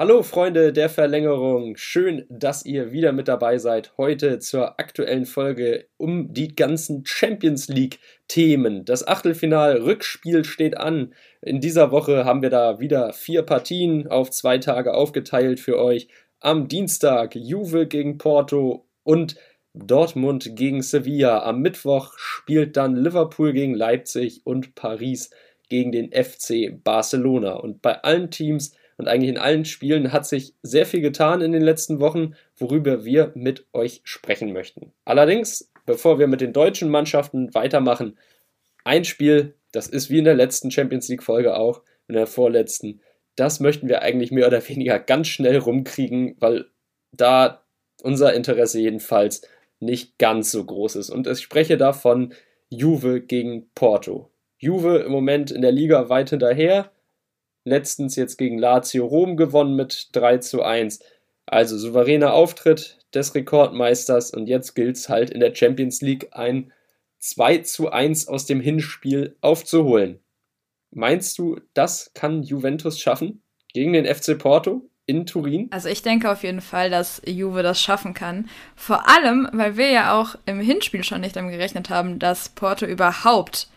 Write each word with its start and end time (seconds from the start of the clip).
Hallo 0.00 0.22
Freunde 0.22 0.72
der 0.72 0.88
Verlängerung, 0.90 1.76
schön, 1.76 2.24
dass 2.28 2.64
ihr 2.64 2.92
wieder 2.92 3.10
mit 3.10 3.26
dabei 3.26 3.58
seid. 3.58 3.94
Heute 3.98 4.38
zur 4.38 4.78
aktuellen 4.78 5.26
Folge 5.26 5.88
um 5.96 6.32
die 6.32 6.54
ganzen 6.54 7.04
Champions 7.04 7.66
League 7.66 7.98
Themen. 8.28 8.84
Das 8.84 9.08
Achtelfinal-Rückspiel 9.08 10.44
steht 10.44 10.76
an. 10.76 11.14
In 11.40 11.60
dieser 11.60 11.90
Woche 11.90 12.24
haben 12.24 12.42
wir 12.42 12.50
da 12.50 12.78
wieder 12.78 13.12
vier 13.12 13.42
Partien 13.42 14.06
auf 14.06 14.30
zwei 14.30 14.58
Tage 14.58 14.94
aufgeteilt 14.94 15.58
für 15.58 15.80
euch. 15.80 16.06
Am 16.38 16.68
Dienstag 16.68 17.34
Juve 17.34 17.88
gegen 17.88 18.18
Porto 18.18 18.86
und 19.02 19.34
Dortmund 19.74 20.54
gegen 20.54 20.80
Sevilla. 20.80 21.42
Am 21.42 21.60
Mittwoch 21.60 22.16
spielt 22.16 22.76
dann 22.76 22.94
Liverpool 22.94 23.52
gegen 23.52 23.74
Leipzig 23.74 24.42
und 24.44 24.76
Paris 24.76 25.30
gegen 25.68 25.90
den 25.90 26.12
FC 26.12 26.70
Barcelona. 26.84 27.54
Und 27.54 27.82
bei 27.82 28.00
allen 28.04 28.30
Teams 28.30 28.76
und 28.98 29.06
eigentlich 29.06 29.30
in 29.30 29.38
allen 29.38 29.64
Spielen 29.64 30.12
hat 30.12 30.26
sich 30.26 30.54
sehr 30.62 30.84
viel 30.84 31.00
getan 31.00 31.40
in 31.40 31.52
den 31.52 31.62
letzten 31.62 32.00
Wochen, 32.00 32.34
worüber 32.56 33.04
wir 33.04 33.32
mit 33.34 33.64
euch 33.72 34.00
sprechen 34.02 34.52
möchten. 34.52 34.92
Allerdings, 35.04 35.70
bevor 35.86 36.18
wir 36.18 36.26
mit 36.26 36.40
den 36.40 36.52
deutschen 36.52 36.90
Mannschaften 36.90 37.54
weitermachen, 37.54 38.18
ein 38.84 39.04
Spiel, 39.04 39.54
das 39.70 39.86
ist 39.86 40.10
wie 40.10 40.18
in 40.18 40.24
der 40.24 40.34
letzten 40.34 40.72
Champions 40.72 41.08
League 41.08 41.22
Folge 41.22 41.56
auch, 41.56 41.82
in 42.08 42.16
der 42.16 42.26
vorletzten, 42.26 43.00
das 43.36 43.60
möchten 43.60 43.88
wir 43.88 44.02
eigentlich 44.02 44.32
mehr 44.32 44.48
oder 44.48 44.68
weniger 44.68 44.98
ganz 44.98 45.28
schnell 45.28 45.58
rumkriegen, 45.58 46.34
weil 46.40 46.66
da 47.12 47.62
unser 48.02 48.34
Interesse 48.34 48.80
jedenfalls 48.80 49.42
nicht 49.78 50.18
ganz 50.18 50.50
so 50.50 50.64
groß 50.64 50.96
ist. 50.96 51.10
Und 51.10 51.28
ich 51.28 51.38
spreche 51.38 51.76
davon 51.76 52.34
Juve 52.68 53.20
gegen 53.20 53.70
Porto. 53.76 54.32
Juve 54.58 54.98
im 54.98 55.12
Moment 55.12 55.52
in 55.52 55.62
der 55.62 55.70
Liga 55.70 56.08
weit 56.08 56.30
hinterher, 56.30 56.90
letztens 57.68 58.16
jetzt 58.16 58.36
gegen 58.36 58.58
Lazio 58.58 59.06
Rom 59.06 59.36
gewonnen 59.36 59.76
mit 59.76 60.10
3 60.12 60.38
zu 60.38 60.62
1. 60.62 61.00
Also 61.46 61.78
souveräner 61.78 62.34
Auftritt 62.34 62.98
des 63.14 63.34
Rekordmeisters 63.34 64.30
und 64.32 64.46
jetzt 64.48 64.74
gilt 64.74 64.96
es 64.96 65.08
halt 65.08 65.30
in 65.30 65.40
der 65.40 65.54
Champions 65.54 66.02
League 66.02 66.28
ein 66.32 66.72
2 67.20 67.58
zu 67.58 67.90
1 67.90 68.28
aus 68.28 68.46
dem 68.46 68.60
Hinspiel 68.60 69.36
aufzuholen. 69.40 70.20
Meinst 70.90 71.38
du, 71.38 71.60
das 71.74 72.12
kann 72.14 72.42
Juventus 72.42 73.00
schaffen 73.00 73.42
gegen 73.72 73.92
den 73.92 74.06
FC 74.06 74.38
Porto 74.38 74.88
in 75.06 75.26
Turin? 75.26 75.68
Also 75.70 75.88
ich 75.88 76.02
denke 76.02 76.30
auf 76.30 76.42
jeden 76.42 76.60
Fall, 76.60 76.90
dass 76.90 77.20
Juve 77.26 77.62
das 77.62 77.80
schaffen 77.80 78.14
kann. 78.14 78.48
Vor 78.76 79.08
allem, 79.08 79.48
weil 79.52 79.76
wir 79.76 79.90
ja 79.90 80.18
auch 80.18 80.36
im 80.46 80.60
Hinspiel 80.60 81.04
schon 81.04 81.22
nicht 81.22 81.36
damit 81.36 81.52
gerechnet 81.52 81.90
haben, 81.90 82.18
dass 82.18 82.50
Porto 82.50 82.86
überhaupt 82.86 83.68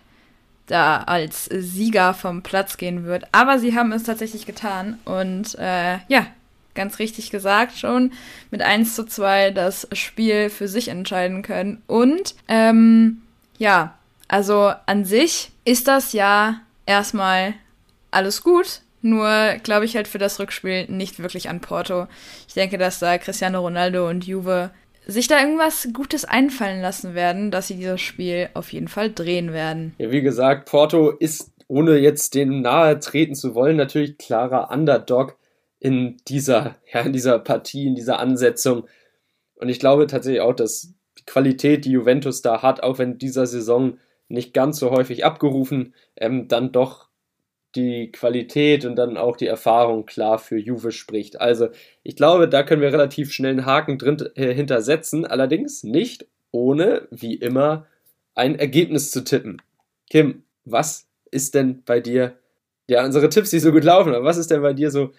da 0.67 1.03
als 1.03 1.45
Sieger 1.45 2.13
vom 2.13 2.43
Platz 2.43 2.77
gehen 2.77 3.05
wird. 3.05 3.25
Aber 3.31 3.59
sie 3.59 3.75
haben 3.75 3.91
es 3.91 4.03
tatsächlich 4.03 4.45
getan. 4.45 4.99
Und 5.05 5.55
äh, 5.59 5.99
ja, 6.07 6.27
ganz 6.75 6.99
richtig 6.99 7.31
gesagt 7.31 7.77
schon, 7.77 8.11
mit 8.49 8.61
1 8.61 8.95
zu 8.95 9.05
2 9.05 9.51
das 9.51 9.87
Spiel 9.93 10.49
für 10.49 10.67
sich 10.67 10.87
entscheiden 10.87 11.41
können. 11.41 11.81
Und 11.87 12.35
ähm, 12.47 13.21
ja, 13.57 13.95
also 14.27 14.73
an 14.85 15.05
sich 15.05 15.51
ist 15.65 15.87
das 15.87 16.13
ja 16.13 16.61
erstmal 16.85 17.53
alles 18.11 18.41
gut. 18.41 18.81
Nur 19.03 19.55
glaube 19.63 19.85
ich 19.85 19.95
halt 19.95 20.07
für 20.07 20.19
das 20.19 20.39
Rückspiel 20.39 20.85
nicht 20.87 21.19
wirklich 21.19 21.49
an 21.49 21.59
Porto. 21.59 22.07
Ich 22.47 22.53
denke, 22.53 22.77
dass 22.77 22.99
da 22.99 23.17
Cristiano 23.17 23.59
Ronaldo 23.59 24.07
und 24.07 24.25
Juve 24.25 24.69
sich 25.07 25.27
da 25.27 25.39
irgendwas 25.39 25.89
Gutes 25.93 26.25
einfallen 26.25 26.81
lassen 26.81 27.15
werden, 27.15 27.51
dass 27.51 27.67
sie 27.67 27.75
dieses 27.75 28.01
Spiel 28.01 28.49
auf 28.53 28.71
jeden 28.71 28.87
Fall 28.87 29.11
drehen 29.11 29.53
werden. 29.53 29.93
Ja, 29.97 30.11
wie 30.11 30.21
gesagt, 30.21 30.69
Porto 30.69 31.09
ist, 31.09 31.51
ohne 31.67 31.97
jetzt 31.97 32.35
dem 32.35 32.61
nahe 32.61 32.99
treten 32.99 33.35
zu 33.35 33.55
wollen, 33.55 33.77
natürlich 33.77 34.17
klarer 34.17 34.71
Underdog 34.71 35.37
in 35.79 36.17
dieser, 36.27 36.75
ja, 36.93 37.01
in 37.01 37.13
dieser 37.13 37.39
Partie, 37.39 37.87
in 37.87 37.95
dieser 37.95 38.19
Ansetzung. 38.19 38.87
Und 39.55 39.69
ich 39.69 39.79
glaube 39.79 40.07
tatsächlich 40.07 40.41
auch, 40.41 40.55
dass 40.55 40.93
die 41.17 41.25
Qualität, 41.25 41.85
die 41.85 41.91
Juventus 41.91 42.41
da 42.41 42.61
hat, 42.61 42.83
auch 42.83 42.97
wenn 42.97 43.17
dieser 43.17 43.45
Saison 43.45 43.97
nicht 44.27 44.53
ganz 44.53 44.79
so 44.79 44.91
häufig 44.91 45.25
abgerufen, 45.25 45.93
ähm, 46.15 46.47
dann 46.47 46.71
doch 46.71 47.10
die 47.75 48.11
Qualität 48.11 48.85
und 48.85 48.95
dann 48.95 49.17
auch 49.17 49.37
die 49.37 49.47
Erfahrung 49.47 50.05
klar 50.05 50.39
für 50.39 50.57
Juve 50.57 50.91
spricht. 50.91 51.39
Also 51.39 51.69
ich 52.03 52.15
glaube, 52.15 52.49
da 52.49 52.63
können 52.63 52.81
wir 52.81 52.91
relativ 52.91 53.31
schnell 53.31 53.51
einen 53.51 53.65
Haken 53.65 53.97
drin 53.97 54.17
äh, 54.35 54.53
hintersetzen, 54.53 55.25
allerdings 55.25 55.83
nicht 55.83 56.27
ohne, 56.51 57.07
wie 57.11 57.35
immer, 57.35 57.87
ein 58.35 58.55
Ergebnis 58.57 59.11
zu 59.11 59.23
tippen. 59.23 59.61
Kim, 60.09 60.43
was 60.65 61.07
ist 61.31 61.55
denn 61.55 61.83
bei 61.83 61.99
dir, 61.99 62.37
ja, 62.87 63.05
unsere 63.05 63.29
Tipps, 63.29 63.49
die 63.49 63.59
so 63.59 63.71
gut 63.71 63.83
laufen, 63.83 64.13
aber 64.13 64.25
was 64.25 64.37
ist 64.37 64.51
denn 64.51 64.61
bei 64.61 64.73
dir 64.73 64.91
so 64.91 65.11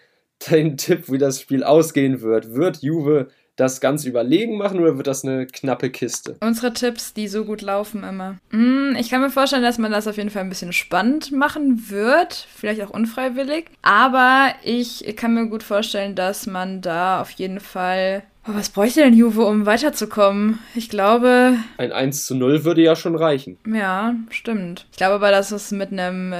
dein 0.51 0.77
Tipp, 0.77 1.11
wie 1.11 1.19
das 1.19 1.41
Spiel 1.41 1.65
ausgehen 1.65 2.21
wird? 2.21 2.55
Wird 2.55 2.83
Juve 2.83 3.29
das 3.57 3.81
ganz 3.81 4.05
überlegen 4.05 4.57
machen 4.57 4.81
oder 4.81 4.97
wird 4.97 5.07
das 5.07 5.25
eine 5.25 5.47
knappe 5.47 5.91
Kiste? 5.91 6.37
Unsere 6.41 6.73
Tipps, 6.73 7.13
die 7.15 7.29
so 7.29 7.45
gut 7.45 7.63
laufen 7.63 8.03
immer. 8.03 8.39
Mm, 8.51 8.97
ich 8.99 9.11
kann 9.11 9.21
mir 9.21 9.31
vorstellen, 9.31 9.63
dass 9.63 9.79
man 9.79 9.93
das 9.93 10.07
auf 10.09 10.17
jeden 10.17 10.31
Fall 10.31 10.43
ein 10.43 10.49
bisschen 10.49 10.73
spannend 10.73 11.33
machen 11.33 11.91
wird, 11.91 12.47
vielleicht 12.55 12.83
auch 12.83 12.91
unfreiwillig. 12.91 13.67
Aber 13.83 14.55
ich 14.65 15.15
kann 15.17 15.35
mir 15.35 15.47
gut 15.47 15.63
vorstellen, 15.63 16.15
dass 16.15 16.47
man 16.47 16.81
da 16.81 17.21
auf 17.21 17.31
jeden 17.33 17.61
Fall 17.61 18.23
Oh, 18.45 18.55
was 18.55 18.71
bräuchte 18.71 18.99
denn 19.03 19.15
Juve, 19.15 19.45
um 19.45 19.67
weiterzukommen? 19.67 20.59
Ich 20.75 20.89
glaube. 20.89 21.55
Ein 21.77 21.93
1 21.93 22.27
zu 22.27 22.35
0 22.35 22.65
würde 22.65 22.83
ja 22.83 22.97
schon 22.97 23.15
reichen. 23.15 23.57
Ja, 23.73 24.17
stimmt. 24.31 24.87
Ich 24.91 24.97
glaube 24.97 25.15
aber, 25.15 25.31
dass 25.31 25.53
es 25.53 25.71
mit 25.71 25.93
einem 25.93 26.35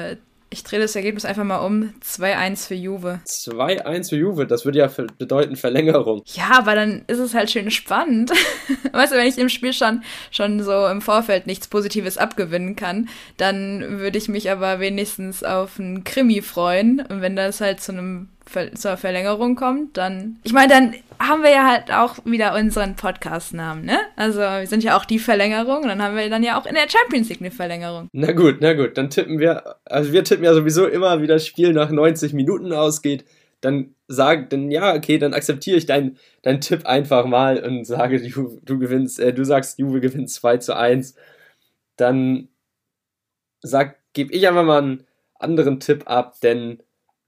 ich 0.53 0.63
drehe 0.63 0.79
das 0.79 0.95
Ergebnis 0.95 1.25
einfach 1.25 1.45
mal 1.45 1.59
um. 1.59 1.95
2-1 2.05 2.69
für 2.69 2.75
Juve. 2.75 3.21
2-1 3.27 4.11
für 4.11 4.17
Juve, 4.17 4.47
das 4.47 4.65
würde 4.65 4.79
ja 4.79 4.91
bedeuten 5.19 5.57
Verlängerung. 5.57 6.23
Ja, 6.27 6.59
aber 6.59 6.75
dann 6.75 7.05
ist 7.07 7.19
es 7.19 7.35
halt 7.35 7.51
schön 7.51 7.71
spannend. 7.71 8.31
weißt 8.93 9.13
du, 9.13 9.17
wenn 9.17 9.27
ich 9.27 9.37
dem 9.37 9.49
Spiel 9.49 9.73
schon, 9.73 10.03
schon 10.31 10.63
so 10.63 10.87
im 10.87 11.01
Vorfeld 11.01 11.47
nichts 11.47 11.69
Positives 11.69 12.19
abgewinnen 12.19 12.77
kann, 12.77 13.09
dann 13.39 13.99
würde 13.99 14.19
ich 14.19 14.29
mich 14.29 14.51
aber 14.51 14.79
wenigstens 14.79 15.43
auf 15.43 15.81
einen 15.81 16.05
Krimi 16.05 16.43
freuen. 16.43 17.01
Und 17.01 17.23
wenn 17.23 17.35
das 17.35 17.61
halt 17.61 17.81
zu 17.81 17.93
einem 17.93 18.29
zur 18.75 18.97
Verlängerung 18.97 19.57
kommt, 19.57 19.97
dann. 19.97 20.39
Ich 20.43 20.53
meine, 20.53 20.73
dann 20.73 20.95
haben 21.19 21.43
wir 21.43 21.51
ja 21.51 21.69
halt 21.69 21.93
auch 21.93 22.19
wieder 22.25 22.55
unseren 22.55 22.97
Podcast-Namen, 22.97 23.85
ne? 23.85 23.99
Also 24.17 24.41
wir 24.41 24.67
sind 24.67 24.83
ja 24.83 24.97
auch 24.97 25.05
die 25.05 25.19
Verlängerung 25.19 25.83
dann 25.87 26.03
haben 26.03 26.17
wir 26.17 26.29
dann 26.31 26.43
ja 26.43 26.59
auch 26.59 26.67
in 26.67 26.75
der 26.75 26.89
Champions 26.89 27.29
League 27.29 27.41
eine 27.41 27.51
Verlängerung. 27.51 28.09
Na 28.13 28.33
gut, 28.33 28.57
na 28.61 28.73
gut, 28.73 28.97
dann 28.97 29.11
tippen 29.11 29.39
wir, 29.39 29.77
also 29.85 30.13
wir 30.13 30.25
tippen 30.25 30.45
ja 30.45 30.55
sowieso 30.55 30.87
immer, 30.87 31.23
wie 31.23 31.27
das 31.27 31.47
Spiel 31.47 31.73
nach 31.73 31.91
90 31.91 32.33
Minuten 32.33 32.73
ausgeht. 32.73 33.25
Dann 33.61 33.95
sag, 34.09 34.51
dann 34.51 34.71
ja, 34.71 34.95
okay, 34.95 35.19
dann 35.19 35.35
akzeptiere 35.35 35.77
ich 35.77 35.87
deinen 35.87 36.19
dein 36.43 36.61
Tipp 36.61 36.87
einfach 36.87 37.27
mal 37.27 37.63
und 37.63 37.85
sage, 37.85 38.21
du, 38.21 38.61
du 38.63 38.79
gewinnst, 38.79 39.21
äh, 39.21 39.33
du 39.33 39.45
sagst, 39.45 39.79
Juve 39.79 40.01
gewinnt 40.01 40.31
2 40.31 40.57
zu 40.59 40.77
1. 40.77 41.15
Dann 41.97 42.49
sag, 43.61 43.99
gebe 44.13 44.33
ich 44.33 44.49
einfach 44.49 44.65
mal 44.65 44.83
einen 44.83 45.05
anderen 45.39 45.81
Tipp 45.81 46.05
ab, 46.07 46.37
denn 46.43 46.83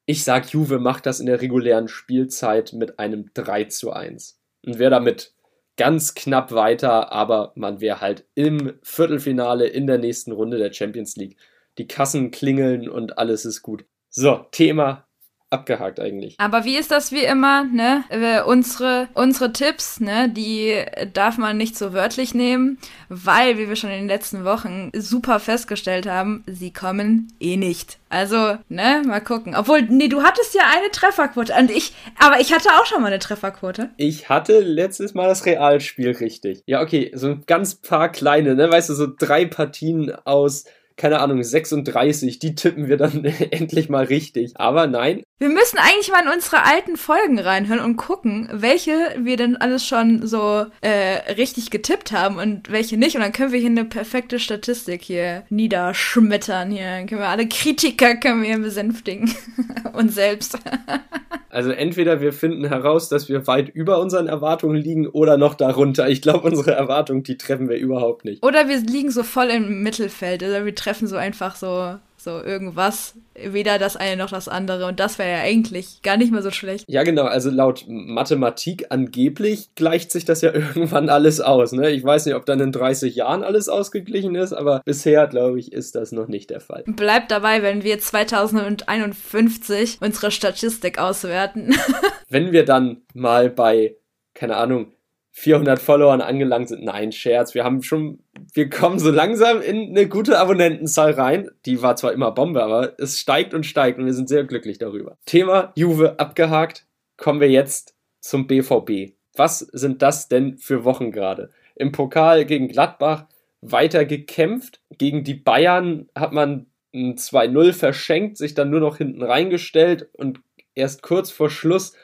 ich 0.07 0.25
sag, 0.25 0.51
Juve 0.51 0.79
macht 0.79 1.07
das 1.07 1.21
in 1.21 1.27
der 1.27 1.41
regulären 1.41 1.89
Spielzeit 1.89 2.73
mit 2.73 2.99
einem 2.99 3.31
3 3.35 3.65
zu 3.65 3.93
1. 3.93 4.41
Und 4.67 4.79
wäre 4.79 4.91
damit 4.91 5.35
ganz 5.77 6.15
knapp 6.15 6.53
weiter, 6.53 7.13
aber 7.13 7.53
man 7.57 7.81
wäre 7.81 8.01
halt 8.01 8.27
im 8.35 8.75
Viertelfinale 8.83 9.67
in 9.67 9.87
der 9.87 9.99
nächsten 9.99 10.33
Runde 10.33 10.59
der 10.59 10.73
Champions 10.73 11.17
League. 11.17 11.37
Die 11.79 11.89
Kassen 11.89 12.31
klingeln 12.31 12.89
und 12.89 13.19
alles 13.19 13.45
ist 13.45 13.63
gut. 13.63 13.85
So, 14.11 14.47
Thema 14.53 15.09
abgehakt 15.55 16.01
eigentlich. 16.01 16.35
Aber 16.39 16.65
wie 16.65 16.77
ist 16.77 16.91
das 16.91 17.13
wie 17.13 17.25
immer, 17.25 17.65
ne? 17.65 18.05
Äh, 18.11 18.43
unsere, 18.43 19.09
unsere 19.15 19.53
Tipps, 19.53 20.01
ne, 20.01 20.29
die 20.29 20.85
darf 21.13 21.39
man 21.39 21.57
nicht 21.57 21.79
so 21.79 21.93
wörtlich 21.93 22.35
nehmen, 22.35 22.79
weil, 23.09 23.57
wie 23.57 23.69
wir 23.69 23.77
schon 23.77 23.91
in 23.91 24.01
den 24.01 24.09
letzten 24.09 24.45
Wochen 24.45 24.91
super 24.95 25.41
festgestellt 25.41 26.07
haben, 26.07 26.45
sie 26.47 26.73
kommen 26.73 27.33
eh 27.41 27.57
nicht. 27.57 27.99
Also, 28.09 28.59
ne, 28.69 29.03
mal 29.07 29.21
gucken. 29.21 29.57
Obwohl, 29.57 29.83
nee, 29.83 30.09
du 30.09 30.23
hattest 30.23 30.55
ja 30.55 30.63
eine 30.77 30.91
Trefferquote. 30.91 31.53
Und 31.59 31.71
ich, 31.71 31.95
aber 32.19 32.41
ich 32.41 32.53
hatte 32.53 32.69
auch 32.81 32.87
schon 32.87 33.01
mal 33.01 33.09
eine 33.09 33.19
Trefferquote. 33.19 33.91
Ich 33.97 34.29
hatte 34.29 34.61
letztes 34.61 35.15
Mal 35.15 35.29
das 35.29 35.47
Realspiel 35.47 36.11
richtig. 36.12 36.62
Ja, 36.67 36.83
okay, 36.83 37.11
so 37.15 37.29
ein 37.29 37.45
ganz 37.47 37.77
paar 37.77 38.11
kleine, 38.11 38.55
ne, 38.55 38.71
weißt 38.71 38.91
du, 38.91 38.95
so 38.95 39.07
drei 39.07 39.47
Partien 39.47 40.15
aus 40.25 40.65
keine 40.96 41.20
Ahnung, 41.20 41.43
36, 41.43 42.38
die 42.38 42.55
tippen 42.55 42.88
wir 42.88 42.96
dann 42.96 43.25
endlich 43.50 43.88
mal 43.88 44.05
richtig. 44.05 44.52
Aber 44.56 44.87
nein. 44.87 45.23
Wir 45.38 45.49
müssen 45.49 45.79
eigentlich 45.79 46.11
mal 46.11 46.23
in 46.23 46.32
unsere 46.32 46.64
alten 46.64 46.96
Folgen 46.96 47.38
reinhören 47.38 47.81
und 47.81 47.96
gucken, 47.96 48.49
welche 48.52 48.93
wir 49.19 49.37
denn 49.37 49.56
alles 49.56 49.87
schon 49.87 50.26
so 50.26 50.67
äh, 50.81 51.32
richtig 51.32 51.70
getippt 51.70 52.12
haben 52.12 52.38
und 52.38 52.70
welche 52.70 52.96
nicht. 52.96 53.17
Und 53.17 53.23
dann 53.23 53.32
können 53.32 53.52
wir 53.52 53.61
hier 53.61 53.70
eine 53.70 53.85
perfekte 53.85 54.38
Statistik 54.38 55.02
hier 55.02 55.44
niederschmettern. 55.50 56.70
Hier 56.70 56.85
dann 56.85 57.06
können 57.06 57.20
wir 57.20 57.29
alle 57.29 57.49
Kritiker 57.49 58.17
können 58.17 58.43
wir 58.43 58.58
besänftigen. 58.58 59.35
und 59.93 60.12
selbst. 60.12 60.58
also 61.55 61.71
entweder 61.71 62.21
wir 62.21 62.33
finden 62.33 62.67
heraus, 62.67 63.09
dass 63.09 63.29
wir 63.29 63.47
weit 63.47 63.69
über 63.69 64.01
unseren 64.01 64.27
Erwartungen 64.27 64.77
liegen 64.77 65.06
oder 65.06 65.37
noch 65.37 65.55
darunter. 65.55 66.09
Ich 66.09 66.21
glaube, 66.21 66.49
unsere 66.49 66.73
Erwartungen, 66.73 67.23
die 67.23 67.39
treffen 67.39 67.69
wir 67.69 67.77
überhaupt 67.77 68.25
nicht. 68.25 68.45
Oder 68.45 68.69
wir 68.69 68.79
liegen 68.79 69.11
so 69.11 69.23
voll 69.23 69.47
im 69.47 69.83
Mittelfeld. 69.83 70.43
Also 70.43 70.65
wir 70.65 70.75
treffen 70.75 71.06
so 71.06 71.17
einfach 71.17 71.55
so 71.55 71.97
So 72.25 72.43
irgendwas, 72.43 73.17
weder 73.35 73.79
das 73.79 73.97
eine 73.97 74.17
noch 74.17 74.31
das 74.31 74.49
andere. 74.49 74.87
Und 74.87 74.99
das 74.99 75.19
wäre 75.19 75.31
ja 75.31 75.41
eigentlich 75.41 76.00
gar 76.00 76.17
nicht 76.17 76.32
mehr 76.32 76.41
so 76.41 76.50
schlecht. 76.50 76.87
Ja, 76.88 77.03
genau. 77.03 77.25
Also 77.25 77.50
laut 77.50 77.85
Mathematik 77.87 78.87
angeblich 78.88 79.75
gleicht 79.75 80.11
sich 80.11 80.25
das 80.25 80.41
ja 80.41 80.50
irgendwann 80.55 81.11
alles 81.11 81.43
aus. 81.43 81.73
Ne? 81.73 81.91
Ich 81.91 82.03
weiß 82.03 82.25
nicht, 82.25 82.35
ob 82.35 82.47
dann 82.47 82.61
in 82.61 82.73
30 82.73 83.15
Jahren 83.15 83.44
alles 83.44 83.69
ausgeglichen 83.69 84.37
ist, 84.37 84.55
aber 84.55 84.81
bisher, 84.87 85.26
glaube 85.26 85.61
ich, 85.61 85.71
ist 85.71 85.97
das 85.97 86.12
noch 86.12 86.26
nicht 86.26 86.49
der 86.49 86.61
Fall. 86.61 86.85
Bleibt 86.87 87.31
dabei, 87.31 87.62
wenn 87.62 87.85
wir 87.85 87.99
2051 87.99 89.99
unsere 90.00 90.31
Statistik 90.31 90.99
auswerten. 90.99 91.75
wenn 92.31 92.53
wir 92.53 92.65
dann 92.65 93.03
mal 93.12 93.50
bei, 93.50 93.97
keine 94.32 94.56
Ahnung, 94.56 94.94
400 95.37 95.81
Followern 95.81 96.21
angelangt 96.21 96.69
sind. 96.69 96.85
Nein, 96.85 97.11
Scherz. 97.11 97.55
Wir 97.55 97.65
haben 97.65 97.83
schon, 97.83 98.21
wir 98.53 98.71
kommen 98.71 99.01
so 99.01 99.11
langsam 99.11 99.61
in 99.61 99.89
eine 99.89 100.09
gute 100.09 100.39
Abonnentenzahl 100.39 101.11
rein. 101.11 101.51
Die 101.67 101.83
war 101.83 101.97
zwar 101.97 102.13
immer 102.13 102.31
Bombe, 102.31 102.63
aber 102.63 102.95
es 103.01 103.19
steigt 103.19 103.53
und 103.53 103.67
steigt 103.67 103.99
und 103.99 104.07
wir 104.07 104.15
sind 104.15 104.29
sehr 104.29 104.45
glücklich 104.45 104.79
darüber. 104.79 105.19
Thema 105.27 105.73
Juve 105.75 106.21
abgehakt. 106.21 106.87
Kommen 107.17 107.41
wir 107.41 107.51
jetzt 107.51 107.97
zum 108.21 108.47
BVB. 108.47 109.15
Was 109.35 109.59
sind 109.59 110.03
das 110.03 110.29
denn 110.29 110.57
für 110.57 110.85
Wochen 110.85 111.11
gerade? 111.11 111.51
Im 111.75 111.91
Pokal 111.91 112.45
gegen 112.45 112.69
Gladbach 112.69 113.27
weiter 113.61 114.05
gekämpft. 114.05 114.81
Gegen 114.99 115.25
die 115.25 115.35
Bayern 115.35 116.09
hat 116.15 116.33
man 116.33 116.67
ein 116.95 117.17
2-0 117.17 117.73
verschenkt, 117.73 118.37
sich 118.37 118.55
dann 118.55 118.71
nur 118.71 118.79
noch 118.79 118.99
hinten 118.99 119.25
reingestellt 119.25 120.09
und 120.13 120.39
erst 120.77 121.03
kurz 121.03 121.33
vor 121.33 121.51
Schluss 121.51 121.95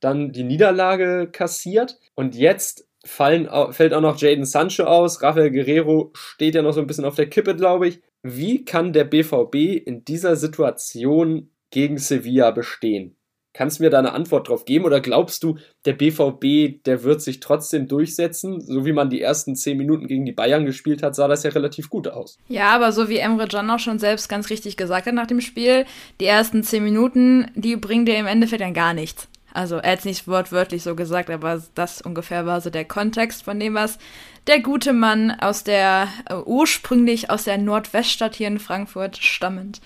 dann 0.00 0.32
die 0.32 0.44
Niederlage 0.44 1.28
kassiert 1.30 1.98
und 2.14 2.34
jetzt 2.34 2.88
fallen, 3.04 3.48
fällt 3.72 3.94
auch 3.94 4.00
noch 4.00 4.20
Jaden 4.20 4.44
Sancho 4.44 4.84
aus. 4.84 5.22
Rafael 5.22 5.50
Guerrero 5.50 6.10
steht 6.14 6.54
ja 6.54 6.62
noch 6.62 6.72
so 6.72 6.80
ein 6.80 6.86
bisschen 6.86 7.04
auf 7.04 7.14
der 7.14 7.28
Kippe, 7.28 7.56
glaube 7.56 7.88
ich. 7.88 8.00
Wie 8.22 8.64
kann 8.64 8.92
der 8.92 9.04
BVB 9.04 9.86
in 9.86 10.04
dieser 10.04 10.36
Situation 10.36 11.50
gegen 11.70 11.98
Sevilla 11.98 12.50
bestehen? 12.50 13.14
Kannst 13.54 13.78
du 13.78 13.82
mir 13.82 13.90
da 13.90 13.98
eine 13.98 14.12
Antwort 14.12 14.48
drauf 14.48 14.64
geben 14.66 14.84
oder 14.84 15.00
glaubst 15.00 15.42
du, 15.42 15.58
der 15.84 15.94
BVB, 15.94 16.84
der 16.84 17.02
wird 17.02 17.22
sich 17.22 17.40
trotzdem 17.40 17.88
durchsetzen? 17.88 18.60
So 18.60 18.84
wie 18.84 18.92
man 18.92 19.10
die 19.10 19.20
ersten 19.20 19.56
zehn 19.56 19.76
Minuten 19.76 20.06
gegen 20.06 20.24
die 20.24 20.32
Bayern 20.32 20.64
gespielt 20.64 21.02
hat, 21.02 21.16
sah 21.16 21.26
das 21.26 21.42
ja 21.42 21.50
relativ 21.50 21.88
gut 21.88 22.06
aus. 22.06 22.38
Ja, 22.46 22.68
aber 22.68 22.92
so 22.92 23.08
wie 23.08 23.16
Emre 23.16 23.48
Can 23.48 23.70
auch 23.70 23.80
schon 23.80 23.98
selbst 23.98 24.28
ganz 24.28 24.50
richtig 24.50 24.76
gesagt 24.76 25.06
hat 25.06 25.14
nach 25.14 25.26
dem 25.26 25.40
Spiel, 25.40 25.86
die 26.20 26.26
ersten 26.26 26.62
zehn 26.62 26.84
Minuten, 26.84 27.50
die 27.56 27.74
bringen 27.76 28.06
dir 28.06 28.16
im 28.16 28.26
Endeffekt 28.26 28.60
dann 28.60 28.74
gar 28.74 28.94
nichts. 28.94 29.28
Also 29.58 29.78
er 29.78 29.90
hat 29.90 29.98
es 29.98 30.04
nicht 30.04 30.28
wortwörtlich 30.28 30.84
so 30.84 30.94
gesagt, 30.94 31.30
aber 31.30 31.60
das 31.74 32.00
ungefähr 32.00 32.46
war 32.46 32.60
so 32.60 32.70
der 32.70 32.84
Kontext 32.84 33.42
von 33.42 33.58
dem, 33.58 33.74
was 33.74 33.98
der 34.46 34.60
gute 34.60 34.92
Mann 34.92 35.32
aus 35.32 35.64
der, 35.64 36.06
äh, 36.30 36.36
ursprünglich 36.36 37.28
aus 37.28 37.42
der 37.42 37.58
Nordweststadt 37.58 38.36
hier 38.36 38.46
in 38.46 38.60
Frankfurt 38.60 39.16
stammend. 39.16 39.80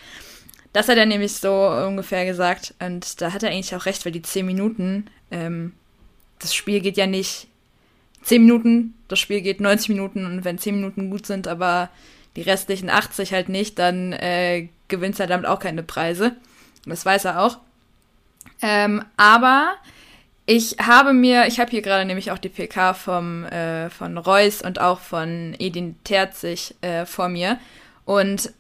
Das 0.75 0.89
hat 0.89 0.99
er 0.99 1.07
nämlich 1.07 1.33
so 1.33 1.71
ungefähr 1.71 2.27
gesagt. 2.27 2.75
Und 2.81 3.23
da 3.23 3.33
hat 3.33 3.45
er 3.45 3.49
eigentlich 3.49 3.75
auch 3.75 3.87
recht, 3.87 4.05
weil 4.05 4.13
die 4.13 4.21
10 4.21 4.45
Minuten, 4.45 5.07
ähm, 5.31 5.73
das 6.39 6.55
Spiel 6.55 6.81
geht 6.81 6.99
ja 6.99 7.07
nicht 7.07 7.47
10 8.25 8.43
Minuten, 8.43 8.93
das 9.09 9.21
Spiel 9.21 9.41
geht 9.41 9.63
90 9.63 9.89
Minuten 9.89 10.27
und 10.27 10.45
wenn 10.45 10.59
10 10.59 10.75
Minuten 10.75 11.09
gut 11.09 11.25
sind, 11.25 11.49
aber 11.49 11.89
die 12.37 12.43
restlichen 12.43 12.91
80 12.91 13.33
halt 13.33 13.49
nicht, 13.49 13.79
dann 13.79 14.13
äh, 14.13 14.69
gewinnt 14.89 15.19
er 15.19 15.29
damit 15.29 15.47
auch 15.47 15.61
keine 15.61 15.83
Preise. 15.83 16.37
Das 16.85 17.07
weiß 17.07 17.25
er 17.25 17.41
auch. 17.41 17.59
Ähm, 18.63 19.05
aber 19.17 19.75
ich 20.47 20.77
habe 20.81 21.13
mir, 21.13 21.47
ich 21.47 21.61
habe 21.61 21.71
hier 21.71 21.83
gerade 21.83 22.05
nämlich 22.05 22.31
auch 22.31 22.39
die 22.39 22.49
PK 22.49 22.95
vom, 22.95 23.45
äh, 23.45 23.91
von 23.91 24.19
Reus 24.19 24.63
und 24.63 24.81
auch 24.81 25.01
von 25.01 25.55
Edin 25.59 25.97
Terzig 26.05 26.75
äh, 26.81 27.05
vor 27.05 27.29
mir. 27.29 27.59
Und 28.05 28.53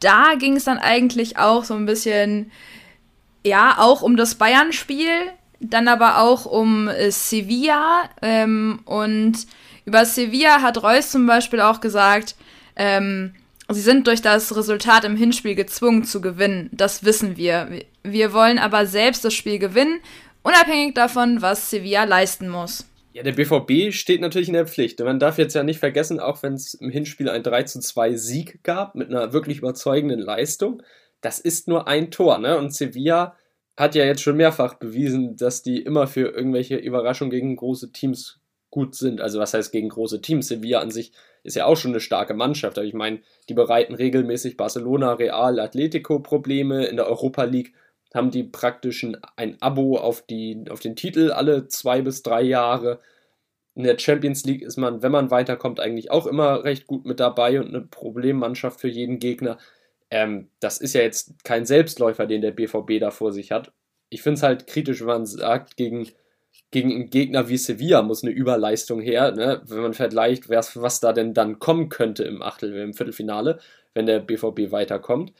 da 0.00 0.34
ging 0.38 0.56
es 0.56 0.64
dann 0.64 0.78
eigentlich 0.78 1.38
auch 1.38 1.64
so 1.64 1.74
ein 1.74 1.86
bisschen, 1.86 2.50
ja, 3.44 3.76
auch 3.78 4.02
um 4.02 4.16
das 4.16 4.34
Bayern-Spiel, 4.36 5.30
dann 5.60 5.88
aber 5.88 6.18
auch 6.18 6.46
um 6.46 6.88
äh, 6.88 7.10
Sevilla. 7.10 8.08
Ähm, 8.20 8.80
und 8.84 9.46
über 9.84 10.04
Sevilla 10.04 10.62
hat 10.62 10.82
Reus 10.82 11.10
zum 11.10 11.26
Beispiel 11.26 11.60
auch 11.60 11.80
gesagt, 11.80 12.34
ähm, 12.76 13.34
Sie 13.70 13.80
sind 13.80 14.06
durch 14.06 14.20
das 14.20 14.54
Resultat 14.56 15.04
im 15.04 15.16
Hinspiel 15.16 15.54
gezwungen 15.54 16.04
zu 16.04 16.20
gewinnen. 16.20 16.68
Das 16.72 17.04
wissen 17.04 17.36
wir. 17.36 17.68
Wir 18.02 18.32
wollen 18.32 18.58
aber 18.58 18.86
selbst 18.86 19.24
das 19.24 19.34
Spiel 19.34 19.58
gewinnen, 19.58 20.00
unabhängig 20.42 20.94
davon, 20.94 21.40
was 21.40 21.70
Sevilla 21.70 22.04
leisten 22.04 22.48
muss. 22.48 22.86
Ja, 23.14 23.22
der 23.22 23.32
BVB 23.32 23.94
steht 23.94 24.20
natürlich 24.20 24.48
in 24.48 24.54
der 24.54 24.66
Pflicht. 24.66 24.98
Man 25.00 25.20
darf 25.20 25.38
jetzt 25.38 25.54
ja 25.54 25.62
nicht 25.62 25.78
vergessen, 25.78 26.18
auch 26.18 26.42
wenn 26.42 26.54
es 26.54 26.74
im 26.74 26.90
Hinspiel 26.90 27.28
ein 27.28 27.44
3 27.44 27.62
zu 27.62 27.80
2 27.80 28.16
Sieg 28.16 28.64
gab, 28.64 28.96
mit 28.96 29.08
einer 29.08 29.32
wirklich 29.32 29.58
überzeugenden 29.58 30.18
Leistung, 30.18 30.82
das 31.20 31.38
ist 31.38 31.68
nur 31.68 31.88
ein 31.88 32.10
Tor, 32.10 32.38
ne? 32.38 32.58
Und 32.58 32.74
Sevilla 32.74 33.36
hat 33.76 33.94
ja 33.94 34.04
jetzt 34.04 34.22
schon 34.22 34.36
mehrfach 34.36 34.74
bewiesen, 34.74 35.36
dass 35.36 35.62
die 35.62 35.80
immer 35.80 36.06
für 36.06 36.28
irgendwelche 36.28 36.76
Überraschungen 36.76 37.30
gegen 37.30 37.56
große 37.56 37.92
Teams 37.92 38.40
gut 38.70 38.94
sind. 38.94 39.20
Also 39.20 39.38
was 39.38 39.54
heißt 39.54 39.72
gegen 39.72 39.88
große 39.88 40.20
Teams? 40.20 40.48
Sevilla 40.48 40.80
an 40.80 40.90
sich 40.90 41.12
ist 41.44 41.56
ja 41.56 41.66
auch 41.66 41.76
schon 41.76 41.92
eine 41.92 42.00
starke 42.00 42.34
Mannschaft. 42.34 42.78
Aber 42.78 42.86
ich 42.86 42.94
meine, 42.94 43.20
die 43.48 43.54
bereiten 43.54 43.94
regelmäßig 43.94 44.56
Barcelona, 44.56 45.12
Real, 45.12 45.60
Atletico 45.60 46.18
Probleme. 46.18 46.86
In 46.86 46.96
der 46.96 47.06
Europa 47.06 47.44
League 47.44 47.74
haben 48.14 48.30
die 48.30 48.44
praktisch 48.44 49.06
ein, 49.36 49.56
Abo 49.60 49.98
auf, 49.98 50.22
die, 50.22 50.64
auf 50.70 50.80
den 50.80 50.96
Titel 50.96 51.30
alle 51.30 51.68
zwei 51.68 52.00
bis 52.00 52.22
drei 52.22 52.42
Jahre. 52.42 53.00
In 53.74 53.82
der 53.82 53.98
Champions 53.98 54.44
League 54.44 54.62
ist 54.62 54.78
man, 54.78 55.02
wenn 55.02 55.12
man 55.12 55.30
weiterkommt, 55.30 55.80
eigentlich 55.80 56.10
auch 56.10 56.26
immer 56.26 56.64
recht 56.64 56.86
gut 56.86 57.04
mit 57.04 57.20
dabei 57.20 57.60
und 57.60 57.68
eine 57.68 57.82
Problemmannschaft 57.82 58.80
für 58.80 58.88
jeden 58.88 59.18
Gegner. 59.18 59.58
Ähm, 60.10 60.48
das 60.60 60.78
ist 60.78 60.94
ja 60.94 61.02
jetzt 61.02 61.44
kein 61.44 61.66
Selbstläufer, 61.66 62.26
den 62.26 62.40
der 62.40 62.52
BVB 62.52 63.00
da 63.00 63.10
vor 63.10 63.32
sich 63.32 63.50
hat. 63.50 63.72
Ich 64.08 64.22
finde 64.22 64.36
es 64.36 64.42
halt 64.42 64.66
kritisch, 64.66 65.00
wenn 65.00 65.08
man 65.08 65.26
sagt, 65.26 65.76
gegen 65.76 66.08
gegen 66.74 66.90
einen 66.90 67.08
Gegner 67.08 67.48
wie 67.48 67.56
Sevilla 67.56 68.02
muss 68.02 68.24
eine 68.24 68.32
Überleistung 68.32 69.00
her, 69.00 69.30
ne? 69.30 69.62
wenn 69.66 69.80
man 69.80 69.94
vergleicht, 69.94 70.48
was 70.48 70.98
da 70.98 71.12
denn 71.12 71.32
dann 71.32 71.60
kommen 71.60 71.88
könnte 71.88 72.24
im 72.24 72.42
Achtel, 72.42 72.74
im 72.74 72.94
Viertelfinale, 72.94 73.60
wenn 73.94 74.06
der 74.06 74.18
BVB 74.18 74.72
weiterkommt. 74.72 75.32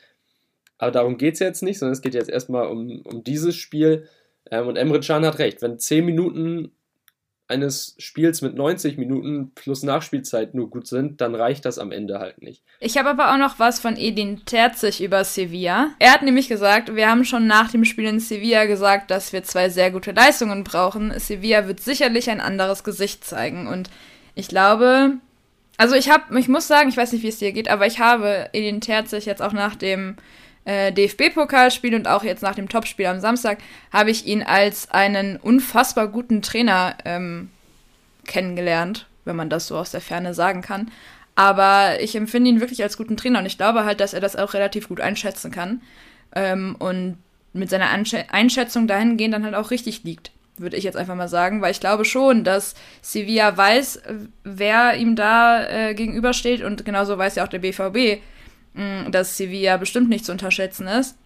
Aber 0.78 0.92
darum 0.92 1.18
geht 1.18 1.34
es 1.34 1.40
jetzt 1.40 1.64
nicht, 1.64 1.80
sondern 1.80 1.92
es 1.94 2.02
geht 2.02 2.14
jetzt 2.14 2.30
erstmal 2.30 2.68
um, 2.68 3.02
um 3.02 3.24
dieses 3.24 3.56
Spiel. 3.56 4.06
Ähm, 4.48 4.68
und 4.68 4.76
Emre 4.76 5.00
Can 5.00 5.26
hat 5.26 5.40
recht, 5.40 5.60
wenn 5.60 5.76
10 5.76 6.04
Minuten 6.04 6.70
eines 7.46 7.94
Spiels 7.98 8.40
mit 8.40 8.54
90 8.54 8.96
Minuten 8.96 9.52
plus 9.54 9.82
Nachspielzeit 9.82 10.54
nur 10.54 10.70
gut 10.70 10.86
sind, 10.86 11.20
dann 11.20 11.34
reicht 11.34 11.64
das 11.64 11.78
am 11.78 11.92
Ende 11.92 12.18
halt 12.18 12.42
nicht. 12.42 12.62
Ich 12.80 12.96
habe 12.96 13.10
aber 13.10 13.32
auch 13.32 13.38
noch 13.38 13.58
was 13.58 13.80
von 13.80 13.96
Edin 13.96 14.44
Terzig 14.46 15.02
über 15.02 15.24
Sevilla. 15.24 15.90
Er 15.98 16.12
hat 16.12 16.22
nämlich 16.22 16.48
gesagt, 16.48 16.94
wir 16.94 17.08
haben 17.08 17.24
schon 17.24 17.46
nach 17.46 17.70
dem 17.70 17.84
Spiel 17.84 18.06
in 18.06 18.20
Sevilla 18.20 18.64
gesagt, 18.64 19.10
dass 19.10 19.32
wir 19.32 19.42
zwei 19.42 19.68
sehr 19.68 19.90
gute 19.90 20.12
Leistungen 20.12 20.64
brauchen. 20.64 21.12
Sevilla 21.18 21.66
wird 21.66 21.80
sicherlich 21.80 22.30
ein 22.30 22.40
anderes 22.40 22.82
Gesicht 22.82 23.24
zeigen 23.24 23.66
und 23.66 23.90
ich 24.34 24.48
glaube, 24.48 25.18
also 25.76 25.94
ich 25.96 26.10
habe, 26.10 26.38
ich 26.38 26.48
muss 26.48 26.66
sagen, 26.66 26.88
ich 26.88 26.96
weiß 26.96 27.12
nicht, 27.12 27.22
wie 27.22 27.28
es 27.28 27.38
dir 27.38 27.52
geht, 27.52 27.68
aber 27.68 27.86
ich 27.86 27.98
habe 27.98 28.48
Edin 28.52 28.80
Terzig 28.80 29.26
jetzt 29.26 29.42
auch 29.42 29.52
nach 29.52 29.76
dem 29.76 30.16
äh, 30.64 30.92
DFB-Pokalspiel 30.92 31.94
und 31.94 32.08
auch 32.08 32.24
jetzt 32.24 32.42
nach 32.42 32.54
dem 32.54 32.68
Topspiel 32.68 33.06
am 33.06 33.20
Samstag 33.20 33.58
habe 33.92 34.10
ich 34.10 34.26
ihn 34.26 34.42
als 34.42 34.90
einen 34.90 35.36
unfassbar 35.36 36.08
guten 36.08 36.42
Trainer 36.42 36.96
ähm, 37.04 37.50
kennengelernt, 38.26 39.06
wenn 39.24 39.36
man 39.36 39.50
das 39.50 39.66
so 39.66 39.76
aus 39.76 39.90
der 39.90 40.00
Ferne 40.00 40.34
sagen 40.34 40.62
kann. 40.62 40.90
Aber 41.36 42.00
ich 42.00 42.14
empfinde 42.14 42.50
ihn 42.50 42.60
wirklich 42.60 42.82
als 42.82 42.96
guten 42.96 43.16
Trainer 43.16 43.40
und 43.40 43.46
ich 43.46 43.58
glaube 43.58 43.84
halt, 43.84 44.00
dass 44.00 44.14
er 44.14 44.20
das 44.20 44.36
auch 44.36 44.54
relativ 44.54 44.88
gut 44.88 45.00
einschätzen 45.00 45.50
kann 45.50 45.82
ähm, 46.34 46.76
und 46.78 47.18
mit 47.52 47.70
seiner 47.70 47.90
Einsch 47.90 48.14
Einschätzung 48.30 48.86
dahingehend 48.86 49.34
dann 49.34 49.44
halt 49.44 49.54
auch 49.54 49.70
richtig 49.70 50.04
liegt, 50.04 50.30
würde 50.56 50.76
ich 50.76 50.84
jetzt 50.84 50.96
einfach 50.96 51.14
mal 51.14 51.28
sagen, 51.28 51.60
weil 51.60 51.72
ich 51.72 51.80
glaube 51.80 52.04
schon, 52.04 52.44
dass 52.44 52.74
Sevilla 53.02 53.56
weiß, 53.56 54.02
wer 54.44 54.96
ihm 54.96 55.16
da 55.16 55.66
äh, 55.66 55.94
gegenübersteht 55.94 56.62
und 56.62 56.84
genauso 56.84 57.18
weiß 57.18 57.36
ja 57.36 57.44
auch 57.44 57.48
der 57.48 57.58
BVB, 57.60 58.20
dass 59.10 59.36
Sevilla 59.36 59.76
bestimmt 59.76 60.08
nicht 60.08 60.24
zu 60.24 60.32
unterschätzen 60.32 60.86
ist. 60.86 61.16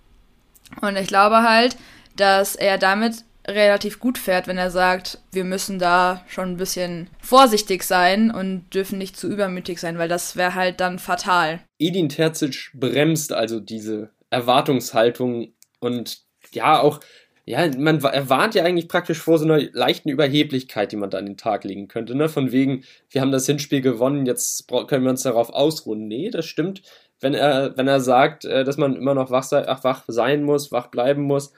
Und 0.80 0.96
ich 0.96 1.08
glaube 1.08 1.42
halt, 1.42 1.76
dass 2.16 2.56
er 2.56 2.78
damit 2.78 3.24
relativ 3.46 3.98
gut 3.98 4.18
fährt, 4.18 4.46
wenn 4.46 4.58
er 4.58 4.70
sagt, 4.70 5.18
wir 5.32 5.44
müssen 5.44 5.78
da 5.78 6.22
schon 6.28 6.50
ein 6.50 6.56
bisschen 6.58 7.08
vorsichtig 7.20 7.82
sein 7.82 8.30
und 8.30 8.66
dürfen 8.74 8.98
nicht 8.98 9.16
zu 9.16 9.28
übermütig 9.28 9.80
sein, 9.80 9.98
weil 9.98 10.08
das 10.08 10.36
wäre 10.36 10.54
halt 10.54 10.80
dann 10.80 10.98
fatal. 10.98 11.60
Edin 11.78 12.10
Terzic 12.10 12.70
bremst 12.74 13.32
also 13.32 13.58
diese 13.60 14.10
Erwartungshaltung 14.28 15.54
und 15.80 16.18
ja, 16.52 16.80
auch, 16.80 17.00
ja, 17.46 17.66
man 17.78 18.02
erwartet 18.04 18.56
ja 18.56 18.64
eigentlich 18.64 18.88
praktisch 18.88 19.18
vor 19.18 19.38
so 19.38 19.46
einer 19.46 19.60
leichten 19.72 20.10
Überheblichkeit, 20.10 20.92
die 20.92 20.96
man 20.96 21.08
da 21.08 21.16
an 21.16 21.26
den 21.26 21.38
Tag 21.38 21.64
legen 21.64 21.88
könnte, 21.88 22.14
ne? 22.14 22.28
Von 22.28 22.52
wegen, 22.52 22.84
wir 23.08 23.22
haben 23.22 23.32
das 23.32 23.46
Hinspiel 23.46 23.80
gewonnen, 23.80 24.26
jetzt 24.26 24.68
können 24.68 25.04
wir 25.04 25.10
uns 25.10 25.22
darauf 25.22 25.48
ausruhen. 25.50 26.06
Nee, 26.06 26.30
das 26.30 26.44
stimmt 26.44 26.82
wenn 27.20 27.34
er, 27.34 27.76
wenn 27.76 27.88
er 27.88 28.00
sagt, 28.00 28.44
äh, 28.44 28.64
dass 28.64 28.76
man 28.76 28.96
immer 28.96 29.14
noch 29.14 29.30
wach, 29.30 29.42
sei, 29.42 29.66
ach, 29.66 29.84
wach 29.84 30.04
sein 30.06 30.42
muss, 30.42 30.72
wach 30.72 30.88
bleiben 30.88 31.22
muss 31.22 31.52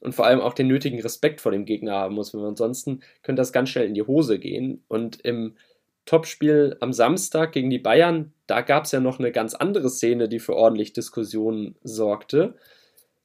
und 0.00 0.14
vor 0.14 0.26
allem 0.26 0.40
auch 0.40 0.54
den 0.54 0.68
nötigen 0.68 1.00
Respekt 1.00 1.40
vor 1.40 1.52
dem 1.52 1.64
Gegner 1.64 1.94
haben 1.94 2.14
muss, 2.14 2.34
weil 2.34 2.44
ansonsten 2.44 3.00
könnte 3.22 3.40
das 3.40 3.52
ganz 3.52 3.70
schnell 3.70 3.86
in 3.86 3.94
die 3.94 4.02
Hose 4.02 4.38
gehen. 4.38 4.84
Und 4.88 5.20
im 5.20 5.56
Topspiel 6.04 6.76
am 6.80 6.92
Samstag 6.92 7.52
gegen 7.52 7.70
die 7.70 7.78
Bayern, 7.78 8.32
da 8.46 8.60
gab 8.60 8.84
es 8.84 8.92
ja 8.92 9.00
noch 9.00 9.18
eine 9.18 9.32
ganz 9.32 9.54
andere 9.54 9.88
Szene, 9.88 10.28
die 10.28 10.40
für 10.40 10.54
ordentlich 10.54 10.92
Diskussionen 10.92 11.76
sorgte, 11.82 12.56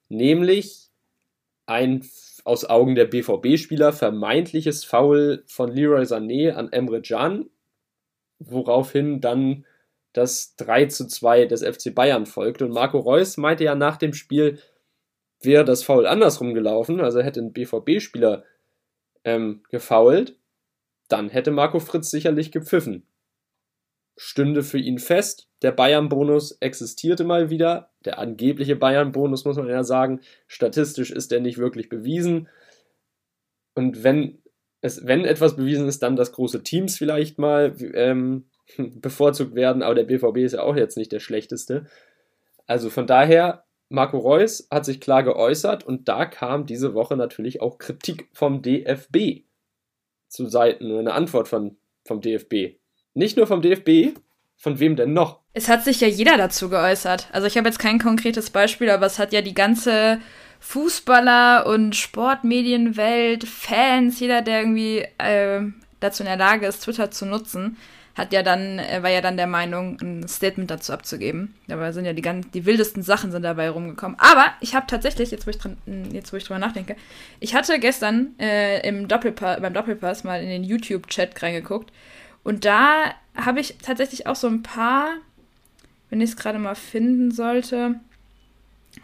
nämlich 0.07 0.89
ein 1.65 2.05
aus 2.45 2.65
Augen 2.65 2.95
der 2.95 3.05
BVB-Spieler 3.05 3.91
vermeintliches 3.91 4.85
Foul 4.85 5.43
von 5.47 5.71
Leroy 5.71 6.03
Sané 6.03 6.51
an 6.51 6.71
Emre 6.71 7.01
Can, 7.01 7.49
woraufhin 8.39 9.19
dann 9.19 9.65
das 10.13 10.55
3 10.55 10.85
zu 10.85 11.07
2 11.07 11.45
des 11.45 11.63
FC 11.63 11.93
Bayern 11.93 12.25
folgte. 12.25 12.65
Und 12.65 12.71
Marco 12.71 12.99
Reus 12.99 13.37
meinte 13.37 13.63
ja 13.63 13.75
nach 13.75 13.97
dem 13.97 14.13
Spiel, 14.13 14.59
wäre 15.41 15.65
das 15.65 15.83
Foul 15.83 16.05
andersrum 16.05 16.53
gelaufen, 16.53 16.99
also 16.99 17.21
hätte 17.21 17.41
ein 17.41 17.53
BVB-Spieler 17.53 18.43
ähm, 19.23 19.63
gefoult, 19.69 20.35
dann 21.07 21.29
hätte 21.29 21.51
Marco 21.51 21.79
Fritz 21.79 22.09
sicherlich 22.09 22.51
gepfiffen. 22.51 23.05
Stünde 24.17 24.63
für 24.63 24.77
ihn 24.77 24.99
fest, 24.99 25.47
der 25.61 25.71
Bayern-Bonus 25.71 26.57
existierte 26.59 27.23
mal 27.23 27.49
wieder. 27.49 27.91
Der 28.03 28.19
angebliche 28.19 28.75
Bayern-Bonus, 28.75 29.45
muss 29.45 29.55
man 29.55 29.69
ja 29.69 29.83
sagen, 29.83 30.19
statistisch 30.47 31.11
ist 31.11 31.31
der 31.31 31.39
nicht 31.39 31.57
wirklich 31.57 31.87
bewiesen. 31.87 32.49
Und 33.75 34.03
wenn, 34.03 34.41
es, 34.81 35.05
wenn 35.05 35.23
etwas 35.23 35.55
bewiesen 35.55 35.87
ist, 35.87 36.03
dann, 36.03 36.17
dass 36.17 36.33
große 36.33 36.63
Teams 36.63 36.97
vielleicht 36.97 37.39
mal 37.39 37.73
ähm, 37.93 38.48
bevorzugt 38.77 39.55
werden, 39.55 39.81
aber 39.81 39.95
der 39.95 40.03
BVB 40.03 40.37
ist 40.37 40.53
ja 40.53 40.63
auch 40.63 40.75
jetzt 40.75 40.97
nicht 40.97 41.11
der 41.11 41.19
schlechteste. 41.19 41.85
Also 42.67 42.89
von 42.89 43.07
daher, 43.07 43.65
Marco 43.89 44.17
Reus 44.17 44.67
hat 44.69 44.85
sich 44.85 45.01
klar 45.01 45.23
geäußert 45.23 45.83
und 45.83 46.07
da 46.07 46.25
kam 46.25 46.65
diese 46.65 46.93
Woche 46.93 47.17
natürlich 47.17 47.61
auch 47.61 47.79
Kritik 47.79 48.29
vom 48.33 48.61
DFB 48.61 49.43
zu 50.27 50.45
Seiten 50.45 50.91
oder 50.91 50.99
eine 50.99 51.13
Antwort 51.13 51.47
von, 51.47 51.77
vom 52.05 52.21
DFB. 52.21 52.77
Nicht 53.15 53.37
nur 53.37 53.47
vom 53.47 53.61
DFB, 53.61 54.15
von 54.55 54.79
wem 54.79 54.95
denn 54.95 55.13
noch? 55.13 55.39
Es 55.53 55.67
hat 55.67 55.83
sich 55.83 56.01
ja 56.01 56.07
jeder 56.07 56.37
dazu 56.37 56.69
geäußert. 56.69 57.29
Also 57.31 57.47
ich 57.47 57.57
habe 57.57 57.67
jetzt 57.67 57.79
kein 57.79 57.97
konkretes 57.97 58.51
Beispiel, 58.51 58.89
aber 58.89 59.07
es 59.07 59.17
hat 59.17 59.33
ja 59.33 59.41
die 59.41 59.55
ganze 59.55 60.19
Fußballer- 60.61 61.63
und 61.63 61.95
Sportmedienwelt, 61.95 63.45
Fans, 63.45 64.19
jeder, 64.19 64.41
der 64.41 64.59
irgendwie 64.59 65.05
äh, 65.17 65.61
dazu 65.99 66.23
in 66.23 66.27
der 66.27 66.37
Lage 66.37 66.67
ist, 66.67 66.81
Twitter 66.81 67.09
zu 67.09 67.25
nutzen, 67.25 67.77
hat 68.19 68.33
ja 68.33 68.43
dann, 68.43 68.79
äh, 68.79 69.01
war 69.01 69.09
ja 69.09 69.21
dann 69.21 69.37
der 69.37 69.47
Meinung, 69.47 69.97
ein 70.01 70.27
Statement 70.27 70.69
dazu 70.69 70.91
abzugeben. 70.91 71.55
Dabei 71.67 71.93
sind 71.93 72.03
ja 72.03 72.11
die 72.11 72.21
ganz, 72.21 72.51
die 72.51 72.65
wildesten 72.65 73.01
Sachen 73.01 73.31
sind 73.31 73.43
dabei 73.43 73.69
rumgekommen. 73.69 74.19
Aber 74.19 74.47
ich 74.59 74.75
habe 74.75 74.87
tatsächlich, 74.87 75.31
jetzt 75.31 75.47
wo 75.47 75.51
ich 75.51 75.57
dran, 75.57 75.77
jetzt 76.11 76.33
wo 76.33 76.37
ich 76.37 76.43
drüber 76.43 76.59
nachdenke, 76.59 76.97
ich 77.39 77.55
hatte 77.55 77.79
gestern 77.79 78.37
äh, 78.37 78.85
im 78.85 79.07
Doppelpass, 79.07 79.61
beim 79.61 79.73
Doppelpass 79.73 80.25
mal 80.25 80.43
in 80.43 80.49
den 80.49 80.65
YouTube-Chat 80.65 81.41
reingeguckt 81.41 81.93
und 82.43 82.65
da 82.65 83.13
habe 83.35 83.61
ich 83.61 83.77
tatsächlich 83.81 84.27
auch 84.27 84.35
so 84.35 84.47
ein 84.47 84.63
paar, 84.63 85.11
wenn 86.09 86.19
ich 86.19 86.31
es 86.31 86.35
gerade 86.35 86.59
mal 86.59 86.75
finden 86.75 87.31
sollte, 87.31 88.01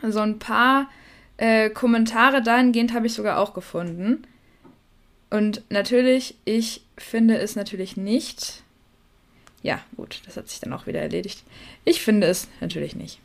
so 0.03 0.19
ein 0.19 0.39
paar 0.39 0.89
äh, 1.37 1.69
Kommentare 1.69 2.41
dahingehend 2.41 2.93
habe 2.93 3.07
ich 3.07 3.13
sogar 3.13 3.39
auch 3.39 3.53
gefunden. 3.53 4.27
Und 5.29 5.63
natürlich, 5.69 6.35
ich 6.43 6.81
finde 6.97 7.37
es 7.37 7.55
natürlich 7.55 7.95
nicht 7.95 8.64
ja, 9.65 9.81
gut, 9.97 10.21
das 10.27 10.37
hat 10.37 10.47
sich 10.47 10.59
dann 10.59 10.73
auch 10.73 10.85
wieder 10.85 11.01
erledigt. 11.01 11.43
Ich 11.85 12.01
finde 12.01 12.27
es 12.27 12.47
natürlich 12.61 12.95
nicht. 12.95 13.19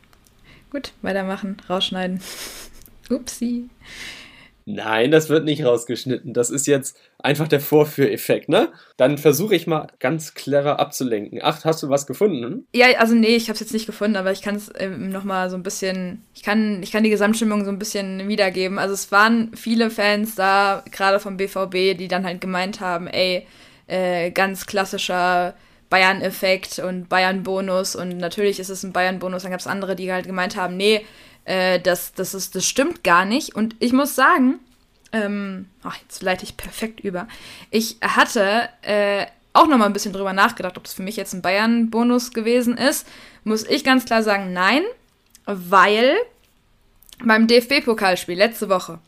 Gut, 0.71 0.91
weitermachen, 1.03 1.57
rausschneiden. 1.69 2.19
Upsi. 3.11 3.69
Nein, 4.65 5.11
das 5.11 5.29
wird 5.29 5.45
nicht 5.45 5.63
rausgeschnitten. 5.63 6.33
Das 6.33 6.49
ist 6.49 6.65
jetzt 6.65 6.97
einfach 7.19 7.47
der 7.47 7.59
Vorführeffekt, 7.59 8.49
ne? 8.49 8.69
Dann 8.97 9.19
versuche 9.19 9.53
ich 9.53 9.67
mal 9.67 9.87
ganz 9.99 10.33
clever 10.33 10.79
abzulenken. 10.79 11.39
Ach, 11.43 11.63
hast 11.63 11.83
du 11.83 11.89
was 11.89 12.07
gefunden? 12.07 12.65
Ja, 12.73 12.87
also 12.97 13.13
nee, 13.13 13.35
ich 13.35 13.43
habe 13.43 13.53
es 13.53 13.59
jetzt 13.59 13.73
nicht 13.73 13.85
gefunden, 13.85 14.15
aber 14.15 14.31
ich 14.31 14.41
kann 14.41 14.55
es 14.55 14.71
ähm, 14.79 15.09
nochmal 15.09 15.51
so 15.51 15.57
ein 15.57 15.63
bisschen, 15.63 16.23
ich 16.33 16.41
kann, 16.41 16.81
ich 16.81 16.91
kann 16.91 17.03
die 17.03 17.09
Gesamtstimmung 17.11 17.65
so 17.65 17.71
ein 17.71 17.79
bisschen 17.79 18.27
wiedergeben. 18.27 18.79
Also 18.79 18.95
es 18.95 19.11
waren 19.11 19.51
viele 19.55 19.91
Fans 19.91 20.33
da, 20.33 20.83
gerade 20.91 21.19
vom 21.19 21.37
BVB, 21.37 21.97
die 21.97 22.07
dann 22.07 22.25
halt 22.25 22.41
gemeint 22.41 22.79
haben, 22.79 23.05
ey, 23.05 23.45
äh, 23.85 24.31
ganz 24.31 24.65
klassischer 24.65 25.53
Bayern-Effekt 25.91 26.79
und 26.79 27.09
Bayern-Bonus 27.09 27.95
und 27.95 28.17
natürlich 28.17 28.59
ist 28.59 28.69
es 28.69 28.81
ein 28.81 28.93
Bayern-Bonus. 28.93 29.43
Dann 29.43 29.51
gab 29.51 29.59
es 29.59 29.67
andere, 29.67 29.95
die 29.95 30.11
halt 30.11 30.25
gemeint 30.25 30.55
haben, 30.55 30.77
nee, 30.77 31.05
äh, 31.45 31.79
das, 31.79 32.13
das, 32.13 32.33
ist, 32.33 32.55
das 32.55 32.65
stimmt 32.65 33.03
gar 33.03 33.25
nicht. 33.25 33.53
Und 33.55 33.75
ich 33.79 33.91
muss 33.91 34.15
sagen, 34.15 34.59
ähm, 35.11 35.67
ach, 35.83 35.97
jetzt 36.01 36.23
leite 36.23 36.45
ich 36.45 36.55
perfekt 36.55 37.01
über. 37.01 37.27
Ich 37.71 37.97
hatte 38.01 38.69
äh, 38.83 39.25
auch 39.51 39.67
noch 39.67 39.77
mal 39.77 39.85
ein 39.85 39.93
bisschen 39.93 40.13
drüber 40.13 40.31
nachgedacht, 40.31 40.77
ob 40.77 40.85
das 40.85 40.93
für 40.93 41.03
mich 41.03 41.17
jetzt 41.17 41.33
ein 41.33 41.41
Bayern-Bonus 41.41 42.31
gewesen 42.31 42.77
ist. 42.77 43.05
Muss 43.43 43.65
ich 43.65 43.83
ganz 43.83 44.05
klar 44.05 44.23
sagen, 44.23 44.53
nein, 44.53 44.83
weil 45.45 46.15
beim 47.21 47.47
DFB-Pokalspiel 47.47 48.37
letzte 48.37 48.69
Woche 48.69 48.99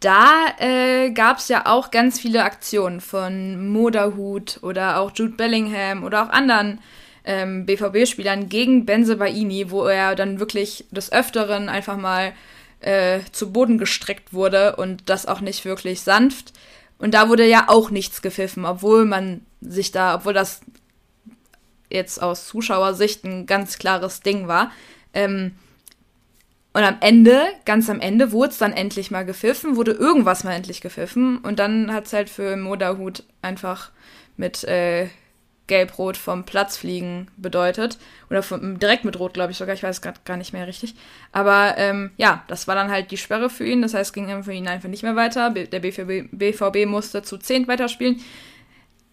da 0.00 0.46
äh, 0.58 1.10
gab 1.10 1.38
es 1.38 1.48
ja 1.48 1.66
auch 1.66 1.90
ganz 1.90 2.20
viele 2.20 2.44
Aktionen 2.44 3.00
von 3.00 3.68
Moderhut 3.68 4.60
oder 4.62 5.00
auch 5.00 5.10
Jude 5.14 5.34
Bellingham 5.34 6.04
oder 6.04 6.24
auch 6.24 6.28
anderen 6.28 6.80
ähm, 7.24 7.66
BVB-Spielern 7.66 8.48
gegen 8.48 8.86
Benze 8.86 9.16
Baini, 9.16 9.70
wo 9.70 9.84
er 9.84 10.14
dann 10.14 10.38
wirklich 10.38 10.86
des 10.90 11.12
Öfteren 11.12 11.68
einfach 11.68 11.96
mal 11.96 12.32
äh, 12.80 13.20
zu 13.32 13.52
Boden 13.52 13.78
gestreckt 13.78 14.32
wurde 14.32 14.76
und 14.76 15.08
das 15.10 15.26
auch 15.26 15.40
nicht 15.40 15.64
wirklich 15.64 16.00
sanft. 16.02 16.52
Und 16.98 17.14
da 17.14 17.28
wurde 17.28 17.46
ja 17.46 17.64
auch 17.68 17.90
nichts 17.90 18.22
gepfiffen, 18.22 18.64
obwohl 18.64 19.04
man 19.04 19.42
sich 19.60 19.90
da, 19.90 20.14
obwohl 20.14 20.32
das 20.32 20.60
jetzt 21.90 22.22
aus 22.22 22.46
Zuschauersicht 22.46 23.24
ein 23.24 23.46
ganz 23.46 23.78
klares 23.78 24.20
Ding 24.20 24.46
war. 24.46 24.70
Ähm, 25.12 25.54
und 26.74 26.82
am 26.82 26.96
Ende, 27.00 27.42
ganz 27.64 27.88
am 27.88 28.00
Ende, 28.00 28.32
wurde 28.32 28.50
es 28.50 28.58
dann 28.58 28.72
endlich 28.72 29.10
mal 29.10 29.24
gepfiffen, 29.24 29.76
wurde 29.76 29.92
irgendwas 29.92 30.44
mal 30.44 30.52
endlich 30.52 30.80
gepfiffen. 30.80 31.38
Und 31.38 31.58
dann 31.58 31.92
hat 31.92 32.06
es 32.06 32.12
halt 32.12 32.30
für 32.30 32.56
Moderhut 32.56 33.24
einfach 33.42 33.90
mit 34.36 34.64
äh, 34.64 35.08
Gelb-Rot 35.66 36.16
vom 36.16 36.44
Platz 36.44 36.76
fliegen 36.76 37.28
bedeutet. 37.36 37.98
Oder 38.28 38.42
vom, 38.42 38.78
direkt 38.78 39.04
mit 39.04 39.18
Rot, 39.18 39.34
glaube 39.34 39.52
ich 39.52 39.58
sogar. 39.58 39.74
Ich 39.74 39.82
weiß 39.82 40.02
gerade 40.02 40.20
gar 40.24 40.36
nicht 40.36 40.52
mehr 40.52 40.66
richtig. 40.66 40.94
Aber 41.32 41.74
ähm, 41.78 42.10
ja, 42.16 42.44
das 42.48 42.68
war 42.68 42.74
dann 42.74 42.90
halt 42.90 43.10
die 43.12 43.16
Sperre 43.16 43.50
für 43.50 43.64
ihn. 43.64 43.82
Das 43.82 43.94
heißt, 43.94 44.12
ging 44.12 44.42
für 44.42 44.52
ihn 44.52 44.68
einfach 44.68 44.88
nicht 44.88 45.02
mehr 45.02 45.16
weiter. 45.16 45.50
Der 45.50 45.80
BVB, 45.80 46.28
BVB 46.32 46.86
musste 46.86 47.22
zu 47.22 47.38
10 47.38 47.66
weiterspielen. 47.68 48.16
Und 48.16 48.22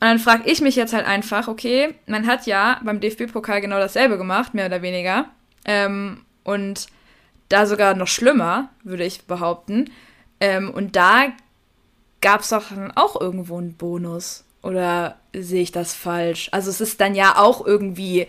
dann 0.01 0.19
frage 0.19 0.49
ich 0.49 0.61
mich 0.61 0.75
jetzt 0.75 0.93
halt 0.93 1.07
einfach, 1.07 1.47
okay, 1.47 1.95
man 2.05 2.27
hat 2.27 2.47
ja 2.47 2.81
beim 2.83 2.99
DFB-Pokal 2.99 3.61
genau 3.61 3.79
dasselbe 3.79 4.17
gemacht, 4.17 4.53
mehr 4.53 4.65
oder 4.65 4.81
weniger. 4.81 5.29
Ähm, 5.65 6.21
und 6.43 6.87
da 7.49 7.65
sogar 7.65 7.95
noch 7.95 8.07
schlimmer, 8.07 8.69
würde 8.83 9.05
ich 9.05 9.23
behaupten. 9.23 9.91
Ähm, 10.39 10.71
und 10.71 10.95
da 10.95 11.27
gab 12.21 12.41
es 12.41 12.49
doch 12.49 12.69
dann 12.69 12.91
auch 12.95 13.19
irgendwo 13.19 13.57
einen 13.57 13.75
Bonus. 13.75 14.43
Oder 14.63 15.17
sehe 15.33 15.61
ich 15.61 15.71
das 15.71 15.93
falsch? 15.93 16.49
Also 16.51 16.71
es 16.71 16.81
ist 16.81 16.99
dann 16.99 17.13
ja 17.13 17.37
auch 17.37 17.65
irgendwie 17.65 18.27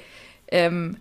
ähm, 0.48 0.98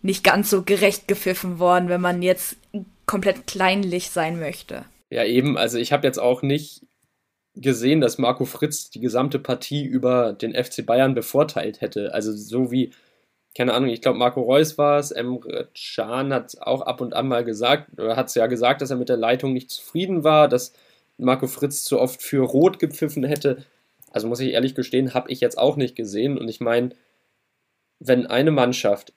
nicht 0.00 0.24
ganz 0.24 0.48
so 0.48 0.62
gerecht 0.62 1.06
gepfiffen 1.06 1.58
worden, 1.58 1.88
wenn 1.88 2.00
man 2.00 2.22
jetzt 2.22 2.56
komplett 3.04 3.46
kleinlich 3.46 4.10
sein 4.10 4.40
möchte. 4.40 4.84
Ja, 5.10 5.24
eben. 5.24 5.58
Also 5.58 5.78
ich 5.78 5.92
habe 5.92 6.06
jetzt 6.06 6.18
auch 6.18 6.42
nicht 6.42 6.86
gesehen, 7.54 8.00
dass 8.00 8.18
Marco 8.18 8.44
Fritz 8.44 8.90
die 8.90 9.00
gesamte 9.00 9.38
Partie 9.38 9.84
über 9.84 10.32
den 10.32 10.54
FC 10.54 10.86
Bayern 10.86 11.14
bevorteilt 11.14 11.80
hätte. 11.80 12.14
Also 12.14 12.32
so 12.32 12.70
wie 12.70 12.92
keine 13.56 13.74
Ahnung, 13.74 13.90
ich 13.90 14.02
glaube, 14.02 14.18
Marco 14.18 14.40
Reus 14.40 14.78
war 14.78 14.98
es, 14.98 15.10
Emre 15.10 15.68
Can 15.74 16.32
hat 16.32 16.56
auch 16.60 16.82
ab 16.82 17.00
und 17.00 17.14
an 17.14 17.28
mal 17.28 17.44
gesagt, 17.44 17.90
hat 17.98 18.28
es 18.28 18.34
ja 18.34 18.46
gesagt, 18.46 18.82
dass 18.82 18.90
er 18.90 18.96
mit 18.96 19.08
der 19.08 19.16
Leitung 19.16 19.52
nicht 19.52 19.70
zufrieden 19.70 20.22
war, 20.22 20.48
dass 20.48 20.72
Marco 21.16 21.46
Fritz 21.46 21.82
zu 21.82 22.00
oft 22.00 22.22
für 22.22 22.44
Rot 22.44 22.78
gepfiffen 22.78 23.24
hätte. 23.24 23.64
Also 24.10 24.28
muss 24.28 24.40
ich 24.40 24.52
ehrlich 24.52 24.74
gestehen, 24.74 25.14
habe 25.14 25.30
ich 25.30 25.40
jetzt 25.40 25.58
auch 25.58 25.76
nicht 25.76 25.96
gesehen. 25.96 26.38
Und 26.38 26.48
ich 26.48 26.60
meine, 26.60 26.90
wenn 27.98 28.26
eine 28.26 28.52
Mannschaft 28.52 29.12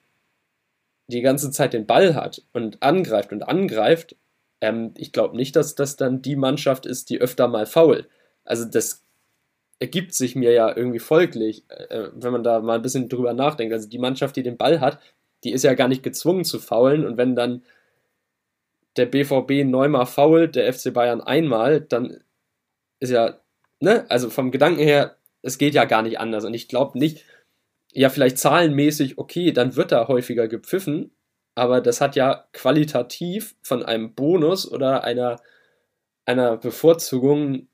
die 1.06 1.22
ganze 1.22 1.50
Zeit 1.50 1.72
den 1.72 1.86
Ball 1.86 2.14
hat 2.14 2.42
und 2.52 2.82
angreift 2.82 3.32
und 3.32 3.42
angreift, 3.42 4.16
ähm, 4.60 4.92
ich 4.96 5.12
glaube 5.12 5.36
nicht, 5.36 5.56
dass 5.56 5.74
das 5.74 5.96
dann 5.96 6.22
die 6.22 6.36
Mannschaft 6.36 6.86
ist, 6.86 7.10
die 7.10 7.20
öfter 7.20 7.48
mal 7.48 7.66
faul. 7.66 8.08
Also 8.44 8.64
das 8.64 9.01
ergibt 9.82 10.14
sich 10.14 10.36
mir 10.36 10.52
ja 10.52 10.74
irgendwie 10.74 11.00
folglich, 11.00 11.64
äh, 11.68 12.08
wenn 12.14 12.30
man 12.30 12.44
da 12.44 12.60
mal 12.60 12.76
ein 12.76 12.82
bisschen 12.82 13.08
drüber 13.08 13.34
nachdenkt. 13.34 13.74
Also 13.74 13.88
die 13.88 13.98
Mannschaft, 13.98 14.36
die 14.36 14.44
den 14.44 14.56
Ball 14.56 14.80
hat, 14.80 15.00
die 15.42 15.50
ist 15.50 15.64
ja 15.64 15.74
gar 15.74 15.88
nicht 15.88 16.04
gezwungen 16.04 16.44
zu 16.44 16.60
faulen. 16.60 17.04
Und 17.04 17.16
wenn 17.16 17.34
dann 17.34 17.64
der 18.96 19.06
BVB 19.06 19.64
neunmal 19.64 20.06
fault, 20.06 20.54
der 20.54 20.72
FC 20.72 20.94
Bayern 20.94 21.20
einmal, 21.20 21.80
dann 21.80 22.22
ist 23.00 23.10
ja, 23.10 23.40
ne, 23.80 24.06
also 24.08 24.30
vom 24.30 24.52
Gedanken 24.52 24.82
her, 24.82 25.16
es 25.42 25.58
geht 25.58 25.74
ja 25.74 25.84
gar 25.84 26.02
nicht 26.02 26.20
anders. 26.20 26.44
Und 26.44 26.54
ich 26.54 26.68
glaube 26.68 26.96
nicht, 26.96 27.24
ja, 27.92 28.08
vielleicht 28.08 28.38
zahlenmäßig, 28.38 29.18
okay, 29.18 29.50
dann 29.50 29.74
wird 29.74 29.90
da 29.90 30.06
häufiger 30.06 30.46
gepfiffen, 30.46 31.10
aber 31.56 31.80
das 31.80 32.00
hat 32.00 32.14
ja 32.14 32.46
qualitativ 32.52 33.56
von 33.62 33.82
einem 33.82 34.14
Bonus 34.14 34.70
oder 34.70 35.02
einer, 35.02 35.40
einer 36.24 36.56
Bevorzugung 36.56 37.66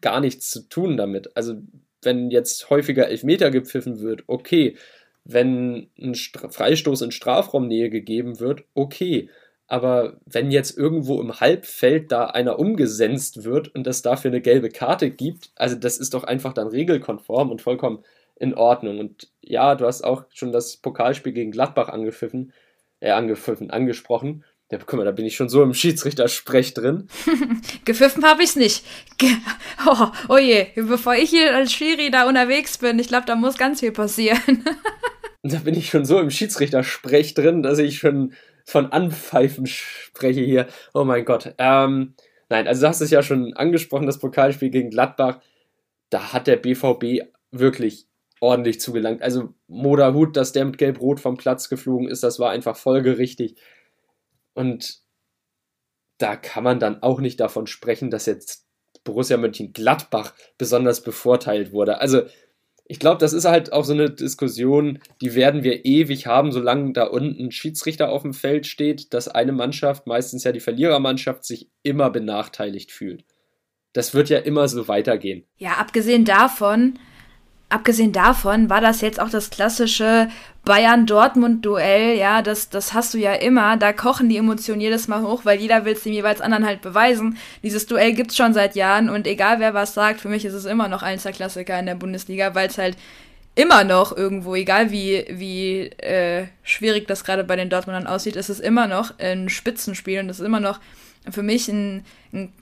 gar 0.00 0.20
nichts 0.20 0.50
zu 0.50 0.68
tun 0.68 0.96
damit. 0.96 1.36
Also 1.36 1.54
wenn 2.02 2.30
jetzt 2.30 2.70
häufiger 2.70 3.08
Elfmeter 3.08 3.50
gepfiffen 3.50 4.00
wird, 4.00 4.24
okay. 4.26 4.76
Wenn 5.24 5.90
ein 5.98 6.14
Freistoß 6.14 7.02
in 7.02 7.10
Strafraumnähe 7.10 7.90
gegeben 7.90 8.40
wird, 8.40 8.64
okay. 8.74 9.28
Aber 9.66 10.18
wenn 10.24 10.50
jetzt 10.50 10.78
irgendwo 10.78 11.20
im 11.20 11.40
Halbfeld 11.40 12.10
da 12.10 12.26
einer 12.26 12.58
umgesenzt 12.58 13.44
wird 13.44 13.74
und 13.74 13.86
es 13.86 14.00
dafür 14.00 14.30
eine 14.30 14.40
gelbe 14.40 14.70
Karte 14.70 15.10
gibt, 15.10 15.50
also 15.56 15.76
das 15.76 15.98
ist 15.98 16.14
doch 16.14 16.24
einfach 16.24 16.54
dann 16.54 16.68
regelkonform 16.68 17.50
und 17.50 17.60
vollkommen 17.60 18.02
in 18.36 18.54
Ordnung. 18.54 18.98
Und 18.98 19.28
ja, 19.42 19.74
du 19.74 19.84
hast 19.84 20.02
auch 20.02 20.24
schon 20.32 20.52
das 20.52 20.78
Pokalspiel 20.78 21.32
gegen 21.32 21.50
Gladbach 21.50 21.90
angepfiffen, 21.90 22.52
äh, 23.00 23.10
angepfiffen, 23.10 23.70
angesprochen. 23.70 24.44
Ja, 24.70 24.78
guck 24.78 24.98
mal, 24.98 25.04
da 25.04 25.12
bin 25.12 25.24
ich 25.24 25.34
schon 25.34 25.48
so 25.48 25.62
im 25.62 25.72
Schiedsrichtersprech 25.72 26.74
drin. 26.74 27.08
Gepfiffen 27.86 28.24
habe 28.24 28.42
ich's 28.42 28.54
nicht. 28.54 28.84
Ge 29.16 29.30
oh, 29.86 30.08
oh 30.28 30.36
je, 30.36 30.66
bevor 30.74 31.14
ich 31.14 31.30
hier 31.30 31.54
als 31.54 31.72
Schiri 31.72 32.10
da 32.10 32.28
unterwegs 32.28 32.76
bin, 32.76 32.98
ich 32.98 33.08
glaube, 33.08 33.24
da 33.26 33.34
muss 33.34 33.56
ganz 33.56 33.80
viel 33.80 33.92
passieren. 33.92 34.64
da 35.42 35.58
bin 35.60 35.74
ich 35.74 35.88
schon 35.88 36.04
so 36.04 36.20
im 36.20 36.30
Schiedsrichtersprech 36.30 37.32
drin, 37.32 37.62
dass 37.62 37.78
ich 37.78 37.98
schon 37.98 38.34
von 38.66 38.92
Anpfeifen 38.92 39.66
spreche 39.66 40.42
hier. 40.42 40.66
Oh 40.92 41.04
mein 41.04 41.24
Gott. 41.24 41.54
Ähm, 41.56 42.14
nein, 42.50 42.68
also 42.68 42.82
du 42.82 42.88
hast 42.88 43.00
es 43.00 43.10
ja 43.10 43.22
schon 43.22 43.54
angesprochen, 43.54 44.06
das 44.06 44.18
Pokalspiel 44.18 44.68
gegen 44.68 44.90
Gladbach. 44.90 45.40
Da 46.10 46.34
hat 46.34 46.46
der 46.46 46.56
BVB 46.56 47.22
wirklich 47.50 48.06
ordentlich 48.40 48.80
zugelangt. 48.80 49.22
Also 49.22 49.54
Moda 49.66 50.12
Hut, 50.12 50.36
dass 50.36 50.52
der 50.52 50.66
mit 50.66 50.76
Gelb-Rot 50.76 51.20
vom 51.20 51.38
Platz 51.38 51.70
geflogen 51.70 52.08
ist, 52.08 52.22
das 52.22 52.38
war 52.38 52.50
einfach 52.50 52.76
folgerichtig. 52.76 53.56
Und 54.58 54.98
da 56.18 56.34
kann 56.34 56.64
man 56.64 56.80
dann 56.80 57.00
auch 57.00 57.20
nicht 57.20 57.38
davon 57.38 57.68
sprechen, 57.68 58.10
dass 58.10 58.26
jetzt 58.26 58.66
Borussia 59.04 59.36
Mönchengladbach 59.36 60.34
besonders 60.58 61.04
bevorteilt 61.04 61.70
wurde. 61.70 62.00
Also 62.00 62.22
ich 62.86 62.98
glaube, 62.98 63.18
das 63.18 63.32
ist 63.32 63.44
halt 63.44 63.72
auch 63.72 63.84
so 63.84 63.92
eine 63.92 64.10
Diskussion, 64.10 64.98
die 65.20 65.36
werden 65.36 65.62
wir 65.62 65.84
ewig 65.84 66.26
haben, 66.26 66.50
solange 66.50 66.92
da 66.92 67.04
unten 67.04 67.44
ein 67.44 67.50
Schiedsrichter 67.52 68.08
auf 68.08 68.22
dem 68.22 68.34
Feld 68.34 68.66
steht, 68.66 69.14
dass 69.14 69.28
eine 69.28 69.52
Mannschaft, 69.52 70.08
meistens 70.08 70.42
ja 70.42 70.50
die 70.50 70.58
Verlierermannschaft, 70.58 71.44
sich 71.44 71.70
immer 71.84 72.10
benachteiligt 72.10 72.90
fühlt. 72.90 73.24
Das 73.92 74.12
wird 74.12 74.28
ja 74.28 74.38
immer 74.38 74.66
so 74.66 74.88
weitergehen. 74.88 75.44
Ja, 75.58 75.74
abgesehen 75.74 76.24
davon, 76.24 76.98
abgesehen 77.68 78.12
davon 78.12 78.68
war 78.70 78.80
das 78.80 79.02
jetzt 79.02 79.20
auch 79.20 79.30
das 79.30 79.50
klassische 79.50 80.28
Bayern-Dortmund-Duell, 80.68 82.18
ja, 82.18 82.42
das, 82.42 82.68
das 82.68 82.92
hast 82.92 83.14
du 83.14 83.18
ja 83.18 83.32
immer, 83.32 83.78
da 83.78 83.94
kochen 83.94 84.28
die 84.28 84.36
Emotionen 84.36 84.82
jedes 84.82 85.08
Mal 85.08 85.22
hoch, 85.22 85.46
weil 85.46 85.58
jeder 85.58 85.86
will 85.86 85.94
es 85.94 86.02
dem 86.02 86.12
jeweils 86.12 86.42
anderen 86.42 86.66
halt 86.66 86.82
beweisen. 86.82 87.38
Dieses 87.62 87.86
Duell 87.86 88.12
gibt's 88.12 88.36
schon 88.36 88.52
seit 88.52 88.76
Jahren 88.76 89.08
und 89.08 89.26
egal 89.26 89.60
wer 89.60 89.72
was 89.72 89.94
sagt, 89.94 90.20
für 90.20 90.28
mich 90.28 90.44
ist 90.44 90.52
es 90.52 90.66
immer 90.66 90.88
noch 90.88 91.02
eins 91.02 91.22
der 91.22 91.32
Klassiker 91.32 91.78
in 91.78 91.86
der 91.86 91.94
Bundesliga, 91.94 92.54
weil 92.54 92.68
es 92.68 92.76
halt 92.76 92.98
immer 93.54 93.82
noch 93.82 94.14
irgendwo, 94.14 94.54
egal 94.54 94.90
wie, 94.90 95.24
wie 95.30 95.86
äh, 96.02 96.48
schwierig 96.62 97.08
das 97.08 97.24
gerade 97.24 97.44
bei 97.44 97.56
den 97.56 97.70
Dortmundern 97.70 98.06
aussieht, 98.06 98.36
ist 98.36 98.50
es 98.50 98.60
immer 98.60 98.86
noch 98.86 99.18
ein 99.18 99.48
Spitzenspiel 99.48 100.20
und 100.20 100.28
es 100.28 100.38
ist 100.38 100.46
immer 100.46 100.60
noch 100.60 100.80
für 101.30 101.42
mich 101.42 101.68
ein, 101.68 102.04
ein 102.34 102.52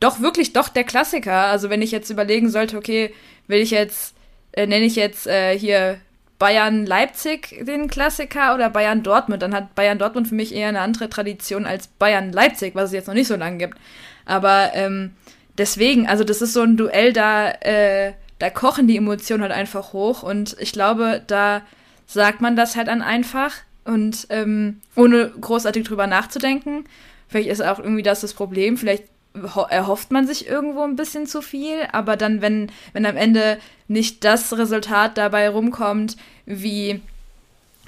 doch 0.00 0.20
wirklich 0.20 0.54
doch 0.54 0.70
der 0.70 0.84
Klassiker. 0.84 1.44
Also 1.46 1.68
wenn 1.68 1.82
ich 1.82 1.92
jetzt 1.92 2.08
überlegen 2.08 2.48
sollte, 2.48 2.78
okay, 2.78 3.12
will 3.46 3.60
ich 3.60 3.70
jetzt 3.72 4.14
äh, 4.52 4.66
nenne 4.66 4.84
ich 4.84 4.96
jetzt 4.96 5.26
äh, 5.26 5.58
hier 5.58 5.98
Bayern 6.42 6.86
Leipzig 6.86 7.64
den 7.64 7.86
Klassiker 7.86 8.56
oder 8.56 8.68
Bayern 8.68 9.04
Dortmund, 9.04 9.42
dann 9.42 9.54
hat 9.54 9.76
Bayern 9.76 10.00
Dortmund 10.00 10.26
für 10.26 10.34
mich 10.34 10.52
eher 10.52 10.66
eine 10.66 10.80
andere 10.80 11.08
Tradition 11.08 11.66
als 11.66 11.86
Bayern 11.86 12.32
Leipzig, 12.32 12.74
was 12.74 12.86
es 12.86 12.94
jetzt 12.94 13.06
noch 13.06 13.14
nicht 13.14 13.28
so 13.28 13.36
lange 13.36 13.58
gibt. 13.58 13.78
Aber 14.24 14.72
ähm, 14.74 15.12
deswegen, 15.56 16.08
also 16.08 16.24
das 16.24 16.42
ist 16.42 16.52
so 16.52 16.62
ein 16.62 16.76
Duell, 16.76 17.12
da, 17.12 17.48
äh, 17.48 18.14
da 18.40 18.50
kochen 18.50 18.88
die 18.88 18.96
Emotionen 18.96 19.40
halt 19.44 19.52
einfach 19.52 19.92
hoch 19.92 20.24
und 20.24 20.56
ich 20.58 20.72
glaube, 20.72 21.22
da 21.28 21.62
sagt 22.06 22.40
man 22.40 22.56
das 22.56 22.74
halt 22.74 22.88
dann 22.88 23.02
einfach 23.02 23.52
und 23.84 24.26
ähm, 24.30 24.80
ohne 24.96 25.30
großartig 25.40 25.84
drüber 25.84 26.08
nachzudenken. 26.08 26.86
Vielleicht 27.28 27.50
ist 27.50 27.62
auch 27.62 27.78
irgendwie 27.78 28.02
das 28.02 28.22
das 28.22 28.34
Problem. 28.34 28.76
Vielleicht 28.76 29.04
erhofft 29.34 30.10
man 30.10 30.26
sich 30.26 30.46
irgendwo 30.46 30.82
ein 30.82 30.96
bisschen 30.96 31.26
zu 31.26 31.40
viel, 31.40 31.88
aber 31.92 32.16
dann, 32.16 32.42
wenn, 32.42 32.70
wenn 32.92 33.06
am 33.06 33.16
Ende 33.16 33.58
nicht 33.88 34.24
das 34.24 34.56
Resultat 34.56 35.16
dabei 35.16 35.48
rumkommt, 35.48 36.16
wie, 36.44 37.00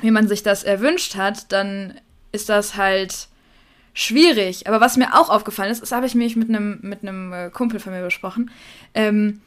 wie 0.01 0.11
man 0.11 0.29
sich 0.29 0.43
das 0.43 0.65
erwünscht 0.65 1.17
hat, 1.17 1.53
dann 1.53 1.95
ist 2.33 2.49
das 2.49 2.77
halt 2.77 3.29
schwierig. 3.93 4.67
Aber 4.67 4.81
was 4.81 4.97
mir 4.97 5.15
auch 5.15 5.31
aufgefallen 5.31 5.71
ist, 5.71 5.83
das 5.83 5.93
habe 5.93 6.07
ich 6.07 6.15
mich 6.15 6.37
mit 6.37 6.49
einem 6.49 6.79
mit 6.83 7.05
äh, 7.05 7.51
Kumpel 7.51 7.79
von 7.79 7.93
mir 7.93 8.03
besprochen. 8.03 8.51
Ähm, 8.95 9.41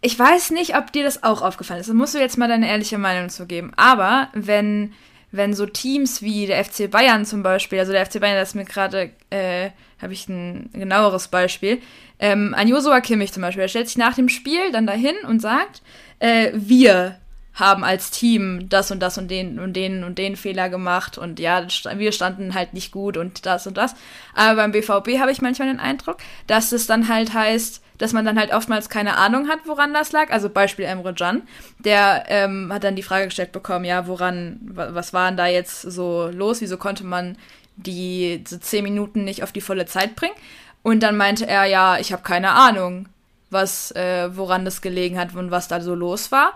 ich 0.00 0.18
weiß 0.18 0.50
nicht, 0.50 0.76
ob 0.76 0.92
dir 0.92 1.02
das 1.02 1.22
auch 1.24 1.42
aufgefallen 1.42 1.80
ist. 1.80 1.90
Da 1.90 1.94
musst 1.94 2.14
du 2.14 2.18
jetzt 2.18 2.38
mal 2.38 2.48
deine 2.48 2.68
ehrliche 2.68 2.98
Meinung 2.98 3.28
zu 3.28 3.46
geben. 3.46 3.72
Aber 3.76 4.28
wenn, 4.34 4.92
wenn 5.36 5.54
so 5.54 5.66
Teams 5.66 6.22
wie 6.22 6.46
der 6.46 6.64
FC 6.64 6.90
Bayern 6.90 7.24
zum 7.24 7.42
Beispiel, 7.42 7.78
also 7.78 7.92
der 7.92 8.04
FC 8.06 8.20
Bayern, 8.20 8.36
das 8.36 8.54
mir 8.54 8.64
gerade 8.64 9.10
äh, 9.30 9.70
habe 10.00 10.12
ich 10.12 10.28
ein 10.28 10.70
genaueres 10.72 11.28
Beispiel. 11.28 11.80
Ähm, 12.18 12.54
ein 12.54 12.68
Josua 12.68 13.00
Kimmich 13.00 13.32
zum 13.32 13.42
Beispiel, 13.42 13.62
er 13.62 13.68
stellt 13.68 13.88
sich 13.88 13.98
nach 13.98 14.14
dem 14.14 14.28
Spiel 14.28 14.72
dann 14.72 14.86
dahin 14.86 15.16
und 15.26 15.40
sagt, 15.40 15.82
äh, 16.18 16.50
wir 16.54 17.16
haben 17.54 17.84
als 17.84 18.10
Team 18.10 18.68
das 18.68 18.90
und 18.90 19.00
das 19.00 19.16
und 19.16 19.30
den 19.30 19.58
und 19.58 19.72
den 19.74 20.04
und 20.04 20.18
den 20.18 20.36
Fehler 20.36 20.68
gemacht 20.68 21.16
und 21.16 21.40
ja, 21.40 21.66
wir 21.94 22.12
standen 22.12 22.54
halt 22.54 22.74
nicht 22.74 22.92
gut 22.92 23.16
und 23.16 23.46
das 23.46 23.66
und 23.66 23.78
das. 23.78 23.94
Aber 24.34 24.56
beim 24.56 24.72
BVB 24.72 25.18
habe 25.18 25.32
ich 25.32 25.40
manchmal 25.40 25.68
den 25.68 25.80
Eindruck, 25.80 26.18
dass 26.46 26.72
es 26.72 26.86
dann 26.86 27.08
halt 27.08 27.32
heißt, 27.32 27.82
dass 27.98 28.12
man 28.12 28.24
dann 28.24 28.38
halt 28.38 28.52
oftmals 28.52 28.88
keine 28.88 29.16
Ahnung 29.16 29.48
hat, 29.48 29.60
woran 29.64 29.94
das 29.94 30.12
lag. 30.12 30.30
Also 30.30 30.48
Beispiel 30.48 30.84
Emre 30.84 31.14
Can, 31.14 31.42
der 31.78 32.24
ähm, 32.28 32.72
hat 32.72 32.84
dann 32.84 32.96
die 32.96 33.02
Frage 33.02 33.26
gestellt 33.26 33.52
bekommen, 33.52 33.84
ja, 33.84 34.06
woran, 34.06 34.60
was 34.62 35.12
war 35.12 35.28
denn 35.28 35.36
da 35.36 35.46
jetzt 35.46 35.82
so 35.82 36.28
los? 36.32 36.60
Wieso 36.60 36.76
konnte 36.76 37.04
man 37.04 37.36
die 37.76 38.42
so 38.46 38.56
zehn 38.56 38.84
Minuten 38.84 39.24
nicht 39.24 39.42
auf 39.42 39.52
die 39.52 39.60
volle 39.60 39.86
Zeit 39.86 40.16
bringen. 40.16 40.34
Und 40.82 41.02
dann 41.02 41.16
meinte 41.16 41.46
er, 41.46 41.64
ja, 41.64 41.98
ich 41.98 42.12
habe 42.12 42.22
keine 42.22 42.52
Ahnung, 42.52 43.08
was, 43.50 43.90
äh, 43.92 44.30
woran 44.36 44.64
das 44.64 44.80
gelegen 44.80 45.18
hat 45.18 45.34
und 45.34 45.50
was 45.50 45.68
da 45.68 45.80
so 45.80 45.94
los 45.94 46.32
war. 46.32 46.52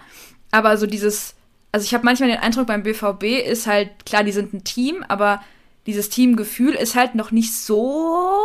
Aber 0.51 0.77
so 0.77 0.87
dieses, 0.87 1.35
also 1.73 1.85
ich 1.85 1.95
habe 1.95 2.05
manchmal 2.05 2.31
den 2.31 2.41
Eindruck, 2.41 2.67
beim 2.67 2.83
BVB 2.83 3.47
ist 3.47 3.67
halt, 3.67 4.07
klar, 4.07 4.25
die 4.25 4.33
sind 4.33 4.53
ein 4.53 4.65
Team, 4.65 5.05
aber 5.09 5.43
dieses 5.87 6.09
Teamgefühl 6.09 6.75
ist 6.75 6.95
halt 6.95 7.15
noch 7.15 7.31
nicht 7.31 7.55
so 7.55 8.37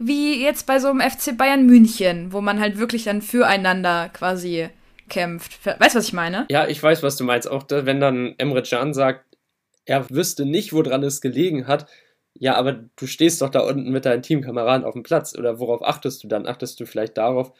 wie 0.00 0.42
jetzt 0.42 0.66
bei 0.66 0.78
so 0.78 0.88
einem 0.88 1.02
FC 1.02 1.36
Bayern 1.36 1.66
München, 1.66 2.32
wo 2.32 2.40
man 2.40 2.58
halt 2.58 2.78
wirklich 2.78 3.04
dann 3.04 3.20
füreinander 3.20 4.08
quasi 4.08 4.68
kämpft. 5.10 5.66
Weißt 5.66 5.94
du, 5.94 5.98
was 5.98 6.06
ich 6.06 6.14
meine? 6.14 6.46
Ja, 6.50 6.66
ich 6.66 6.82
weiß, 6.82 7.02
was 7.02 7.16
du 7.16 7.24
meinst. 7.24 7.48
Auch 7.50 7.62
da, 7.64 7.84
wenn 7.84 8.00
dann 8.00 8.34
Emre 8.38 8.62
Can 8.62 8.94
sagt, 8.94 9.26
er 9.84 10.08
wüsste 10.08 10.46
nicht, 10.46 10.72
woran 10.72 11.02
es 11.02 11.20
gelegen 11.20 11.66
hat. 11.66 11.86
Ja, 12.32 12.54
aber 12.54 12.84
du 12.96 13.06
stehst 13.06 13.42
doch 13.42 13.50
da 13.50 13.60
unten 13.60 13.90
mit 13.90 14.06
deinen 14.06 14.22
Teamkameraden 14.22 14.86
auf 14.86 14.94
dem 14.94 15.02
Platz. 15.02 15.36
Oder 15.36 15.58
worauf 15.58 15.82
achtest 15.82 16.24
du 16.24 16.28
dann? 16.28 16.46
Achtest 16.46 16.80
du 16.80 16.86
vielleicht 16.86 17.18
darauf, 17.18 17.52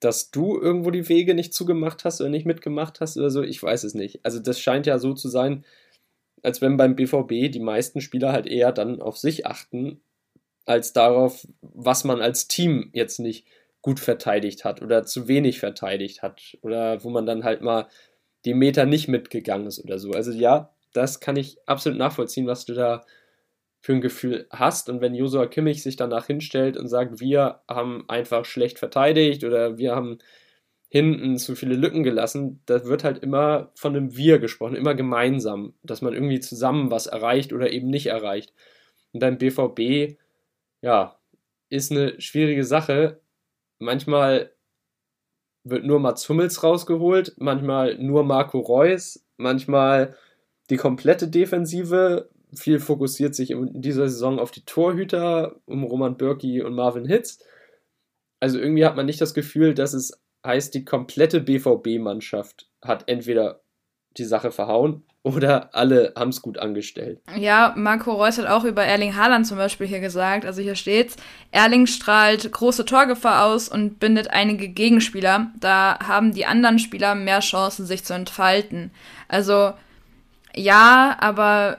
dass 0.00 0.30
du 0.30 0.60
irgendwo 0.60 0.90
die 0.90 1.08
Wege 1.08 1.34
nicht 1.34 1.54
zugemacht 1.54 2.04
hast 2.04 2.20
oder 2.20 2.28
nicht 2.28 2.44
mitgemacht 2.44 3.00
hast 3.00 3.16
oder 3.16 3.30
so? 3.30 3.42
Ich 3.42 3.62
weiß 3.62 3.84
es 3.84 3.94
nicht. 3.94 4.20
Also 4.22 4.38
das 4.38 4.60
scheint 4.60 4.86
ja 4.86 4.98
so 4.98 5.14
zu 5.14 5.30
sein, 5.30 5.64
als 6.42 6.60
wenn 6.60 6.76
beim 6.76 6.94
BVB 6.94 7.50
die 7.50 7.60
meisten 7.60 8.02
Spieler 8.02 8.32
halt 8.32 8.46
eher 8.46 8.70
dann 8.72 9.00
auf 9.00 9.16
sich 9.16 9.46
achten, 9.46 10.02
als 10.66 10.92
darauf, 10.92 11.46
was 11.60 12.04
man 12.04 12.20
als 12.20 12.48
Team 12.48 12.90
jetzt 12.92 13.18
nicht 13.20 13.46
gut 13.82 14.00
verteidigt 14.00 14.64
hat 14.64 14.80
oder 14.80 15.04
zu 15.04 15.28
wenig 15.28 15.60
verteidigt 15.60 16.22
hat 16.22 16.56
oder 16.62 17.04
wo 17.04 17.10
man 17.10 17.26
dann 17.26 17.44
halt 17.44 17.60
mal 17.60 17.86
die 18.44 18.54
Meter 18.54 18.86
nicht 18.86 19.08
mitgegangen 19.08 19.66
ist 19.66 19.82
oder 19.82 19.98
so. 19.98 20.12
Also 20.12 20.32
ja, 20.32 20.74
das 20.92 21.20
kann 21.20 21.36
ich 21.36 21.58
absolut 21.66 21.98
nachvollziehen, 21.98 22.46
was 22.46 22.64
du 22.64 22.74
da 22.74 23.04
für 23.80 23.92
ein 23.92 24.00
Gefühl 24.00 24.46
hast. 24.50 24.88
Und 24.88 25.02
wenn 25.02 25.14
Josua 25.14 25.46
Kimmich 25.46 25.82
sich 25.82 25.96
danach 25.96 26.26
hinstellt 26.26 26.78
und 26.78 26.88
sagt, 26.88 27.20
wir 27.20 27.60
haben 27.68 28.04
einfach 28.08 28.46
schlecht 28.46 28.78
verteidigt 28.78 29.44
oder 29.44 29.76
wir 29.76 29.94
haben 29.94 30.18
hinten 30.88 31.36
zu 31.36 31.54
viele 31.56 31.74
Lücken 31.74 32.04
gelassen, 32.04 32.62
da 32.64 32.86
wird 32.86 33.04
halt 33.04 33.18
immer 33.18 33.72
von 33.74 33.94
einem 33.94 34.16
Wir 34.16 34.38
gesprochen, 34.38 34.76
immer 34.76 34.94
gemeinsam, 34.94 35.74
dass 35.82 36.00
man 36.00 36.14
irgendwie 36.14 36.40
zusammen 36.40 36.90
was 36.90 37.06
erreicht 37.06 37.52
oder 37.52 37.72
eben 37.72 37.90
nicht 37.90 38.06
erreicht. 38.06 38.54
Und 39.12 39.20
beim 39.20 39.36
BVB, 39.36 40.16
ja, 40.84 41.18
ist 41.70 41.90
eine 41.90 42.20
schwierige 42.20 42.62
Sache. 42.62 43.18
Manchmal 43.78 44.52
wird 45.64 45.86
nur 45.86 45.98
Mats 45.98 46.28
Hummels 46.28 46.62
rausgeholt, 46.62 47.36
manchmal 47.38 47.96
nur 47.96 48.22
Marco 48.22 48.60
Reus, 48.60 49.24
manchmal 49.38 50.14
die 50.68 50.76
komplette 50.76 51.28
Defensive. 51.28 52.28
Viel 52.54 52.80
fokussiert 52.80 53.34
sich 53.34 53.50
in 53.50 53.80
dieser 53.80 54.10
Saison 54.10 54.38
auf 54.38 54.50
die 54.50 54.66
Torhüter, 54.66 55.56
um 55.64 55.84
Roman 55.84 56.18
Bürki 56.18 56.60
und 56.60 56.74
Marvin 56.74 57.06
Hitz. 57.06 57.38
Also 58.40 58.58
irgendwie 58.58 58.84
hat 58.84 58.94
man 58.94 59.06
nicht 59.06 59.22
das 59.22 59.32
Gefühl, 59.32 59.72
dass 59.72 59.94
es 59.94 60.22
heißt, 60.44 60.74
die 60.74 60.84
komplette 60.84 61.40
BVB-Mannschaft 61.40 62.70
hat 62.82 63.08
entweder 63.08 63.63
die 64.16 64.24
Sache 64.24 64.50
verhauen 64.50 65.02
oder 65.22 65.70
alle 65.74 66.12
haben 66.16 66.28
es 66.28 66.42
gut 66.42 66.58
angestellt. 66.58 67.20
Ja, 67.36 67.72
Marco 67.76 68.12
Reus 68.12 68.38
hat 68.38 68.46
auch 68.46 68.64
über 68.64 68.84
Erling 68.84 69.16
Haaland 69.16 69.46
zum 69.46 69.56
Beispiel 69.56 69.86
hier 69.86 70.00
gesagt, 70.00 70.44
also 70.44 70.60
hier 70.60 70.74
steht's, 70.74 71.16
Erling 71.50 71.86
strahlt 71.86 72.52
große 72.52 72.84
Torgefahr 72.84 73.46
aus 73.46 73.68
und 73.68 73.98
bindet 73.98 74.30
einige 74.30 74.68
Gegenspieler. 74.68 75.50
Da 75.58 75.98
haben 76.06 76.34
die 76.34 76.46
anderen 76.46 76.78
Spieler 76.78 77.14
mehr 77.14 77.40
Chancen, 77.40 77.86
sich 77.86 78.04
zu 78.04 78.12
entfalten. 78.12 78.90
Also 79.28 79.72
ja, 80.54 81.16
aber 81.20 81.78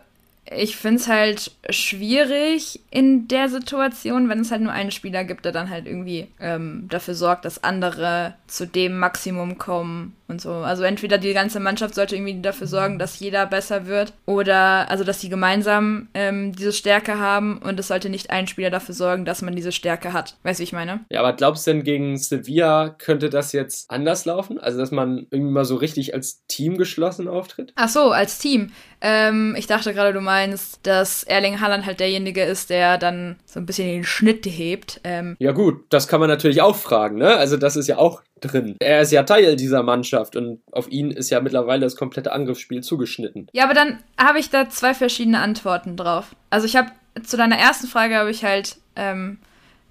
ich 0.52 0.78
finde 0.78 1.02
es 1.02 1.08
halt 1.08 1.52
schwierig 1.69 2.80
in 2.91 3.28
der 3.28 3.50
Situation, 3.50 4.30
wenn 4.30 4.39
es 4.39 4.52
halt 4.52 4.62
nur 4.62 4.71
einen 4.71 4.91
Spieler 4.91 5.24
gibt, 5.24 5.45
der 5.45 5.52
dann 5.52 5.69
halt 5.69 5.88
irgendwie 5.88 6.28
ähm, 6.39 6.88
dafür 6.89 7.15
sorgt, 7.15 7.45
dass 7.45 7.63
andere 7.63 8.36
zu 8.48 8.67
dem 8.67 9.00
Maximum 9.00 9.58
kommen 9.58 10.15
und 10.28 10.42
so. 10.42 10.52
Also 10.52 10.84
entweder 10.84 11.18
die 11.18 11.34
ganze 11.34 11.60
Mannschaft 11.60 11.96
sollte 11.96 12.16
irgendwie 12.16 12.42
dafür 12.42 12.68
sorgen, 12.68 13.00
dass 13.00 13.20
jeder 13.20 13.46
besser 13.46 13.88
wird 13.88 14.14
oder 14.26 14.90
also 14.90 15.04
dass 15.04 15.22
sie 15.22 15.30
gemeinsam 15.30 16.08
ähm, 16.14 16.54
diese 16.54 16.74
Stärke 16.74 17.20
haben 17.20 17.60
und 17.60 17.80
es 17.80 17.88
sollte 17.88 18.10
nicht 18.10 18.30
ein 18.30 18.48
Spieler 18.48 18.70
dafür 18.70 18.96
sorgen, 18.96 19.26
dass 19.26 19.42
man 19.42 19.56
diese 19.56 19.72
Stärke 19.72 20.14
hat. 20.14 20.38
Weißt 20.44 20.60
du, 20.60 20.62
wie 20.62 20.66
ich 20.66 20.74
meine? 20.74 21.02
Ja, 21.10 21.20
aber 21.20 21.34
glaubst 21.34 21.68
du 21.68 21.72
denn 21.72 21.84
gegen 21.84 22.18
Sevilla 22.18 22.90
könnte 22.98 23.30
das 23.30 23.52
jetzt 23.52 23.90
anders 23.90 24.26
laufen? 24.26 24.60
Also 24.60 24.80
dass 24.80 24.92
man 24.92 25.28
irgendwie 25.30 25.52
mal 25.52 25.66
so 25.66 25.76
richtig 25.76 26.14
als 26.14 26.46
Team 26.48 26.78
geschlossen 26.78 27.28
auftritt? 27.28 27.74
Ach 27.76 27.90
so, 27.90 28.12
als 28.12 28.40
Team. 28.40 28.72
Ähm, 29.02 29.56
ich 29.58 29.68
dachte 29.68 29.94
gerade, 29.94 30.14
du 30.14 30.22
meinst, 30.22 30.80
dass 30.84 31.24
Erling 31.24 31.62
Haaland 31.62 31.86
halt 31.86 32.00
derjenige 32.00 32.44
ist, 32.44 32.70
der 32.70 32.98
dann 32.98 33.36
so 33.46 33.60
ein 33.60 33.66
bisschen 33.66 33.88
den 33.88 34.04
Schnitt 34.04 34.46
hebt. 34.46 35.00
Ähm, 35.04 35.36
ja 35.40 35.52
gut, 35.52 35.84
das 35.90 36.08
kann 36.08 36.20
man 36.20 36.30
natürlich 36.30 36.62
auch 36.62 36.76
fragen, 36.76 37.18
ne? 37.18 37.36
Also 37.36 37.58
das 37.58 37.76
ist 37.76 37.88
ja 37.88 37.98
auch 37.98 38.24
drin. 38.41 38.76
Er 38.80 39.02
ist 39.02 39.12
ja 39.12 39.24
Teil 39.24 39.56
dieser 39.56 39.84
Mannschaft 39.84 40.36
und 40.36 40.62
auf 40.71 40.89
ihn 40.89 41.12
ist 41.12 41.30
ja 41.30 41.39
mittlerweile 41.39 41.82
das 41.82 41.95
komplette 41.95 42.32
Angriffsspiel 42.32 42.82
zugeschnitten. 42.82 43.48
Ja, 43.54 43.63
aber 43.63 43.74
dann 43.74 44.00
habe 44.17 44.39
ich 44.39 44.50
da 44.50 44.69
zwei 44.69 44.93
verschiedene 44.93 45.39
Antworten 45.39 45.95
drauf. 45.95 46.36
Also 46.50 46.65
ich 46.65 46.76
habe 46.76 46.91
zu 47.24 47.38
deiner 47.38 47.58
ersten 47.58 47.88
Frage 47.88 48.15
habe 48.15 48.32
ich 48.32 48.43
halt, 48.43 48.78
ähm, 48.95 49.39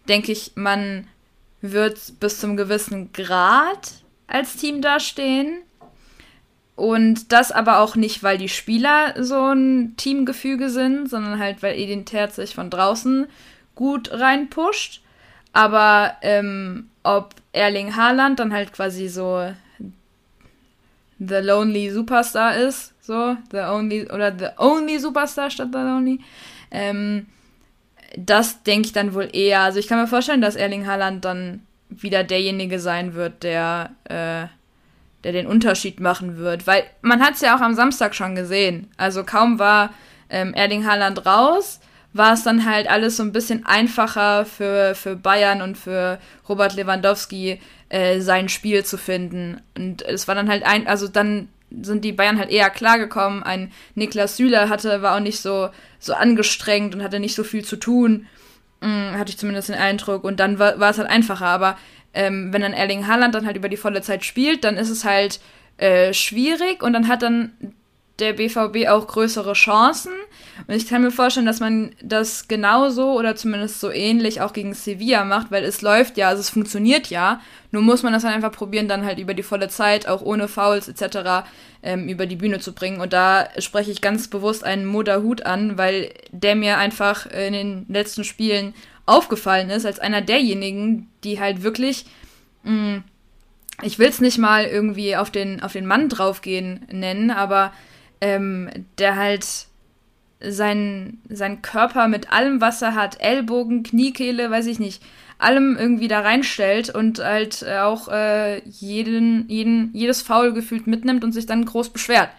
denke 0.08 0.32
ich, 0.32 0.52
man 0.54 1.06
wird 1.62 2.20
bis 2.20 2.40
zum 2.40 2.56
gewissen 2.56 3.12
Grad 3.12 3.92
als 4.26 4.56
Team 4.56 4.82
dastehen. 4.82 5.62
Und 6.76 7.30
das 7.30 7.52
aber 7.52 7.78
auch 7.78 7.94
nicht, 7.94 8.24
weil 8.24 8.36
die 8.36 8.48
Spieler 8.48 9.14
so 9.22 9.52
ein 9.52 9.94
Teamgefüge 9.96 10.70
sind, 10.70 11.08
sondern 11.08 11.38
halt, 11.38 11.62
weil 11.62 11.78
Edin 11.78 12.04
Terz 12.04 12.34
sich 12.36 12.54
von 12.54 12.68
draußen 12.68 13.26
gut 13.76 14.10
reinpusht. 14.10 15.00
Aber 15.52 16.16
ähm, 16.22 16.90
ob 17.04 17.36
Erling 17.54 17.96
Haaland 17.96 18.38
dann 18.38 18.52
halt 18.52 18.72
quasi 18.72 19.08
so 19.08 19.50
the 21.18 21.36
lonely 21.36 21.90
Superstar 21.90 22.56
ist, 22.56 22.92
so, 23.00 23.36
the 23.50 23.58
only, 23.58 24.10
oder 24.10 24.32
the 24.36 24.48
only 24.58 24.98
Superstar 24.98 25.50
statt 25.50 25.68
the 25.72 25.78
lonely, 25.78 26.20
ähm, 26.70 27.26
das 28.16 28.62
denke 28.62 28.86
ich 28.86 28.92
dann 28.92 29.14
wohl 29.14 29.28
eher. 29.32 29.60
Also 29.60 29.78
ich 29.78 29.88
kann 29.88 29.98
mir 29.98 30.06
vorstellen, 30.06 30.40
dass 30.40 30.56
Erling 30.56 30.86
Haaland 30.86 31.24
dann 31.24 31.62
wieder 31.88 32.24
derjenige 32.24 32.78
sein 32.78 33.14
wird, 33.14 33.42
der, 33.42 33.90
äh, 34.04 34.46
der 35.24 35.32
den 35.32 35.46
Unterschied 35.46 36.00
machen 36.00 36.36
wird. 36.36 36.66
Weil 36.66 36.84
man 37.02 37.20
hat 37.22 37.34
es 37.34 37.40
ja 37.40 37.56
auch 37.56 37.60
am 37.60 37.74
Samstag 37.74 38.14
schon 38.14 38.34
gesehen. 38.34 38.90
Also 38.96 39.24
kaum 39.24 39.58
war 39.58 39.90
ähm, 40.30 40.54
Erling 40.54 40.86
Haaland 40.86 41.26
raus, 41.26 41.80
war 42.14 42.32
es 42.32 42.44
dann 42.44 42.64
halt 42.64 42.88
alles 42.88 43.16
so 43.16 43.24
ein 43.24 43.32
bisschen 43.32 43.66
einfacher 43.66 44.46
für, 44.46 44.94
für 44.94 45.16
Bayern 45.16 45.60
und 45.60 45.76
für 45.76 46.18
Robert 46.48 46.74
Lewandowski, 46.74 47.60
äh, 47.88 48.20
sein 48.20 48.48
Spiel 48.48 48.84
zu 48.84 48.96
finden. 48.96 49.60
Und 49.76 50.02
es 50.02 50.26
war 50.28 50.36
dann 50.36 50.48
halt 50.48 50.64
ein, 50.64 50.86
also 50.86 51.08
dann 51.08 51.48
sind 51.82 52.04
die 52.04 52.12
Bayern 52.12 52.38
halt 52.38 52.50
eher 52.50 52.70
klargekommen. 52.70 53.42
Ein 53.42 53.72
Niklas 53.96 54.36
Süle 54.36 54.68
hatte, 54.68 55.02
war 55.02 55.16
auch 55.16 55.20
nicht 55.20 55.40
so, 55.40 55.70
so 55.98 56.14
angestrengt 56.14 56.94
und 56.94 57.02
hatte 57.02 57.18
nicht 57.18 57.34
so 57.34 57.42
viel 57.42 57.64
zu 57.64 57.76
tun. 57.76 58.26
Hm, 58.80 59.18
hatte 59.18 59.30
ich 59.30 59.38
zumindest 59.38 59.68
den 59.70 59.76
Eindruck. 59.76 60.22
Und 60.22 60.38
dann 60.38 60.60
war, 60.60 60.78
war 60.78 60.90
es 60.90 60.98
halt 60.98 61.10
einfacher. 61.10 61.46
Aber 61.46 61.76
ähm, 62.14 62.52
wenn 62.52 62.62
dann 62.62 62.74
Erling 62.74 63.08
Haaland 63.08 63.34
dann 63.34 63.44
halt 63.44 63.56
über 63.56 63.68
die 63.68 63.76
volle 63.76 64.02
Zeit 64.02 64.24
spielt, 64.24 64.62
dann 64.62 64.76
ist 64.76 64.90
es 64.90 65.04
halt 65.04 65.40
äh, 65.78 66.14
schwierig 66.14 66.80
und 66.84 66.92
dann 66.92 67.08
hat 67.08 67.22
dann 67.22 67.74
der 68.20 68.32
BVB 68.32 68.88
auch 68.88 69.06
größere 69.06 69.54
Chancen. 69.54 70.12
Und 70.68 70.74
ich 70.74 70.86
kann 70.86 71.02
mir 71.02 71.10
vorstellen, 71.10 71.46
dass 71.46 71.58
man 71.58 71.96
das 72.00 72.46
genauso 72.46 73.12
oder 73.12 73.34
zumindest 73.34 73.80
so 73.80 73.90
ähnlich 73.90 74.40
auch 74.40 74.52
gegen 74.52 74.72
Sevilla 74.72 75.24
macht, 75.24 75.50
weil 75.50 75.64
es 75.64 75.82
läuft 75.82 76.16
ja, 76.16 76.28
also 76.28 76.40
es 76.40 76.50
funktioniert 76.50 77.08
ja. 77.08 77.40
Nur 77.72 77.82
muss 77.82 78.04
man 78.04 78.12
das 78.12 78.22
dann 78.22 78.32
einfach 78.32 78.52
probieren, 78.52 78.86
dann 78.86 79.04
halt 79.04 79.18
über 79.18 79.34
die 79.34 79.42
volle 79.42 79.68
Zeit, 79.68 80.06
auch 80.06 80.22
ohne 80.22 80.46
Fouls 80.46 80.88
etc., 80.88 81.44
ähm, 81.82 82.08
über 82.08 82.26
die 82.26 82.36
Bühne 82.36 82.60
zu 82.60 82.72
bringen. 82.72 83.00
Und 83.00 83.12
da 83.12 83.48
spreche 83.58 83.90
ich 83.90 84.00
ganz 84.00 84.28
bewusst 84.28 84.62
einen 84.62 84.86
Moderhut 84.86 85.44
an, 85.44 85.76
weil 85.76 86.14
der 86.30 86.54
mir 86.54 86.78
einfach 86.78 87.26
in 87.26 87.52
den 87.52 87.86
letzten 87.88 88.22
Spielen 88.22 88.74
aufgefallen 89.06 89.70
ist, 89.70 89.86
als 89.86 89.98
einer 89.98 90.20
derjenigen, 90.20 91.10
die 91.24 91.40
halt 91.40 91.62
wirklich. 91.64 92.06
Mh, 92.62 92.72
mm, 92.72 93.04
ich 93.82 93.98
will 93.98 94.08
es 94.08 94.20
nicht 94.20 94.38
mal 94.38 94.66
irgendwie 94.66 95.16
auf 95.16 95.32
den, 95.32 95.60
auf 95.60 95.72
den 95.72 95.84
Mann 95.84 96.08
draufgehen 96.08 96.86
nennen, 96.92 97.32
aber 97.32 97.72
ähm, 98.20 98.70
der 98.98 99.16
halt 99.16 99.46
sein, 100.40 101.18
sein 101.28 101.62
Körper 101.62 102.08
mit 102.08 102.32
allem, 102.32 102.60
was 102.60 102.82
er 102.82 102.94
hat, 102.94 103.20
Ellbogen, 103.20 103.82
Kniekehle, 103.82 104.50
weiß 104.50 104.66
ich 104.66 104.78
nicht, 104.78 105.02
allem 105.38 105.76
irgendwie 105.76 106.08
da 106.08 106.20
reinstellt 106.20 106.90
und 106.90 107.18
halt 107.18 107.62
äh, 107.62 107.78
auch 107.78 108.08
äh, 108.08 108.60
jeden, 108.68 109.48
jeden, 109.48 109.90
jedes 109.94 110.22
Foul 110.22 110.52
gefühlt 110.52 110.86
mitnimmt 110.86 111.24
und 111.24 111.32
sich 111.32 111.46
dann 111.46 111.64
groß 111.64 111.90
beschwert. 111.90 112.30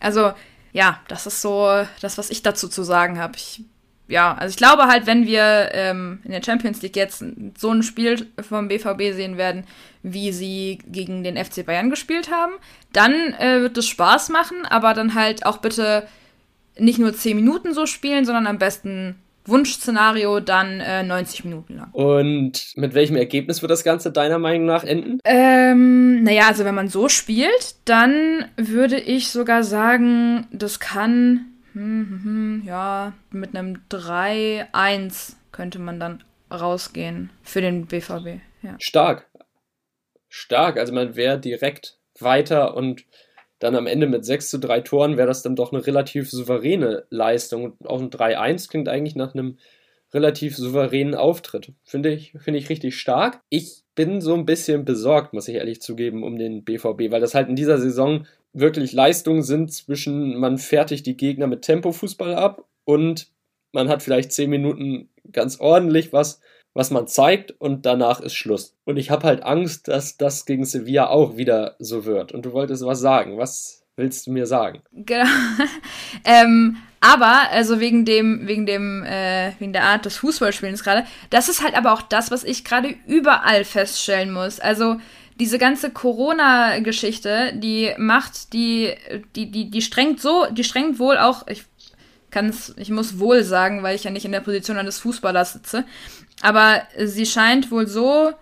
Also, 0.00 0.32
ja, 0.72 1.00
das 1.08 1.26
ist 1.26 1.42
so 1.42 1.84
das, 2.00 2.18
was 2.18 2.30
ich 2.30 2.42
dazu 2.42 2.68
zu 2.68 2.82
sagen 2.82 3.18
habe. 3.18 3.34
Ich, 3.36 3.64
ja, 4.08 4.34
also 4.34 4.52
ich 4.52 4.56
glaube 4.56 4.86
halt, 4.86 5.06
wenn 5.06 5.26
wir 5.26 5.70
ähm, 5.72 6.20
in 6.24 6.30
der 6.30 6.42
Champions 6.42 6.80
League 6.82 6.96
jetzt 6.96 7.24
so 7.58 7.70
ein 7.70 7.82
Spiel 7.82 8.26
vom 8.40 8.68
BVB 8.68 9.14
sehen 9.14 9.36
werden, 9.36 9.64
wie 10.02 10.32
sie 10.32 10.78
gegen 10.86 11.24
den 11.24 11.42
FC 11.42 11.66
Bayern 11.66 11.90
gespielt 11.90 12.30
haben, 12.30 12.52
dann 12.92 13.34
äh, 13.34 13.62
wird 13.62 13.76
es 13.76 13.88
Spaß 13.88 14.28
machen, 14.28 14.64
aber 14.64 14.94
dann 14.94 15.14
halt 15.14 15.44
auch 15.44 15.58
bitte 15.58 16.06
nicht 16.78 16.98
nur 16.98 17.14
10 17.14 17.36
Minuten 17.36 17.74
so 17.74 17.86
spielen, 17.86 18.24
sondern 18.24 18.46
am 18.46 18.58
besten 18.58 19.16
Wunschszenario 19.46 20.40
dann 20.40 20.80
äh, 20.80 21.02
90 21.02 21.44
Minuten 21.44 21.76
lang. 21.76 21.88
Und 21.92 22.72
mit 22.76 22.94
welchem 22.94 23.16
Ergebnis 23.16 23.62
wird 23.62 23.70
das 23.70 23.84
Ganze 23.84 24.12
deiner 24.12 24.38
Meinung 24.38 24.66
nach 24.66 24.84
enden? 24.84 25.20
Ähm, 25.24 26.22
naja, 26.22 26.48
also 26.48 26.64
wenn 26.64 26.74
man 26.74 26.88
so 26.88 27.08
spielt, 27.08 27.76
dann 27.84 28.44
würde 28.56 28.98
ich 28.98 29.28
sogar 29.30 29.62
sagen, 29.62 30.46
das 30.52 30.80
kann, 30.80 31.46
hm, 31.76 32.08
hm, 32.08 32.24
hm, 32.24 32.62
ja, 32.64 33.12
mit 33.30 33.54
einem 33.54 33.80
3-1 33.90 35.36
könnte 35.52 35.78
man 35.78 36.00
dann 36.00 36.24
rausgehen 36.50 37.30
für 37.42 37.60
den 37.60 37.86
BVB. 37.86 38.40
Ja. 38.62 38.76
Stark 38.78 39.26
stark. 40.36 40.78
Also 40.78 40.92
man 40.92 41.16
wäre 41.16 41.38
direkt 41.38 41.98
weiter 42.20 42.76
und 42.76 43.04
dann 43.58 43.74
am 43.74 43.86
Ende 43.86 44.06
mit 44.06 44.24
6 44.24 44.50
zu 44.50 44.58
3 44.58 44.82
Toren 44.82 45.16
wäre 45.16 45.28
das 45.28 45.42
dann 45.42 45.56
doch 45.56 45.72
eine 45.72 45.86
relativ 45.86 46.30
souveräne 46.30 47.04
Leistung. 47.08 47.72
Und 47.78 47.86
auch 47.86 48.00
ein 48.00 48.10
3-1 48.10 48.68
klingt 48.68 48.88
eigentlich 48.88 49.16
nach 49.16 49.34
einem 49.34 49.58
relativ 50.12 50.56
souveränen 50.56 51.14
Auftritt. 51.14 51.72
Finde 51.82 52.10
ich, 52.10 52.32
finde 52.38 52.58
ich 52.58 52.68
richtig 52.68 52.98
stark. 52.98 53.40
Ich 53.48 53.82
bin 53.94 54.20
so 54.20 54.34
ein 54.34 54.44
bisschen 54.44 54.84
besorgt, 54.84 55.32
muss 55.32 55.48
ich 55.48 55.54
ehrlich 55.54 55.80
zugeben, 55.80 56.22
um 56.22 56.38
den 56.38 56.64
BVB, 56.64 57.10
weil 57.10 57.20
das 57.20 57.34
halt 57.34 57.48
in 57.48 57.56
dieser 57.56 57.78
Saison 57.78 58.26
wirklich 58.58 58.92
Leistungen 58.92 59.42
sind 59.42 59.72
zwischen 59.72 60.38
man 60.38 60.58
fertigt 60.58 61.06
die 61.06 61.16
Gegner 61.16 61.46
mit 61.46 61.62
Tempofußball 61.62 62.34
ab 62.34 62.64
und 62.84 63.30
man 63.72 63.88
hat 63.88 64.02
vielleicht 64.02 64.32
10 64.32 64.48
Minuten 64.50 65.10
ganz 65.32 65.60
ordentlich 65.60 66.12
was 66.12 66.40
was 66.76 66.90
man 66.90 67.06
zeigt 67.06 67.52
und 67.58 67.86
danach 67.86 68.20
ist 68.20 68.34
Schluss. 68.34 68.76
Und 68.84 68.98
ich 68.98 69.10
habe 69.10 69.26
halt 69.26 69.42
Angst, 69.42 69.88
dass 69.88 70.18
das 70.18 70.44
gegen 70.44 70.66
Sevilla 70.66 71.08
auch 71.08 71.38
wieder 71.38 71.74
so 71.78 72.04
wird. 72.04 72.32
Und 72.32 72.44
du 72.44 72.52
wolltest 72.52 72.84
was 72.84 73.00
sagen. 73.00 73.38
Was 73.38 73.82
willst 73.96 74.26
du 74.26 74.32
mir 74.32 74.46
sagen? 74.46 74.82
Genau. 74.92 75.24
ähm, 76.24 76.76
aber, 77.00 77.50
also 77.50 77.80
wegen 77.80 78.04
dem, 78.04 78.46
wegen 78.46 78.66
dem, 78.66 79.02
äh, 79.04 79.52
wegen 79.58 79.72
der 79.72 79.84
Art 79.84 80.04
des 80.04 80.18
Fußballspielens 80.18 80.84
gerade, 80.84 81.06
das 81.30 81.48
ist 81.48 81.62
halt 81.62 81.74
aber 81.74 81.94
auch 81.94 82.02
das, 82.02 82.30
was 82.30 82.44
ich 82.44 82.62
gerade 82.62 82.94
überall 83.06 83.64
feststellen 83.64 84.30
muss. 84.30 84.60
Also, 84.60 84.96
diese 85.38 85.58
ganze 85.58 85.90
Corona-Geschichte, 85.90 87.52
die 87.54 87.92
macht, 87.98 88.52
die, 88.52 88.94
die, 89.34 89.50
die, 89.50 89.70
die 89.70 89.82
strengt 89.82 90.20
so, 90.20 90.46
die 90.50 90.64
strengt 90.64 90.98
wohl 90.98 91.18
auch, 91.18 91.46
ich 91.46 91.64
kann's, 92.30 92.74
ich 92.76 92.90
muss 92.90 93.18
wohl 93.18 93.44
sagen, 93.44 93.82
weil 93.82 93.96
ich 93.96 94.04
ja 94.04 94.10
nicht 94.10 94.24
in 94.24 94.32
der 94.32 94.40
Position 94.40 94.78
eines 94.78 94.98
Fußballers 94.98 95.54
sitze, 95.54 95.84
aber 96.42 96.82
sie 96.98 97.26
scheint 97.26 97.70
wohl 97.70 97.86
so 97.86 98.32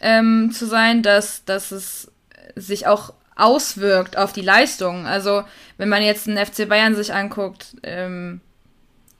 ähm, 0.00 0.50
zu 0.52 0.66
sein, 0.66 1.02
dass, 1.02 1.44
dass 1.44 1.70
es 1.70 2.10
sich 2.56 2.86
auch 2.86 3.14
auswirkt 3.36 4.16
auf 4.16 4.32
die 4.32 4.42
Leistung. 4.42 5.06
Also, 5.06 5.44
wenn 5.76 5.88
man 5.88 6.02
jetzt 6.02 6.28
einen 6.28 6.44
FC 6.44 6.68
Bayern 6.68 6.94
sich 6.94 7.12
anguckt, 7.12 7.76
ähm, 7.82 8.40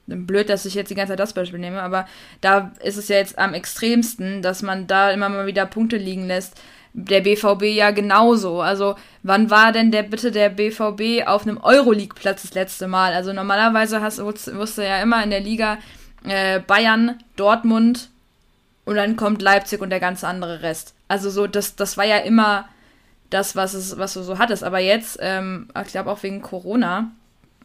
blöd, 0.06 0.50
dass 0.50 0.66
ich 0.66 0.74
jetzt 0.74 0.90
die 0.90 0.94
ganze 0.94 1.12
Zeit 1.12 1.20
das 1.20 1.32
Beispiel 1.32 1.58
nehme, 1.58 1.82
aber 1.82 2.06
da 2.40 2.72
ist 2.82 2.96
es 2.96 3.08
ja 3.08 3.16
jetzt 3.16 3.38
am 3.38 3.54
extremsten, 3.54 4.42
dass 4.42 4.62
man 4.62 4.87
da 4.87 5.10
immer 5.10 5.28
mal 5.28 5.46
wieder 5.46 5.66
Punkte 5.66 5.96
liegen 5.96 6.26
lässt. 6.26 6.60
Der 6.96 7.20
BVB 7.20 7.64
ja 7.74 7.90
genauso. 7.90 8.61
Also, 8.61 8.94
wann 9.24 9.50
war 9.50 9.72
denn 9.72 9.90
der 9.90 10.04
bitte 10.04 10.30
der 10.30 10.48
BVB 10.48 11.26
auf 11.26 11.42
einem 11.42 11.59
Euroleague-Platz 11.59 12.42
das 12.42 12.54
letzte 12.54 12.87
Mal? 12.87 13.12
Also, 13.12 13.33
normalerweise 13.33 14.00
hast, 14.00 14.22
wusste 14.22 14.85
ja 14.85 15.02
immer 15.02 15.22
in 15.24 15.30
der 15.30 15.40
Liga 15.40 15.78
äh, 16.24 16.61
Bayern, 16.61 17.18
Dortmund 17.35 18.11
und 18.85 18.94
dann 18.94 19.16
kommt 19.16 19.42
Leipzig 19.42 19.80
und 19.80 19.90
der 19.90 20.00
ganze 20.00 20.28
andere 20.28 20.62
Rest. 20.62 20.94
Also, 21.09 21.30
so, 21.30 21.48
das, 21.48 21.74
das 21.74 21.96
war 21.96 22.04
ja 22.04 22.18
immer 22.18 22.68
das, 23.30 23.57
was, 23.57 23.74
es, 23.74 23.98
was 23.98 24.14
du 24.14 24.22
so 24.22 24.38
hattest. 24.38 24.62
Aber 24.62 24.78
jetzt, 24.78 25.18
ähm, 25.20 25.68
ich 25.85 25.88
glaube 25.88 26.11
auch 26.11 26.22
wegen 26.22 26.42
Corona, 26.42 27.11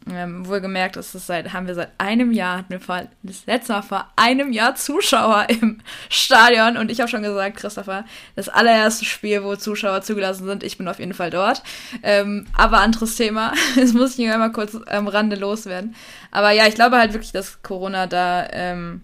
ähm, 0.08 0.46
wohlgemerkt 0.46 0.96
ist 0.96 1.14
es 1.14 1.26
seit, 1.26 1.52
haben 1.52 1.66
wir 1.66 1.74
seit 1.74 1.90
einem 1.98 2.32
Jahr, 2.32 2.58
hatten 2.58 2.70
wir 2.70 2.80
vor, 2.80 3.02
das 3.22 3.46
letzte 3.46 3.72
Mal 3.72 3.82
vor 3.82 4.10
einem 4.16 4.52
Jahr 4.52 4.74
Zuschauer 4.74 5.46
im 5.48 5.80
Stadion 6.08 6.76
und 6.76 6.90
ich 6.90 7.00
habe 7.00 7.10
schon 7.10 7.22
gesagt, 7.22 7.56
Christopher, 7.56 8.04
das 8.34 8.48
allererste 8.48 9.04
Spiel, 9.04 9.44
wo 9.44 9.56
Zuschauer 9.56 10.02
zugelassen 10.02 10.46
sind, 10.46 10.62
ich 10.62 10.78
bin 10.78 10.88
auf 10.88 10.98
jeden 10.98 11.14
Fall 11.14 11.30
dort. 11.30 11.62
Ähm, 12.02 12.46
aber 12.56 12.80
anderes 12.80 13.16
Thema, 13.16 13.52
das 13.76 13.92
muss 13.92 14.18
ich 14.18 14.24
nur 14.24 14.32
einmal 14.32 14.52
kurz 14.52 14.74
am 14.86 15.08
Rande 15.08 15.36
loswerden. 15.36 15.94
Aber 16.30 16.50
ja, 16.52 16.66
ich 16.66 16.74
glaube 16.74 16.96
halt 16.96 17.12
wirklich, 17.12 17.32
dass 17.32 17.62
Corona 17.62 18.06
da 18.06 18.48
ähm, 18.52 19.02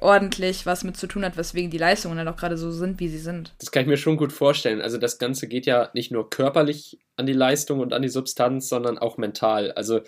ordentlich 0.00 0.66
was 0.66 0.84
mit 0.84 0.96
zu 0.96 1.06
tun 1.06 1.24
hat, 1.24 1.36
weswegen 1.36 1.70
die 1.70 1.78
Leistungen 1.78 2.16
dann 2.16 2.28
auch 2.28 2.36
gerade 2.36 2.56
so 2.56 2.70
sind, 2.70 3.00
wie 3.00 3.08
sie 3.08 3.18
sind. 3.18 3.54
Das 3.58 3.70
kann 3.70 3.82
ich 3.82 3.88
mir 3.88 3.96
schon 3.96 4.16
gut 4.16 4.32
vorstellen. 4.32 4.80
Also 4.80 4.98
das 4.98 5.18
Ganze 5.18 5.48
geht 5.48 5.66
ja 5.66 5.90
nicht 5.94 6.10
nur 6.10 6.30
körperlich 6.30 6.98
an 7.16 7.26
die 7.26 7.32
Leistung 7.32 7.80
und 7.80 7.92
an 7.92 8.02
die 8.02 8.08
Substanz, 8.08 8.68
sondern 8.68 8.98
auch 8.98 9.16
mental. 9.16 9.72
Also 9.72 10.00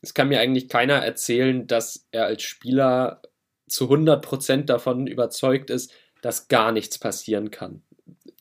es 0.00 0.14
kann 0.14 0.28
mir 0.28 0.40
eigentlich 0.40 0.68
keiner 0.68 0.94
erzählen, 0.94 1.66
dass 1.66 2.06
er 2.10 2.26
als 2.26 2.42
Spieler 2.42 3.22
zu 3.68 3.84
100% 3.84 4.64
davon 4.64 5.06
überzeugt 5.06 5.70
ist, 5.70 5.92
dass 6.22 6.48
gar 6.48 6.72
nichts 6.72 6.98
passieren 6.98 7.50
kann. 7.50 7.82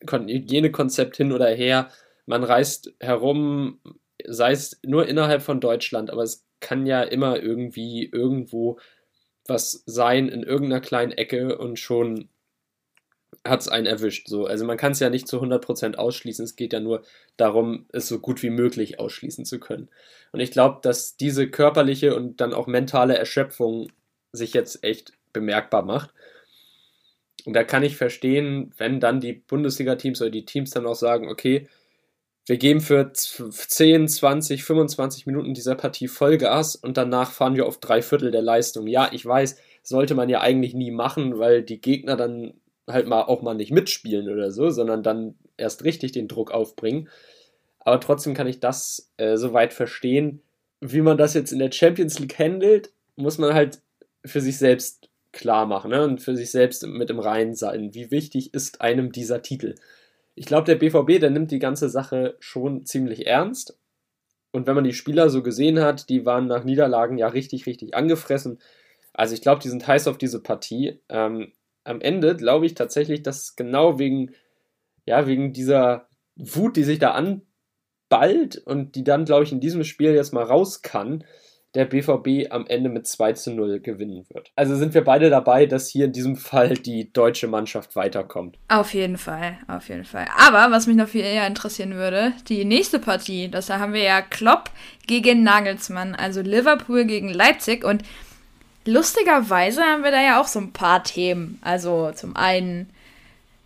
Hygienekonzept 0.10 1.18
hin 1.18 1.32
oder 1.32 1.48
her, 1.48 1.90
man 2.26 2.44
reist 2.44 2.94
herum, 3.00 3.80
sei 4.26 4.52
es 4.52 4.80
nur 4.84 5.08
innerhalb 5.08 5.42
von 5.42 5.60
Deutschland, 5.60 6.10
aber 6.10 6.24
es 6.24 6.46
kann 6.60 6.86
ja 6.86 7.04
immer 7.04 7.40
irgendwie 7.40 8.06
irgendwo 8.06 8.80
was 9.48 9.84
sein 9.86 10.30
in 10.30 10.44
irgendeiner 10.44 10.82
kleinen 10.82 11.12
Ecke 11.12 11.58
und 11.58 11.80
schon 11.80 12.30
hat 13.46 13.62
es 13.62 13.68
einen 13.68 13.86
erwischt. 13.86 14.28
So. 14.28 14.46
Also 14.46 14.66
man 14.66 14.78
kann 14.78 14.92
es 14.92 15.00
ja 15.00 15.10
nicht 15.10 15.28
zu 15.28 15.42
100% 15.42 15.96
ausschließen, 15.96 16.46
es 16.46 16.56
geht 16.56 16.74
ja 16.74 16.80
nur 16.80 17.04
darum, 17.38 17.86
es 17.92 18.08
so 18.08 18.20
gut 18.20 18.44
wie 18.44 18.50
möglich 18.50 19.00
ausschließen 19.00 19.46
zu 19.46 19.60
können. 19.60 19.90
Und 20.32 20.40
ich 20.40 20.52
glaube, 20.52 20.80
dass 20.82 21.18
diese 21.18 21.50
körperliche 21.50 22.16
und 22.16 22.42
dann 22.42 22.54
auch 22.54 22.68
mentale 22.68 23.18
Erschöpfung 23.18 23.92
sich 24.32 24.54
jetzt 24.54 24.84
echt 24.84 25.14
bemerkbar 25.34 25.84
macht. 25.84 26.14
Und 27.46 27.54
da 27.54 27.64
kann 27.64 27.84
ich 27.84 27.96
verstehen, 27.96 28.74
wenn 28.78 29.00
dann 29.00 29.22
die 29.22 29.34
Bundesliga-Teams 29.34 30.22
oder 30.22 30.32
die 30.32 30.46
Teams 30.46 30.72
dann 30.72 30.86
auch 30.86 30.96
sagen, 30.96 31.30
okay, 31.30 31.68
wir 32.48 32.58
geben 32.58 32.80
für 32.80 33.12
10, 33.12 34.08
20, 34.08 34.64
25 34.64 35.26
Minuten 35.28 35.54
dieser 35.54 35.76
Partie 35.76 36.08
Vollgas 36.08 36.78
und 36.78 36.96
danach 36.96 37.32
fahren 37.32 37.56
wir 37.56 37.66
auf 37.66 37.78
drei 37.78 38.02
Viertel 38.02 38.32
der 38.32 38.42
Leistung. 38.42 38.88
Ja, 38.88 39.10
ich 39.12 39.26
weiß, 39.26 39.58
sollte 39.84 40.16
man 40.16 40.30
ja 40.30 40.40
eigentlich 40.40 40.74
nie 40.74 40.92
machen, 40.92 41.40
weil 41.40 41.62
die 41.62 41.82
Gegner 41.82 42.16
dann 42.16 42.54
halt 42.88 43.06
mal 43.06 43.24
auch 43.24 43.42
mal 43.42 43.54
nicht 43.54 43.72
mitspielen 43.72 44.30
oder 44.30 44.52
so, 44.52 44.70
sondern 44.70 45.04
dann 45.04 45.36
erst 45.58 45.84
richtig 45.84 46.14
den 46.14 46.30
Druck 46.30 46.52
aufbringen. 46.52 47.10
Aber 47.80 48.00
trotzdem 48.00 48.34
kann 48.34 48.48
ich 48.48 48.62
das 48.62 49.12
äh, 49.18 49.36
soweit 49.36 49.74
verstehen. 49.74 50.42
Wie 50.80 51.02
man 51.02 51.18
das 51.18 51.34
jetzt 51.34 51.52
in 51.52 51.60
der 51.60 51.72
Champions 51.74 52.18
League 52.18 52.40
handelt, 52.40 52.92
muss 53.18 53.38
man 53.40 53.54
halt 53.54 53.82
für 54.24 54.40
sich 54.40 54.58
selbst 54.58 55.10
klar 55.34 55.66
machen 55.66 55.92
ne? 55.92 56.02
und 56.02 56.22
für 56.22 56.38
sich 56.38 56.50
selbst 56.50 56.88
mit 56.88 57.10
im 57.10 57.20
Reinen 57.20 57.56
sein. 57.56 57.94
Wie 57.94 58.10
wichtig 58.10 58.54
ist 58.54 58.80
einem 58.80 59.12
dieser 59.12 59.42
Titel? 59.42 59.76
Ich 60.38 60.46
glaube, 60.46 60.66
der 60.66 60.76
BVB, 60.76 61.20
der 61.20 61.32
nimmt 61.32 61.50
die 61.50 61.58
ganze 61.58 61.90
Sache 61.90 62.38
schon 62.40 62.86
ziemlich 62.86 63.26
ernst. 63.26 63.80
Und 64.52 64.68
wenn 64.68 64.76
man 64.76 64.84
die 64.84 64.94
Spieler 64.94 65.32
so 65.32 65.42
gesehen 65.42 65.80
hat, 65.80 66.10
die 66.10 66.28
waren 66.28 66.46
nach 66.46 66.64
Niederlagen 66.64 67.18
ja 67.18 67.28
richtig, 67.28 67.66
richtig 67.66 67.96
angefressen. 67.96 68.60
Also 69.14 69.34
ich 69.34 69.42
glaube, 69.42 69.64
die 69.64 69.70
sind 69.70 69.88
heiß 69.88 70.08
auf 70.08 70.20
diese 70.20 70.44
Partie. 70.44 71.02
Ähm, 71.10 71.54
am 71.84 72.02
Ende 72.02 72.36
glaube 72.36 72.68
ich 72.68 72.76
tatsächlich, 72.76 73.24
dass 73.24 73.56
genau 73.56 73.98
wegen, 73.98 74.36
ja, 75.08 75.26
wegen 75.26 75.54
dieser 75.54 76.08
Wut, 76.36 76.78
die 76.78 76.84
sich 76.84 77.00
da 77.00 77.12
anballt 77.12 78.58
und 78.58 78.94
die 78.94 79.04
dann, 79.04 79.26
glaube 79.26 79.44
ich, 79.44 79.52
in 79.52 79.60
diesem 79.60 79.84
Spiel 79.84 80.14
jetzt 80.14 80.34
mal 80.34 80.44
raus 80.44 80.84
kann, 80.84 81.24
der 81.76 81.86
BVB 81.86 82.52
am 82.52 82.66
Ende 82.68 82.90
mit 82.90 83.08
2 83.08 83.34
zu 83.34 83.52
0 83.52 83.80
gewinnen 83.80 84.26
wird. 84.30 84.52
Also 84.56 84.76
sind 84.76 84.94
wir 84.94 85.04
beide 85.04 85.30
dabei, 85.30 85.66
dass 85.66 85.90
hier 85.90 86.06
in 86.06 86.14
diesem 86.14 86.36
Fall 86.36 86.74
die 86.76 87.12
deutsche 87.12 87.48
Mannschaft 87.48 87.96
weiterkommt. 87.96 88.58
Auf 88.68 88.94
jeden 88.94 89.18
Fall, 89.18 89.58
auf 89.68 89.90
jeden 89.90 90.06
Fall. 90.06 90.26
Aber 90.38 90.74
was 90.74 90.88
mich 90.88 90.96
noch 90.96 91.10
viel 91.10 91.22
eher 91.22 91.46
interessieren 91.46 91.94
würde, 91.94 92.34
die 92.48 92.66
nächste 92.66 93.00
Partie, 93.00 93.50
das 93.50 93.68
da 93.68 93.80
haben 93.80 93.94
wir 93.94 94.04
ja 94.04 94.22
Klopp 94.22 94.72
gegen 95.06 95.44
Nagelsmann, 95.44 96.16
also 96.16 96.42
Liverpool 96.42 97.06
gegen 97.06 97.30
Leipzig 97.30 97.84
und 97.84 98.04
lustigerweise 98.86 99.82
haben 99.82 100.04
wir 100.04 100.12
da 100.12 100.22
ja 100.22 100.42
auch 100.42 100.48
so 100.48 100.60
ein 100.60 100.72
paar 100.72 101.04
Themen. 101.04 101.60
Also 101.62 102.12
zum 102.14 102.36
einen 102.36 102.90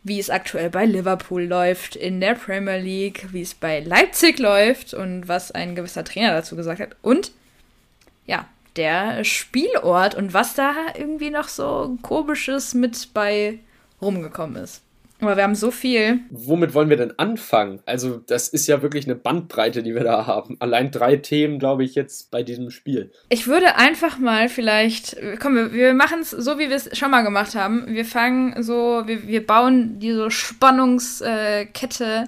wie 0.04 0.20
es 0.20 0.30
aktuell 0.30 0.70
bei 0.70 0.86
Liverpool 0.86 1.44
läuft 1.44 1.96
in 1.96 2.20
der 2.20 2.34
Premier 2.34 2.78
League, 2.78 3.28
wie 3.32 3.42
es 3.42 3.54
bei 3.54 3.82
Leipzig 3.82 4.40
läuft 4.40 4.94
und 4.94 5.28
was 5.28 5.52
ein 5.52 5.76
gewisser 5.76 6.04
Trainer 6.04 6.32
dazu 6.32 6.56
gesagt 6.56 6.80
hat. 6.80 6.96
Und 7.02 7.32
ja, 8.26 8.46
der 8.76 9.24
Spielort 9.24 10.16
und 10.16 10.34
was 10.34 10.54
da 10.54 10.74
irgendwie 10.98 11.30
noch 11.30 11.48
so 11.48 11.98
komisches 12.02 12.74
mit 12.74 13.14
bei 13.14 13.60
rumgekommen 14.02 14.56
ist. 14.64 14.84
Aber 15.22 15.38
wir 15.38 15.44
haben 15.44 15.56
so 15.56 15.70
viel. 15.70 16.20
Womit 16.32 16.74
wollen 16.74 16.90
wir 16.90 16.98
denn 16.98 17.18
anfangen? 17.20 17.80
Also, 17.86 18.18
das 18.18 18.48
ist 18.48 18.66
ja 18.66 18.82
wirklich 18.82 19.06
eine 19.06 19.14
Bandbreite, 19.14 19.84
die 19.84 19.94
wir 19.94 20.04
da 20.04 20.26
haben. 20.26 20.58
Allein 20.60 20.90
drei 20.90 21.16
Themen, 21.18 21.60
glaube 21.60 21.84
ich, 21.84 21.94
jetzt 21.94 22.32
bei 22.32 22.42
diesem 22.42 22.72
Spiel. 22.72 23.12
Ich 23.30 23.46
würde 23.46 23.76
einfach 23.76 24.18
mal 24.18 24.50
vielleicht. 24.50 25.16
Komm, 25.40 25.56
wir, 25.56 25.74
wir 25.74 25.94
machen 25.94 26.22
es 26.22 26.32
so, 26.32 26.58
wie 26.58 26.70
wir 26.70 26.76
es 26.76 26.98
schon 26.98 27.12
mal 27.12 27.22
gemacht 27.22 27.54
haben. 27.54 27.86
Wir 27.88 28.06
fangen 28.06 28.64
so, 28.64 29.04
wir, 29.06 29.28
wir 29.28 29.46
bauen 29.46 30.00
diese 30.00 30.32
Spannungskette. 30.32 32.28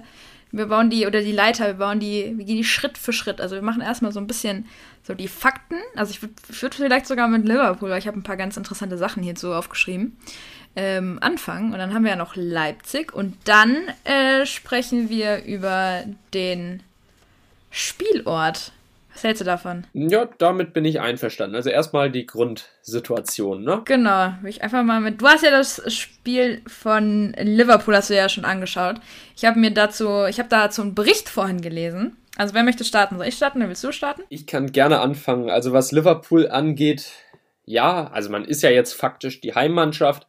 Wir 0.52 0.66
bauen 0.66 0.88
die, 0.88 1.08
oder 1.08 1.20
die 1.20 1.32
Leiter, 1.32 1.66
wir 1.66 1.74
bauen 1.74 1.98
die, 1.98 2.32
wir 2.36 2.44
gehen 2.44 2.58
die 2.58 2.62
Schritt 2.62 2.96
für 2.96 3.12
Schritt. 3.12 3.40
Also, 3.40 3.56
wir 3.56 3.62
machen 3.62 3.82
erstmal 3.82 4.12
so 4.12 4.20
ein 4.20 4.28
bisschen 4.28 4.66
so 5.04 5.14
die 5.14 5.28
Fakten. 5.28 5.76
Also 5.94 6.10
ich 6.10 6.22
würde 6.22 6.34
würd 6.48 6.74
vielleicht 6.74 7.06
sogar 7.06 7.28
mit 7.28 7.46
Liverpool, 7.46 7.90
weil 7.90 7.98
ich 7.98 8.06
habe 8.06 8.18
ein 8.18 8.22
paar 8.22 8.36
ganz 8.36 8.56
interessante 8.56 8.98
Sachen 8.98 9.22
hierzu 9.22 9.52
aufgeschrieben, 9.52 10.16
ähm, 10.76 11.18
anfangen. 11.20 11.72
Und 11.72 11.78
dann 11.78 11.94
haben 11.94 12.04
wir 12.04 12.10
ja 12.10 12.16
noch 12.16 12.36
Leipzig. 12.36 13.12
Und 13.12 13.36
dann 13.44 13.76
äh, 14.04 14.46
sprechen 14.46 15.10
wir 15.10 15.44
über 15.44 16.04
den 16.32 16.82
Spielort. 17.70 18.72
Was 19.12 19.22
hältst 19.22 19.42
du 19.42 19.44
davon? 19.44 19.84
Ja, 19.92 20.28
damit 20.38 20.72
bin 20.72 20.84
ich 20.84 21.00
einverstanden. 21.00 21.54
Also 21.54 21.70
erstmal 21.70 22.10
die 22.10 22.26
Grundsituation, 22.26 23.62
ne? 23.62 23.82
Genau. 23.84 24.34
Ich 24.44 24.62
einfach 24.62 24.82
mal 24.82 25.00
mit. 25.00 25.20
Du 25.20 25.28
hast 25.28 25.44
ja 25.44 25.52
das 25.52 25.80
Spiel 25.92 26.62
von 26.66 27.32
Liverpool, 27.38 27.94
hast 27.94 28.10
du 28.10 28.16
ja 28.16 28.28
schon 28.28 28.44
angeschaut. 28.44 28.96
Ich 29.36 29.44
habe 29.44 29.60
mir 29.60 29.70
dazu, 29.70 30.24
ich 30.24 30.40
habe 30.40 30.48
dazu 30.48 30.82
einen 30.82 30.96
Bericht 30.96 31.28
vorhin 31.28 31.60
gelesen. 31.60 32.16
Also 32.36 32.54
wer 32.54 32.64
möchte 32.64 32.84
starten? 32.84 33.16
Soll 33.16 33.26
ich 33.26 33.36
starten 33.36 33.58
oder 33.58 33.68
willst 33.68 33.84
du 33.84 33.92
starten? 33.92 34.22
Ich 34.28 34.46
kann 34.46 34.72
gerne 34.72 35.00
anfangen. 35.00 35.50
Also 35.50 35.72
was 35.72 35.92
Liverpool 35.92 36.48
angeht, 36.48 37.12
ja, 37.64 38.08
also 38.08 38.30
man 38.30 38.44
ist 38.44 38.62
ja 38.62 38.70
jetzt 38.70 38.92
faktisch 38.92 39.40
die 39.40 39.54
Heimmannschaft. 39.54 40.26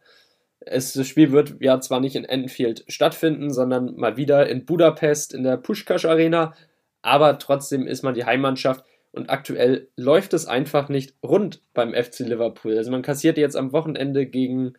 Es, 0.60 0.92
das 0.92 1.06
Spiel 1.06 1.32
wird 1.32 1.56
ja 1.60 1.80
zwar 1.80 2.00
nicht 2.00 2.16
in 2.16 2.24
Enfield 2.24 2.84
stattfinden, 2.88 3.52
sondern 3.52 3.96
mal 3.96 4.16
wieder 4.16 4.48
in 4.48 4.64
Budapest 4.64 5.34
in 5.34 5.42
der 5.42 5.56
Pushkash 5.56 6.04
Arena, 6.04 6.54
aber 7.02 7.38
trotzdem 7.38 7.86
ist 7.86 8.02
man 8.02 8.14
die 8.14 8.24
Heimmannschaft 8.24 8.84
und 9.12 9.30
aktuell 9.30 9.88
läuft 9.96 10.34
es 10.34 10.46
einfach 10.46 10.88
nicht 10.88 11.14
rund 11.22 11.62
beim 11.72 11.94
FC 11.94 12.20
Liverpool. 12.20 12.76
Also 12.76 12.90
man 12.90 13.02
kassiert 13.02 13.38
jetzt 13.38 13.56
am 13.56 13.72
Wochenende 13.72 14.26
gegen 14.26 14.74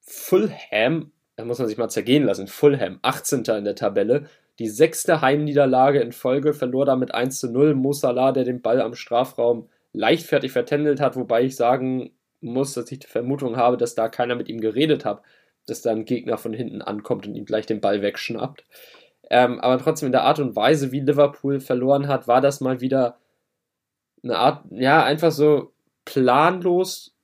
Fulham, 0.00 1.12
da 1.36 1.44
muss 1.44 1.58
man 1.58 1.68
sich 1.68 1.78
mal 1.78 1.88
zergehen 1.88 2.24
lassen, 2.24 2.46
Fulham, 2.46 2.98
18. 3.02 3.44
in 3.44 3.64
der 3.64 3.74
Tabelle, 3.74 4.28
die 4.58 4.68
sechste 4.68 5.20
Heimniederlage 5.20 6.00
in 6.00 6.12
Folge 6.12 6.54
verlor 6.54 6.86
damit 6.86 7.14
1 7.14 7.40
zu 7.40 7.50
0. 7.50 7.74
Mo 7.74 7.92
Salah, 7.92 8.32
der 8.32 8.44
den 8.44 8.62
Ball 8.62 8.80
am 8.80 8.94
Strafraum 8.94 9.68
leichtfertig 9.92 10.52
vertändelt 10.52 11.00
hat, 11.00 11.16
wobei 11.16 11.42
ich 11.42 11.56
sagen 11.56 12.12
muss, 12.40 12.74
dass 12.74 12.90
ich 12.92 13.00
die 13.00 13.06
Vermutung 13.06 13.56
habe, 13.56 13.76
dass 13.76 13.94
da 13.94 14.08
keiner 14.08 14.34
mit 14.34 14.48
ihm 14.48 14.60
geredet 14.60 15.04
hat, 15.04 15.22
dass 15.66 15.82
da 15.82 15.90
ein 15.90 16.04
Gegner 16.04 16.36
von 16.36 16.52
hinten 16.52 16.82
ankommt 16.82 17.26
und 17.26 17.34
ihm 17.34 17.46
gleich 17.46 17.66
den 17.66 17.80
Ball 17.80 18.02
wegschnappt. 18.02 18.64
Ähm, 19.30 19.60
aber 19.60 19.78
trotzdem 19.78 20.06
in 20.06 20.12
der 20.12 20.24
Art 20.24 20.38
und 20.38 20.54
Weise, 20.54 20.92
wie 20.92 21.00
Liverpool 21.00 21.60
verloren 21.60 22.08
hat, 22.08 22.28
war 22.28 22.40
das 22.40 22.60
mal 22.60 22.80
wieder 22.80 23.18
eine 24.22 24.36
Art, 24.36 24.64
ja, 24.70 25.02
einfach 25.02 25.32
so 25.32 25.72
planlos. 26.04 27.14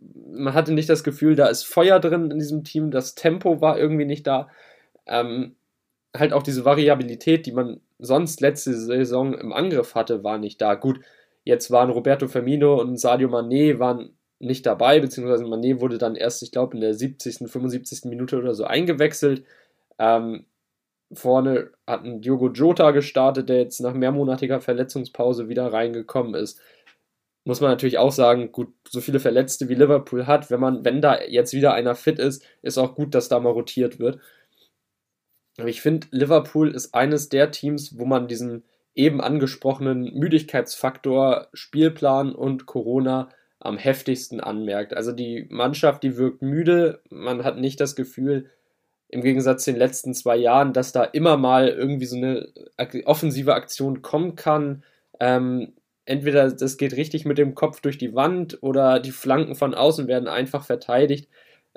Man 0.00 0.54
hatte 0.54 0.72
nicht 0.72 0.88
das 0.88 1.02
Gefühl, 1.02 1.34
da 1.34 1.46
ist 1.48 1.64
Feuer 1.64 1.98
drin 1.98 2.30
in 2.30 2.38
diesem 2.38 2.62
Team, 2.62 2.90
das 2.90 3.14
Tempo 3.14 3.60
war 3.60 3.78
irgendwie 3.78 4.04
nicht 4.04 4.26
da. 4.26 4.48
Ähm, 5.06 5.56
halt 6.16 6.32
auch 6.32 6.42
diese 6.42 6.64
Variabilität, 6.64 7.46
die 7.46 7.52
man 7.52 7.80
sonst 7.98 8.40
letzte 8.40 8.74
Saison 8.74 9.34
im 9.34 9.52
Angriff 9.52 9.94
hatte, 9.94 10.24
war 10.24 10.38
nicht 10.38 10.60
da. 10.60 10.74
Gut, 10.74 11.00
Jetzt 11.48 11.70
waren 11.70 11.88
Roberto 11.88 12.28
Firmino 12.28 12.78
und 12.78 13.00
Sadio 13.00 13.30
Mané 13.30 13.78
waren 13.78 14.10
nicht 14.38 14.66
dabei, 14.66 15.00
beziehungsweise 15.00 15.44
Mané 15.44 15.80
wurde 15.80 15.96
dann 15.96 16.14
erst, 16.14 16.42
ich 16.42 16.52
glaube, 16.52 16.74
in 16.74 16.82
der 16.82 16.92
70., 16.92 17.50
75. 17.50 18.04
Minute 18.04 18.36
oder 18.36 18.54
so 18.54 18.64
eingewechselt. 18.64 19.44
Ähm, 19.98 20.44
vorne 21.10 21.70
hat 21.86 22.04
ein 22.04 22.20
Diogo 22.20 22.50
Jota 22.50 22.90
gestartet, 22.90 23.48
der 23.48 23.60
jetzt 23.60 23.80
nach 23.80 23.94
mehrmonatiger 23.94 24.60
Verletzungspause 24.60 25.48
wieder 25.48 25.72
reingekommen 25.72 26.34
ist. 26.34 26.60
Muss 27.44 27.62
man 27.62 27.70
natürlich 27.70 27.96
auch 27.96 28.12
sagen, 28.12 28.52
gut, 28.52 28.74
so 28.86 29.00
viele 29.00 29.18
Verletzte 29.18 29.70
wie 29.70 29.74
Liverpool 29.74 30.26
hat, 30.26 30.50
wenn 30.50 30.60
man, 30.60 30.84
wenn 30.84 31.00
da 31.00 31.18
jetzt 31.22 31.54
wieder 31.54 31.72
einer 31.72 31.94
fit 31.94 32.18
ist, 32.18 32.44
ist 32.60 32.76
auch 32.76 32.94
gut, 32.94 33.14
dass 33.14 33.30
da 33.30 33.40
mal 33.40 33.52
rotiert 33.52 33.98
wird. 33.98 34.18
Aber 35.58 35.68
ich 35.68 35.82
finde, 35.82 36.06
Liverpool 36.10 36.70
ist 36.70 36.94
eines 36.94 37.28
der 37.28 37.50
Teams, 37.50 37.98
wo 37.98 38.04
man 38.04 38.28
diesen 38.28 38.64
eben 38.94 39.20
angesprochenen 39.20 40.14
Müdigkeitsfaktor, 40.14 41.48
Spielplan 41.52 42.34
und 42.34 42.66
Corona 42.66 43.28
am 43.60 43.76
heftigsten 43.76 44.40
anmerkt. 44.40 44.94
Also 44.94 45.12
die 45.12 45.46
Mannschaft, 45.50 46.02
die 46.02 46.16
wirkt 46.16 46.42
müde, 46.42 47.00
man 47.10 47.44
hat 47.44 47.58
nicht 47.58 47.80
das 47.80 47.96
Gefühl, 47.96 48.50
im 49.08 49.22
Gegensatz 49.22 49.64
zu 49.64 49.72
den 49.72 49.78
letzten 49.78 50.14
zwei 50.14 50.36
Jahren, 50.36 50.72
dass 50.72 50.92
da 50.92 51.02
immer 51.02 51.36
mal 51.36 51.68
irgendwie 51.68 52.06
so 52.06 52.16
eine 52.16 52.48
offensive 53.04 53.54
Aktion 53.54 54.02
kommen 54.02 54.36
kann. 54.36 54.84
Ähm, 55.18 55.72
entweder 56.04 56.50
das 56.52 56.76
geht 56.76 56.94
richtig 56.94 57.24
mit 57.24 57.38
dem 57.38 57.54
Kopf 57.54 57.80
durch 57.80 57.98
die 57.98 58.14
Wand 58.14 58.58
oder 58.62 59.00
die 59.00 59.12
Flanken 59.12 59.54
von 59.54 59.74
außen 59.74 60.08
werden 60.08 60.28
einfach 60.28 60.64
verteidigt. 60.64 61.28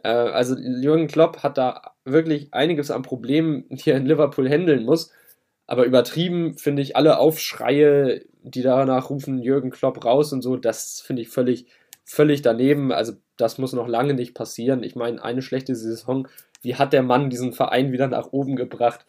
Äh, 0.03 0.09
also 0.09 0.55
Jürgen 0.57 1.07
Klopp 1.07 1.43
hat 1.43 1.57
da 1.57 1.93
wirklich 2.05 2.53
einiges 2.53 2.91
an 2.91 3.01
Problemen, 3.01 3.65
die 3.69 3.91
er 3.91 3.97
in 3.97 4.05
Liverpool 4.05 4.49
handeln 4.49 4.85
muss. 4.85 5.11
Aber 5.67 5.85
übertrieben 5.85 6.57
finde 6.57 6.81
ich 6.81 6.95
alle 6.95 7.17
Aufschreie, 7.17 8.25
die 8.43 8.61
danach 8.61 9.09
rufen, 9.09 9.41
Jürgen 9.41 9.69
Klopp 9.69 10.03
raus 10.03 10.33
und 10.33 10.41
so, 10.41 10.57
das 10.57 11.01
finde 11.01 11.21
ich 11.21 11.29
völlig, 11.29 11.65
völlig 12.03 12.41
daneben. 12.41 12.91
Also 12.91 13.13
das 13.37 13.57
muss 13.57 13.73
noch 13.73 13.87
lange 13.87 14.13
nicht 14.13 14.33
passieren. 14.33 14.83
Ich 14.83 14.95
meine, 14.95 15.23
eine 15.23 15.41
schlechte 15.41 15.75
Saison, 15.75 16.27
wie 16.61 16.75
hat 16.75 16.93
der 16.93 17.03
Mann 17.03 17.29
diesen 17.29 17.53
Verein 17.53 17.91
wieder 17.91 18.07
nach 18.07 18.33
oben 18.33 18.55
gebracht? 18.55 19.05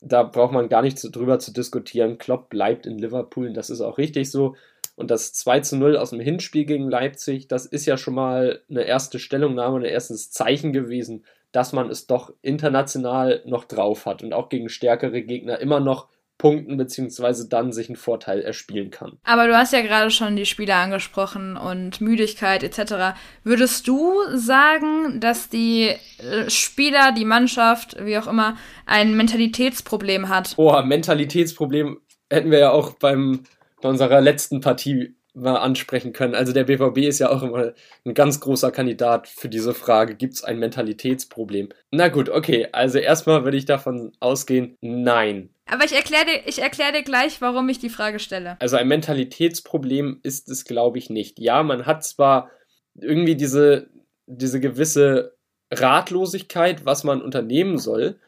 Da 0.00 0.22
braucht 0.22 0.52
man 0.52 0.68
gar 0.68 0.82
nicht 0.82 0.98
drüber 1.14 1.38
zu 1.38 1.52
diskutieren. 1.52 2.18
Klopp 2.18 2.48
bleibt 2.48 2.86
in 2.86 2.98
Liverpool 2.98 3.52
das 3.52 3.70
ist 3.70 3.80
auch 3.80 3.98
richtig 3.98 4.30
so. 4.30 4.56
Und 5.02 5.10
das 5.10 5.32
2 5.32 5.60
zu 5.60 5.76
0 5.78 5.96
aus 5.96 6.10
dem 6.10 6.20
Hinspiel 6.20 6.64
gegen 6.64 6.88
Leipzig, 6.88 7.48
das 7.48 7.66
ist 7.66 7.86
ja 7.86 7.96
schon 7.96 8.14
mal 8.14 8.62
eine 8.70 8.84
erste 8.84 9.18
Stellungnahme, 9.18 9.78
ein 9.78 9.84
erstes 9.84 10.30
Zeichen 10.30 10.72
gewesen, 10.72 11.24
dass 11.50 11.72
man 11.72 11.90
es 11.90 12.06
doch 12.06 12.32
international 12.40 13.42
noch 13.44 13.64
drauf 13.64 14.06
hat 14.06 14.22
und 14.22 14.32
auch 14.32 14.48
gegen 14.48 14.68
stärkere 14.68 15.22
Gegner 15.22 15.58
immer 15.58 15.80
noch 15.80 16.06
punkten 16.38 16.76
beziehungsweise 16.76 17.48
dann 17.48 17.72
sich 17.72 17.88
einen 17.88 17.96
Vorteil 17.96 18.42
erspielen 18.42 18.92
kann. 18.92 19.18
Aber 19.24 19.48
du 19.48 19.56
hast 19.56 19.72
ja 19.72 19.80
gerade 19.80 20.12
schon 20.12 20.36
die 20.36 20.46
Spieler 20.46 20.76
angesprochen 20.76 21.56
und 21.56 22.00
Müdigkeit 22.00 22.62
etc. 22.62 23.18
Würdest 23.42 23.88
du 23.88 24.14
sagen, 24.36 25.18
dass 25.18 25.48
die 25.48 25.88
äh, 25.88 26.48
Spieler, 26.48 27.10
die 27.10 27.24
Mannschaft, 27.24 27.96
wie 28.04 28.18
auch 28.18 28.28
immer, 28.28 28.56
ein 28.86 29.16
Mentalitätsproblem 29.16 30.28
hat? 30.28 30.54
Oh, 30.58 30.80
Mentalitätsproblem 30.80 31.98
hätten 32.30 32.52
wir 32.52 32.60
ja 32.60 32.70
auch 32.70 32.92
beim, 32.94 33.42
bei 33.82 33.88
unserer 33.88 34.20
letzten 34.20 34.60
Partie 34.60 35.14
mal 35.34 35.56
ansprechen 35.56 36.12
können. 36.12 36.34
Also 36.34 36.52
der 36.52 36.64
BVB 36.64 36.98
ist 36.98 37.18
ja 37.18 37.30
auch 37.30 37.42
immer 37.42 37.72
ein 38.04 38.14
ganz 38.14 38.40
großer 38.40 38.70
Kandidat 38.70 39.28
für 39.28 39.48
diese 39.48 39.74
Frage, 39.74 40.14
gibt 40.14 40.34
es 40.34 40.44
ein 40.44 40.58
Mentalitätsproblem? 40.58 41.70
Na 41.90 42.08
gut, 42.08 42.28
okay, 42.28 42.68
also 42.72 42.98
erstmal 42.98 43.44
würde 43.44 43.56
ich 43.56 43.64
davon 43.64 44.12
ausgehen, 44.20 44.76
nein. 44.80 45.50
Aber 45.66 45.84
ich 45.84 45.94
erkläre 45.94 46.26
dir, 46.26 46.40
ich 46.46 46.60
erklär 46.60 46.92
dir 46.92 47.02
gleich, 47.02 47.40
warum 47.40 47.68
ich 47.68 47.78
die 47.78 47.88
Frage 47.88 48.18
stelle. 48.18 48.56
Also 48.60 48.76
ein 48.76 48.88
Mentalitätsproblem 48.88 50.20
ist 50.22 50.50
es, 50.50 50.64
glaube 50.64 50.98
ich, 50.98 51.08
nicht. 51.08 51.38
Ja, 51.38 51.62
man 51.62 51.86
hat 51.86 52.04
zwar 52.04 52.50
irgendwie 52.94 53.36
diese, 53.36 53.88
diese 54.26 54.60
gewisse 54.60 55.34
Ratlosigkeit, 55.72 56.84
was 56.84 57.04
man 57.04 57.22
unternehmen 57.22 57.78
soll, 57.78 58.18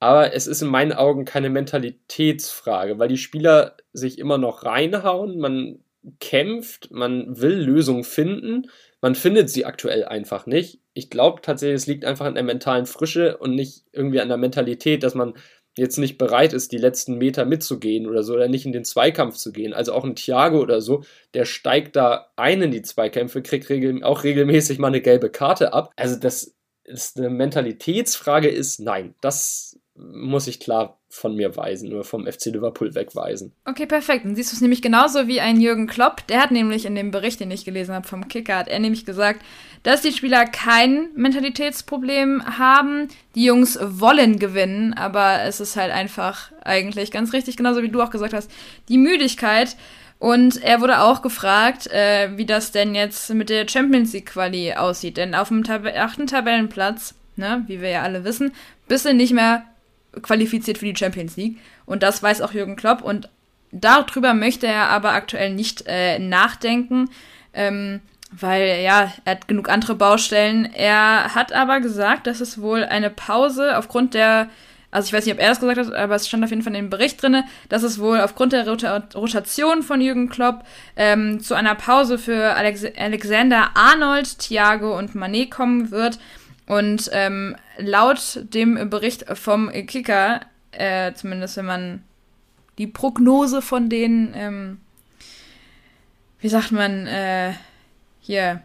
aber 0.00 0.34
es 0.34 0.46
ist 0.46 0.62
in 0.62 0.68
meinen 0.68 0.92
Augen 0.92 1.24
keine 1.24 1.50
Mentalitätsfrage, 1.50 2.98
weil 2.98 3.08
die 3.08 3.18
Spieler 3.18 3.76
sich 3.92 4.18
immer 4.18 4.38
noch 4.38 4.64
reinhauen, 4.64 5.38
man 5.38 5.84
kämpft, 6.18 6.90
man 6.90 7.40
will 7.40 7.54
Lösungen 7.54 8.04
finden, 8.04 8.70
man 9.02 9.14
findet 9.14 9.50
sie 9.50 9.66
aktuell 9.66 10.04
einfach 10.04 10.46
nicht. 10.46 10.80
Ich 10.94 11.10
glaube 11.10 11.42
tatsächlich, 11.42 11.82
es 11.82 11.86
liegt 11.86 12.04
einfach 12.04 12.26
an 12.26 12.34
der 12.34 12.42
mentalen 12.42 12.86
Frische 12.86 13.36
und 13.36 13.54
nicht 13.54 13.84
irgendwie 13.92 14.20
an 14.20 14.28
der 14.28 14.38
Mentalität, 14.38 15.02
dass 15.02 15.14
man 15.14 15.34
jetzt 15.76 15.98
nicht 15.98 16.18
bereit 16.18 16.52
ist, 16.52 16.72
die 16.72 16.78
letzten 16.78 17.18
Meter 17.18 17.44
mitzugehen 17.44 18.06
oder 18.06 18.22
so, 18.22 18.34
oder 18.34 18.48
nicht 18.48 18.66
in 18.66 18.72
den 18.72 18.84
Zweikampf 18.84 19.36
zu 19.36 19.52
gehen. 19.52 19.72
Also 19.72 19.92
auch 19.92 20.04
ein 20.04 20.16
Thiago 20.16 20.60
oder 20.60 20.80
so, 20.80 21.04
der 21.34 21.44
steigt 21.44 21.96
da 21.96 22.30
ein 22.36 22.62
in 22.62 22.70
die 22.70 22.82
Zweikämpfe, 22.82 23.42
kriegt 23.42 23.68
regel 23.68 24.02
auch 24.02 24.24
regelmäßig 24.24 24.78
mal 24.78 24.88
eine 24.88 25.00
gelbe 25.00 25.30
Karte 25.30 25.72
ab. 25.72 25.92
Also 25.96 26.16
das 26.16 26.54
ist 26.84 27.18
eine 27.18 27.30
Mentalitätsfrage 27.30 28.48
ist, 28.48 28.80
nein, 28.80 29.14
das 29.20 29.79
muss 30.12 30.46
ich 30.46 30.60
klar 30.60 30.98
von 31.08 31.34
mir 31.34 31.56
weisen 31.56 31.92
oder 31.92 32.04
vom 32.04 32.26
FC 32.26 32.46
Liverpool 32.46 32.94
wegweisen. 32.94 33.52
Okay, 33.64 33.86
perfekt. 33.86 34.24
Dann 34.24 34.36
siehst 34.36 34.52
du 34.52 34.56
es 34.56 34.60
nämlich 34.60 34.80
genauso 34.80 35.26
wie 35.26 35.40
ein 35.40 35.60
Jürgen 35.60 35.86
Klopp. 35.86 36.26
Der 36.28 36.40
hat 36.40 36.50
nämlich 36.52 36.86
in 36.86 36.94
dem 36.94 37.10
Bericht, 37.10 37.40
den 37.40 37.50
ich 37.50 37.64
gelesen 37.64 37.94
habe 37.94 38.06
vom 38.06 38.28
Kicker, 38.28 38.56
hat 38.56 38.68
er 38.68 38.78
nämlich 38.78 39.04
gesagt, 39.04 39.42
dass 39.82 40.02
die 40.02 40.12
Spieler 40.12 40.44
kein 40.46 41.08
Mentalitätsproblem 41.16 42.58
haben. 42.58 43.08
Die 43.34 43.44
Jungs 43.44 43.78
wollen 43.82 44.38
gewinnen, 44.38 44.94
aber 44.94 45.42
es 45.42 45.60
ist 45.60 45.76
halt 45.76 45.92
einfach 45.92 46.52
eigentlich 46.64 47.10
ganz 47.10 47.32
richtig, 47.32 47.56
genauso 47.56 47.82
wie 47.82 47.88
du 47.88 48.00
auch 48.00 48.10
gesagt 48.10 48.32
hast, 48.32 48.50
die 48.88 48.98
Müdigkeit. 48.98 49.76
Und 50.20 50.62
er 50.62 50.82
wurde 50.82 51.00
auch 51.00 51.22
gefragt, 51.22 51.86
äh, 51.88 52.36
wie 52.36 52.44
das 52.44 52.72
denn 52.72 52.94
jetzt 52.94 53.32
mit 53.32 53.48
der 53.48 53.66
Champions 53.66 54.12
League 54.12 54.26
Quali 54.26 54.74
aussieht. 54.74 55.16
Denn 55.16 55.34
auf 55.34 55.48
dem 55.48 55.64
Tab 55.64 55.86
achten 55.86 56.26
Tabellenplatz, 56.26 57.14
ne, 57.36 57.64
wie 57.66 57.80
wir 57.80 57.88
ja 57.88 58.02
alle 58.02 58.22
wissen, 58.22 58.52
bist 58.86 59.06
du 59.06 59.14
nicht 59.14 59.32
mehr 59.32 59.64
qualifiziert 60.22 60.78
für 60.78 60.86
die 60.86 60.96
Champions 60.96 61.36
League. 61.36 61.58
Und 61.86 62.02
das 62.02 62.22
weiß 62.22 62.40
auch 62.42 62.52
Jürgen 62.52 62.76
Klopp. 62.76 63.02
Und 63.02 63.28
darüber 63.72 64.34
möchte 64.34 64.66
er 64.66 64.88
aber 64.88 65.12
aktuell 65.12 65.54
nicht 65.54 65.84
äh, 65.86 66.18
nachdenken, 66.18 67.08
ähm, 67.52 68.00
weil 68.32 68.80
ja, 68.82 69.12
er 69.24 69.32
hat 69.32 69.48
genug 69.48 69.68
andere 69.68 69.94
Baustellen. 69.94 70.64
Er 70.72 71.34
hat 71.34 71.52
aber 71.52 71.80
gesagt, 71.80 72.26
dass 72.26 72.40
es 72.40 72.60
wohl 72.60 72.84
eine 72.84 73.10
Pause 73.10 73.76
aufgrund 73.76 74.14
der, 74.14 74.48
also 74.92 75.06
ich 75.06 75.12
weiß 75.12 75.24
nicht, 75.24 75.34
ob 75.34 75.40
er 75.40 75.48
das 75.48 75.60
gesagt 75.60 75.78
hat, 75.78 75.92
aber 75.94 76.14
es 76.14 76.28
stand 76.28 76.44
auf 76.44 76.50
jeden 76.50 76.62
Fall 76.62 76.74
in 76.74 76.84
dem 76.84 76.90
Bericht 76.90 77.20
drin, 77.20 77.42
dass 77.68 77.82
es 77.82 77.98
wohl 77.98 78.20
aufgrund 78.20 78.52
der 78.52 78.68
Rota 78.68 79.02
Rotation 79.14 79.82
von 79.82 80.00
Jürgen 80.00 80.28
Klopp 80.28 80.64
ähm, 80.96 81.40
zu 81.40 81.54
einer 81.54 81.74
Pause 81.74 82.18
für 82.18 82.54
Alex 82.54 82.84
Alexander 82.96 83.70
Arnold, 83.74 84.38
Thiago 84.38 84.96
und 84.96 85.16
Manet 85.16 85.50
kommen 85.50 85.90
wird. 85.90 86.18
Und 86.70 87.10
ähm, 87.12 87.56
laut 87.78 88.44
dem 88.54 88.90
Bericht 88.90 89.24
vom 89.36 89.72
Kicker, 89.72 90.42
äh, 90.70 91.12
zumindest 91.14 91.56
wenn 91.56 91.66
man 91.66 92.04
die 92.78 92.86
Prognose 92.86 93.60
von 93.60 93.88
denen, 93.88 94.32
ähm, 94.36 94.80
wie 96.38 96.48
sagt 96.48 96.70
man, 96.70 97.08
äh, 97.08 97.54
hier, 98.20 98.62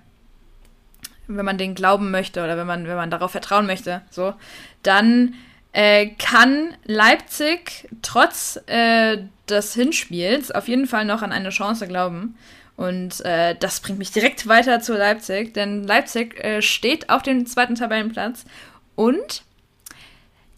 wenn 1.26 1.46
man 1.46 1.58
den 1.58 1.74
glauben 1.74 2.12
möchte 2.12 2.44
oder 2.44 2.58
wenn 2.58 2.68
man, 2.68 2.88
wenn 2.88 2.96
man 2.96 3.10
darauf 3.10 3.32
vertrauen 3.32 3.66
möchte, 3.66 4.04
so, 4.12 4.36
dann 4.84 5.34
äh, 5.72 6.10
kann 6.20 6.76
Leipzig 6.84 7.90
trotz 8.04 8.60
äh, 8.68 9.18
des 9.50 9.74
Hinspiels 9.74 10.52
auf 10.52 10.68
jeden 10.68 10.86
Fall 10.86 11.06
noch 11.06 11.24
an 11.24 11.32
eine 11.32 11.50
Chance 11.50 11.88
glauben. 11.88 12.38
Und 12.78 13.24
äh, 13.26 13.56
das 13.58 13.80
bringt 13.80 14.00
mich 14.00 14.12
direkt 14.12 14.48
weiter 14.48 14.82
zu 14.82 14.94
Leipzig, 14.94 15.54
denn 15.54 15.84
Leipzig 15.84 16.44
äh, 16.44 16.62
steht 16.62 17.10
auf 17.10 17.22
dem 17.22 17.46
zweiten 17.46 17.76
Tabellenplatz 17.76 18.44
und 18.96 19.44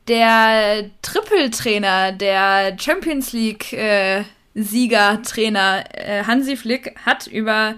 der 0.08 0.90
Trippeltrainer, 1.02 2.14
der 2.14 2.78
Champions 2.80 3.34
League 3.34 3.74
äh, 3.74 4.24
äh, 4.56 6.24
Hansi 6.26 6.56
Flick 6.56 6.96
hat 7.06 7.28
über 7.28 7.76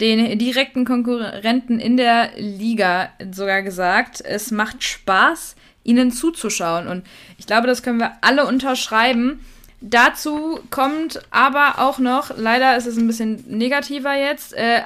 den 0.00 0.38
direkten 0.38 0.84
Konkurrenten 0.84 1.80
in 1.80 1.96
der 1.96 2.30
Liga 2.36 3.10
sogar 3.32 3.62
gesagt, 3.62 4.20
es 4.24 4.50
macht 4.50 4.82
Spaß, 4.84 5.56
ihnen 5.82 6.12
zuzuschauen. 6.12 6.86
Und 6.86 7.06
ich 7.38 7.46
glaube, 7.46 7.66
das 7.66 7.82
können 7.82 7.98
wir 7.98 8.12
alle 8.20 8.46
unterschreiben. 8.46 9.44
Dazu 9.80 10.58
kommt 10.70 11.20
aber 11.30 11.78
auch 11.78 11.98
noch, 11.98 12.36
leider 12.36 12.76
ist 12.76 12.86
es 12.86 12.96
ein 12.96 13.06
bisschen 13.06 13.44
negativer 13.46 14.14
jetzt, 14.14 14.52
äh, 14.54 14.82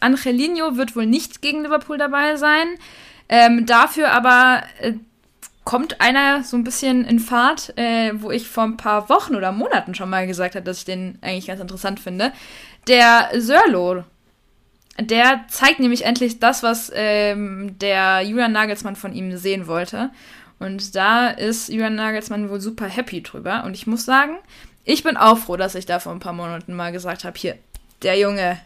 Angelino 0.00 0.76
wird 0.76 0.96
wohl 0.96 1.06
nicht 1.06 1.42
gegen 1.42 1.62
Liverpool 1.62 1.96
dabei 1.96 2.36
sein. 2.36 2.66
Ähm, 3.28 3.66
dafür 3.66 4.10
aber 4.10 4.64
äh, 4.80 4.94
kommt 5.64 6.00
einer 6.00 6.42
so 6.42 6.56
ein 6.56 6.64
bisschen 6.64 7.04
in 7.04 7.20
Fahrt, 7.20 7.76
äh, 7.78 8.12
wo 8.14 8.32
ich 8.32 8.48
vor 8.48 8.64
ein 8.64 8.76
paar 8.76 9.08
Wochen 9.08 9.36
oder 9.36 9.52
Monaten 9.52 9.94
schon 9.94 10.10
mal 10.10 10.26
gesagt 10.26 10.56
habe, 10.56 10.64
dass 10.64 10.78
ich 10.78 10.84
den 10.84 11.18
eigentlich 11.22 11.46
ganz 11.46 11.60
interessant 11.60 12.00
finde. 12.00 12.32
Der 12.88 13.30
Sörlo, 13.36 14.02
der 14.98 15.44
zeigt 15.48 15.78
nämlich 15.78 16.04
endlich 16.04 16.40
das, 16.40 16.64
was 16.64 16.90
ähm, 16.94 17.78
der 17.78 18.22
Julian 18.22 18.52
Nagelsmann 18.52 18.96
von 18.96 19.14
ihm 19.14 19.36
sehen 19.36 19.68
wollte. 19.68 20.10
Und 20.62 20.94
da 20.94 21.28
ist 21.28 21.68
Julian 21.68 21.96
Nagelsmann 21.96 22.48
wohl 22.48 22.60
super 22.60 22.86
happy 22.86 23.22
drüber. 23.22 23.64
Und 23.64 23.74
ich 23.74 23.86
muss 23.86 24.04
sagen, 24.04 24.38
ich 24.84 25.02
bin 25.02 25.16
auch 25.16 25.38
froh, 25.38 25.56
dass 25.56 25.74
ich 25.74 25.86
da 25.86 25.98
vor 25.98 26.12
ein 26.12 26.20
paar 26.20 26.32
Monaten 26.32 26.74
mal 26.74 26.92
gesagt 26.92 27.24
habe, 27.24 27.38
hier, 27.38 27.56
der 28.02 28.18
Junge, 28.18 28.60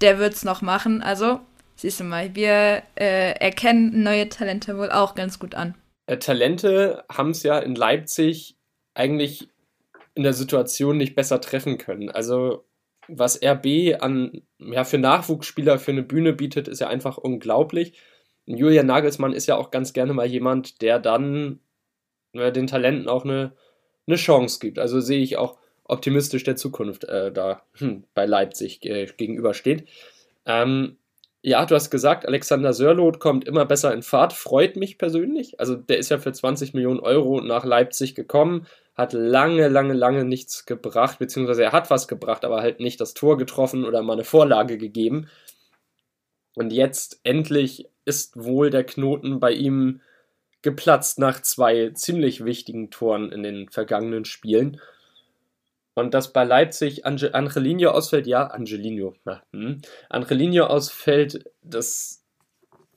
der 0.00 0.18
wird's 0.18 0.44
noch 0.44 0.62
machen. 0.62 1.02
Also, 1.02 1.40
siehst 1.76 2.00
du 2.00 2.04
mal, 2.04 2.34
wir 2.34 2.82
äh, 2.94 3.32
erkennen 3.38 4.02
neue 4.02 4.28
Talente 4.28 4.78
wohl 4.78 4.90
auch 4.90 5.14
ganz 5.14 5.38
gut 5.38 5.54
an. 5.54 5.74
Äh, 6.06 6.18
Talente 6.18 7.04
haben 7.10 7.30
es 7.30 7.42
ja 7.42 7.58
in 7.58 7.74
Leipzig 7.74 8.56
eigentlich 8.94 9.48
in 10.14 10.22
der 10.22 10.32
Situation 10.32 10.96
nicht 10.96 11.14
besser 11.14 11.40
treffen 11.40 11.78
können. 11.78 12.10
Also 12.10 12.64
was 13.08 13.40
RB 13.42 14.00
an 14.00 14.42
ja 14.58 14.84
für 14.84 14.98
Nachwuchsspieler 14.98 15.78
für 15.78 15.92
eine 15.92 16.02
Bühne 16.02 16.32
bietet, 16.32 16.68
ist 16.68 16.80
ja 16.80 16.88
einfach 16.88 17.16
unglaublich. 17.16 17.94
Julian 18.56 18.86
Nagelsmann 18.86 19.32
ist 19.32 19.46
ja 19.46 19.56
auch 19.56 19.70
ganz 19.70 19.92
gerne 19.92 20.12
mal 20.12 20.26
jemand, 20.26 20.82
der 20.82 20.98
dann 20.98 21.60
ja, 22.32 22.50
den 22.50 22.66
Talenten 22.66 23.08
auch 23.08 23.24
eine, 23.24 23.52
eine 24.06 24.16
Chance 24.16 24.58
gibt. 24.60 24.78
Also 24.78 25.00
sehe 25.00 25.22
ich 25.22 25.36
auch 25.36 25.58
optimistisch 25.84 26.44
der 26.44 26.56
Zukunft 26.56 27.04
äh, 27.04 27.32
da 27.32 27.62
hm, 27.74 28.04
bei 28.14 28.26
Leipzig 28.26 28.84
äh, 28.84 29.06
gegenübersteht. 29.06 29.88
Ähm, 30.46 30.96
ja, 31.42 31.64
du 31.64 31.74
hast 31.74 31.90
gesagt, 31.90 32.26
Alexander 32.26 32.74
Sörloth 32.74 33.18
kommt 33.18 33.46
immer 33.46 33.64
besser 33.64 33.94
in 33.94 34.02
Fahrt, 34.02 34.32
freut 34.32 34.76
mich 34.76 34.98
persönlich. 34.98 35.58
Also 35.58 35.74
der 35.74 35.98
ist 35.98 36.10
ja 36.10 36.18
für 36.18 36.32
20 36.32 36.74
Millionen 36.74 37.00
Euro 37.00 37.40
nach 37.40 37.64
Leipzig 37.64 38.14
gekommen, 38.14 38.66
hat 38.94 39.14
lange, 39.14 39.68
lange, 39.68 39.94
lange 39.94 40.24
nichts 40.24 40.66
gebracht, 40.66 41.18
beziehungsweise 41.18 41.64
er 41.64 41.72
hat 41.72 41.88
was 41.90 42.08
gebracht, 42.08 42.44
aber 42.44 42.60
halt 42.60 42.80
nicht 42.80 43.00
das 43.00 43.14
Tor 43.14 43.38
getroffen 43.38 43.84
oder 43.84 44.02
mal 44.02 44.14
eine 44.14 44.24
Vorlage 44.24 44.76
gegeben. 44.76 45.28
Und 46.54 46.72
jetzt 46.72 47.20
endlich 47.22 47.89
ist 48.10 48.42
wohl 48.42 48.70
der 48.70 48.84
Knoten 48.84 49.38
bei 49.38 49.52
ihm 49.52 50.00
geplatzt 50.62 51.20
nach 51.20 51.40
zwei 51.40 51.90
ziemlich 51.94 52.44
wichtigen 52.44 52.90
Toren 52.90 53.30
in 53.30 53.44
den 53.44 53.68
vergangenen 53.68 54.24
Spielen. 54.24 54.80
Und 55.94 56.12
dass 56.12 56.32
bei 56.32 56.44
Leipzig 56.44 57.06
Ange 57.06 57.34
Angelino 57.34 57.90
ausfällt, 57.90 58.26
ja, 58.26 58.46
Angelino, 58.48 59.14
ja, 59.24 59.42
hm. 59.52 59.80
Angelino 60.08 60.64
ausfällt, 60.64 61.44
das 61.62 62.24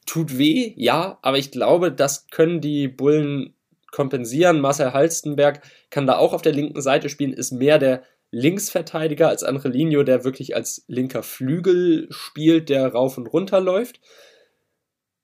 tut 0.06 0.38
weh, 0.38 0.74
ja, 0.78 1.20
aber 1.22 1.38
ich 1.38 1.52
glaube, 1.52 1.92
das 1.92 2.28
können 2.28 2.60
die 2.60 2.88
Bullen 2.88 3.54
kompensieren. 3.92 4.62
Marcel 4.62 4.94
Halstenberg 4.94 5.62
kann 5.92 6.08
da 6.08 6.18
auch 6.18 6.34
auf 6.34 6.42
der 6.42 6.54
linken 6.54 6.82
Seite 6.82 7.10
spielen, 7.10 7.34
ist 7.34 7.52
mehr 7.52 7.78
der 7.78 8.04
Linksverteidiger 8.32 9.30
als 9.30 9.44
Angelino, 9.44 10.02
der 10.02 10.24
wirklich 10.24 10.56
als 10.56 10.84
linker 10.88 11.22
Flügel 11.22 12.08
spielt, 12.10 12.70
der 12.70 12.88
rauf 12.88 13.18
und 13.18 13.28
runter 13.28 13.62
läuft. 13.62 14.02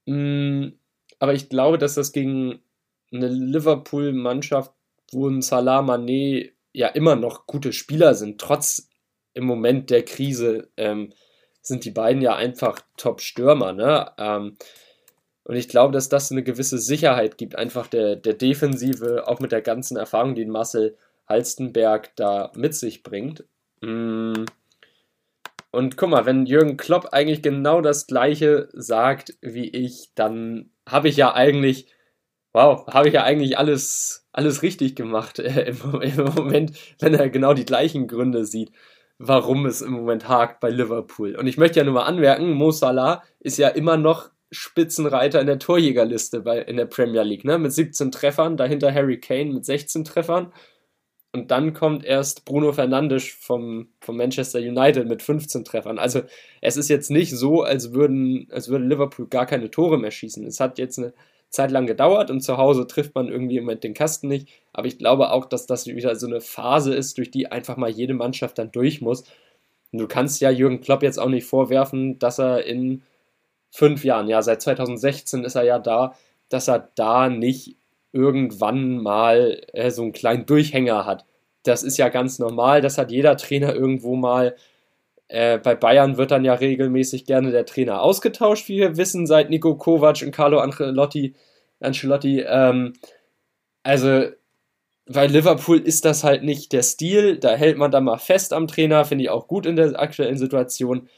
Hm, 0.09 0.73
aber 1.19 1.35
ich 1.35 1.49
glaube, 1.49 1.77
dass 1.77 1.93
das 1.93 2.11
gegen 2.11 2.61
eine 3.13 3.27
Liverpool-Mannschaft, 3.27 4.73
wo 5.11 5.27
ein 5.27 5.43
Salah 5.43 5.81
Mané 5.81 6.51
ja 6.73 6.87
immer 6.87 7.15
noch 7.15 7.45
gute 7.45 7.73
Spieler 7.73 8.15
sind, 8.15 8.41
trotz 8.41 8.89
im 9.35 9.45
Moment 9.45 9.91
der 9.91 10.03
Krise, 10.03 10.69
ähm, 10.77 11.13
sind 11.61 11.85
die 11.85 11.91
beiden 11.91 12.23
ja 12.23 12.35
einfach 12.35 12.81
Top-Stürmer. 12.97 13.73
Ne? 13.73 14.11
Ähm, 14.17 14.57
und 15.43 15.55
ich 15.55 15.69
glaube, 15.69 15.93
dass 15.93 16.09
das 16.09 16.31
eine 16.31 16.41
gewisse 16.41 16.79
Sicherheit 16.79 17.37
gibt, 17.37 17.55
einfach 17.55 17.85
der, 17.85 18.15
der 18.15 18.33
Defensive, 18.33 19.27
auch 19.27 19.39
mit 19.39 19.51
der 19.51 19.61
ganzen 19.61 19.95
Erfahrung, 19.95 20.33
die 20.33 20.45
Marcel 20.45 20.97
Halstenberg 21.27 22.15
da 22.15 22.51
mit 22.55 22.73
sich 22.73 23.03
bringt. 23.03 23.45
Mm. 23.81 24.45
Und 25.71 25.97
guck 25.97 26.09
mal, 26.09 26.25
wenn 26.25 26.45
Jürgen 26.45 26.77
Klopp 26.77 27.09
eigentlich 27.11 27.41
genau 27.41 27.81
das 27.81 28.07
gleiche 28.07 28.69
sagt 28.73 29.37
wie 29.41 29.69
ich, 29.69 30.11
dann 30.15 30.71
habe 30.87 31.09
ich 31.09 31.17
ja 31.17 31.33
eigentlich, 31.33 31.91
wow, 32.53 32.87
habe 32.87 33.09
ich 33.09 33.13
ja 33.13 33.23
eigentlich 33.23 33.57
alles 33.57 34.19
alles 34.31 34.61
richtig 34.61 34.95
gemacht 34.95 35.39
äh, 35.39 35.69
im, 35.69 36.01
im, 36.01 36.33
Moment, 36.35 36.77
wenn 36.99 37.13
er 37.13 37.29
genau 37.29 37.53
die 37.53 37.65
gleichen 37.65 38.07
Gründe 38.07 38.45
sieht, 38.45 38.71
warum 39.17 39.65
es 39.65 39.81
im 39.81 39.91
Moment 39.91 40.27
hakt 40.27 40.59
bei 40.59 40.69
Liverpool. 40.69 41.35
Und 41.35 41.47
ich 41.47 41.57
möchte 41.57 41.79
ja 41.79 41.83
nur 41.83 41.95
mal 41.95 42.03
anmerken, 42.03 42.51
Mo 42.51 42.71
Salah 42.71 43.23
ist 43.39 43.57
ja 43.57 43.69
immer 43.69 43.97
noch 43.97 44.29
Spitzenreiter 44.51 45.39
in 45.41 45.47
der 45.47 45.59
Torjägerliste 45.59 46.41
bei, 46.41 46.59
in 46.59 46.77
der 46.77 46.85
Premier 46.85 47.23
League, 47.23 47.45
ne? 47.45 47.59
mit 47.59 47.71
17 47.71 48.11
Treffern, 48.11 48.57
dahinter 48.57 48.93
Harry 48.93 49.19
Kane 49.19 49.53
mit 49.53 49.65
16 49.65 50.05
Treffern. 50.05 50.51
Und 51.31 51.51
dann 51.51 51.73
kommt 51.73 52.03
erst 52.05 52.45
Bruno 52.45 52.71
Fernandes 52.73 53.27
vom, 53.27 53.89
vom 53.99 54.17
Manchester 54.17 54.59
United 54.59 55.07
mit 55.07 55.21
15 55.21 55.63
Treffern. 55.63 55.99
Also 55.99 56.23
es 56.61 56.75
ist 56.75 56.89
jetzt 56.89 57.11
nicht 57.11 57.35
so, 57.35 57.61
als 57.61 57.93
würden, 57.93 58.47
als 58.51 58.69
würde 58.69 58.85
Liverpool 58.85 59.27
gar 59.27 59.45
keine 59.45 59.69
Tore 59.69 59.99
mehr 59.99 60.09
schießen. 60.09 60.45
Es 60.47 60.59
hat 60.59 60.79
jetzt 60.79 60.97
eine 60.97 61.13
Zeit 61.49 61.71
lang 61.71 61.85
gedauert 61.85 62.31
und 62.31 62.41
zu 62.41 62.57
Hause 62.57 62.87
trifft 62.87 63.15
man 63.15 63.27
irgendwie 63.27 63.57
im 63.57 63.65
Moment 63.65 63.83
den 63.83 63.93
Kasten 63.93 64.27
nicht. 64.27 64.49
Aber 64.73 64.87
ich 64.87 64.97
glaube 64.97 65.31
auch, 65.31 65.45
dass 65.45 65.67
das 65.67 65.85
wieder 65.87 66.15
so 66.15 66.27
eine 66.27 66.41
Phase 66.41 66.95
ist, 66.95 67.17
durch 67.17 67.29
die 67.29 67.51
einfach 67.51 67.77
mal 67.77 67.89
jede 67.89 68.15
Mannschaft 68.15 68.57
dann 68.57 68.71
durch 68.71 69.01
muss. 69.01 69.23
Und 69.91 69.99
du 69.99 70.07
kannst 70.07 70.41
ja 70.41 70.49
Jürgen 70.49 70.81
Klopp 70.81 71.03
jetzt 71.03 71.19
auch 71.19 71.29
nicht 71.29 71.45
vorwerfen, 71.45 72.19
dass 72.19 72.39
er 72.39 72.65
in 72.65 73.03
fünf 73.71 74.03
Jahren, 74.03 74.27
ja, 74.27 74.41
seit 74.41 74.61
2016 74.61 75.43
ist 75.43 75.55
er 75.55 75.63
ja 75.63 75.79
da, 75.79 76.15
dass 76.49 76.67
er 76.67 76.91
da 76.95 77.29
nicht 77.29 77.77
irgendwann 78.11 79.01
mal 79.01 79.61
äh, 79.73 79.91
so 79.91 80.01
einen 80.03 80.13
kleinen 80.13 80.45
Durchhänger 80.45 81.05
hat. 81.05 81.25
Das 81.63 81.83
ist 81.83 81.97
ja 81.97 82.09
ganz 82.09 82.39
normal, 82.39 82.81
das 82.81 82.97
hat 82.97 83.11
jeder 83.11 83.37
Trainer 83.37 83.73
irgendwo 83.75 84.15
mal. 84.15 84.55
Äh, 85.27 85.59
bei 85.59 85.75
Bayern 85.75 86.17
wird 86.17 86.31
dann 86.31 86.45
ja 86.45 86.53
regelmäßig 86.55 87.25
gerne 87.25 87.51
der 87.51 87.65
Trainer 87.65 88.01
ausgetauscht, 88.01 88.67
wie 88.69 88.79
wir 88.79 88.97
wissen, 88.97 89.27
seit 89.27 89.49
Nico 89.49 89.75
Kovac 89.75 90.21
und 90.23 90.31
Carlo 90.31 90.59
Ancelotti. 90.59 91.35
Ancelotti 91.79 92.41
ähm, 92.47 92.93
also 93.83 94.29
bei 95.07 95.25
Liverpool 95.25 95.79
ist 95.79 96.05
das 96.05 96.23
halt 96.23 96.43
nicht 96.43 96.71
der 96.71 96.83
Stil, 96.83 97.37
da 97.39 97.55
hält 97.55 97.77
man 97.77 97.91
dann 97.91 98.03
mal 98.03 98.19
fest 98.19 98.53
am 98.53 98.67
Trainer, 98.67 99.05
finde 99.05 99.23
ich 99.23 99.29
auch 99.31 99.47
gut 99.47 99.65
in 99.65 99.75
der 99.75 99.99
aktuellen 99.99 100.37
Situation. 100.37 101.09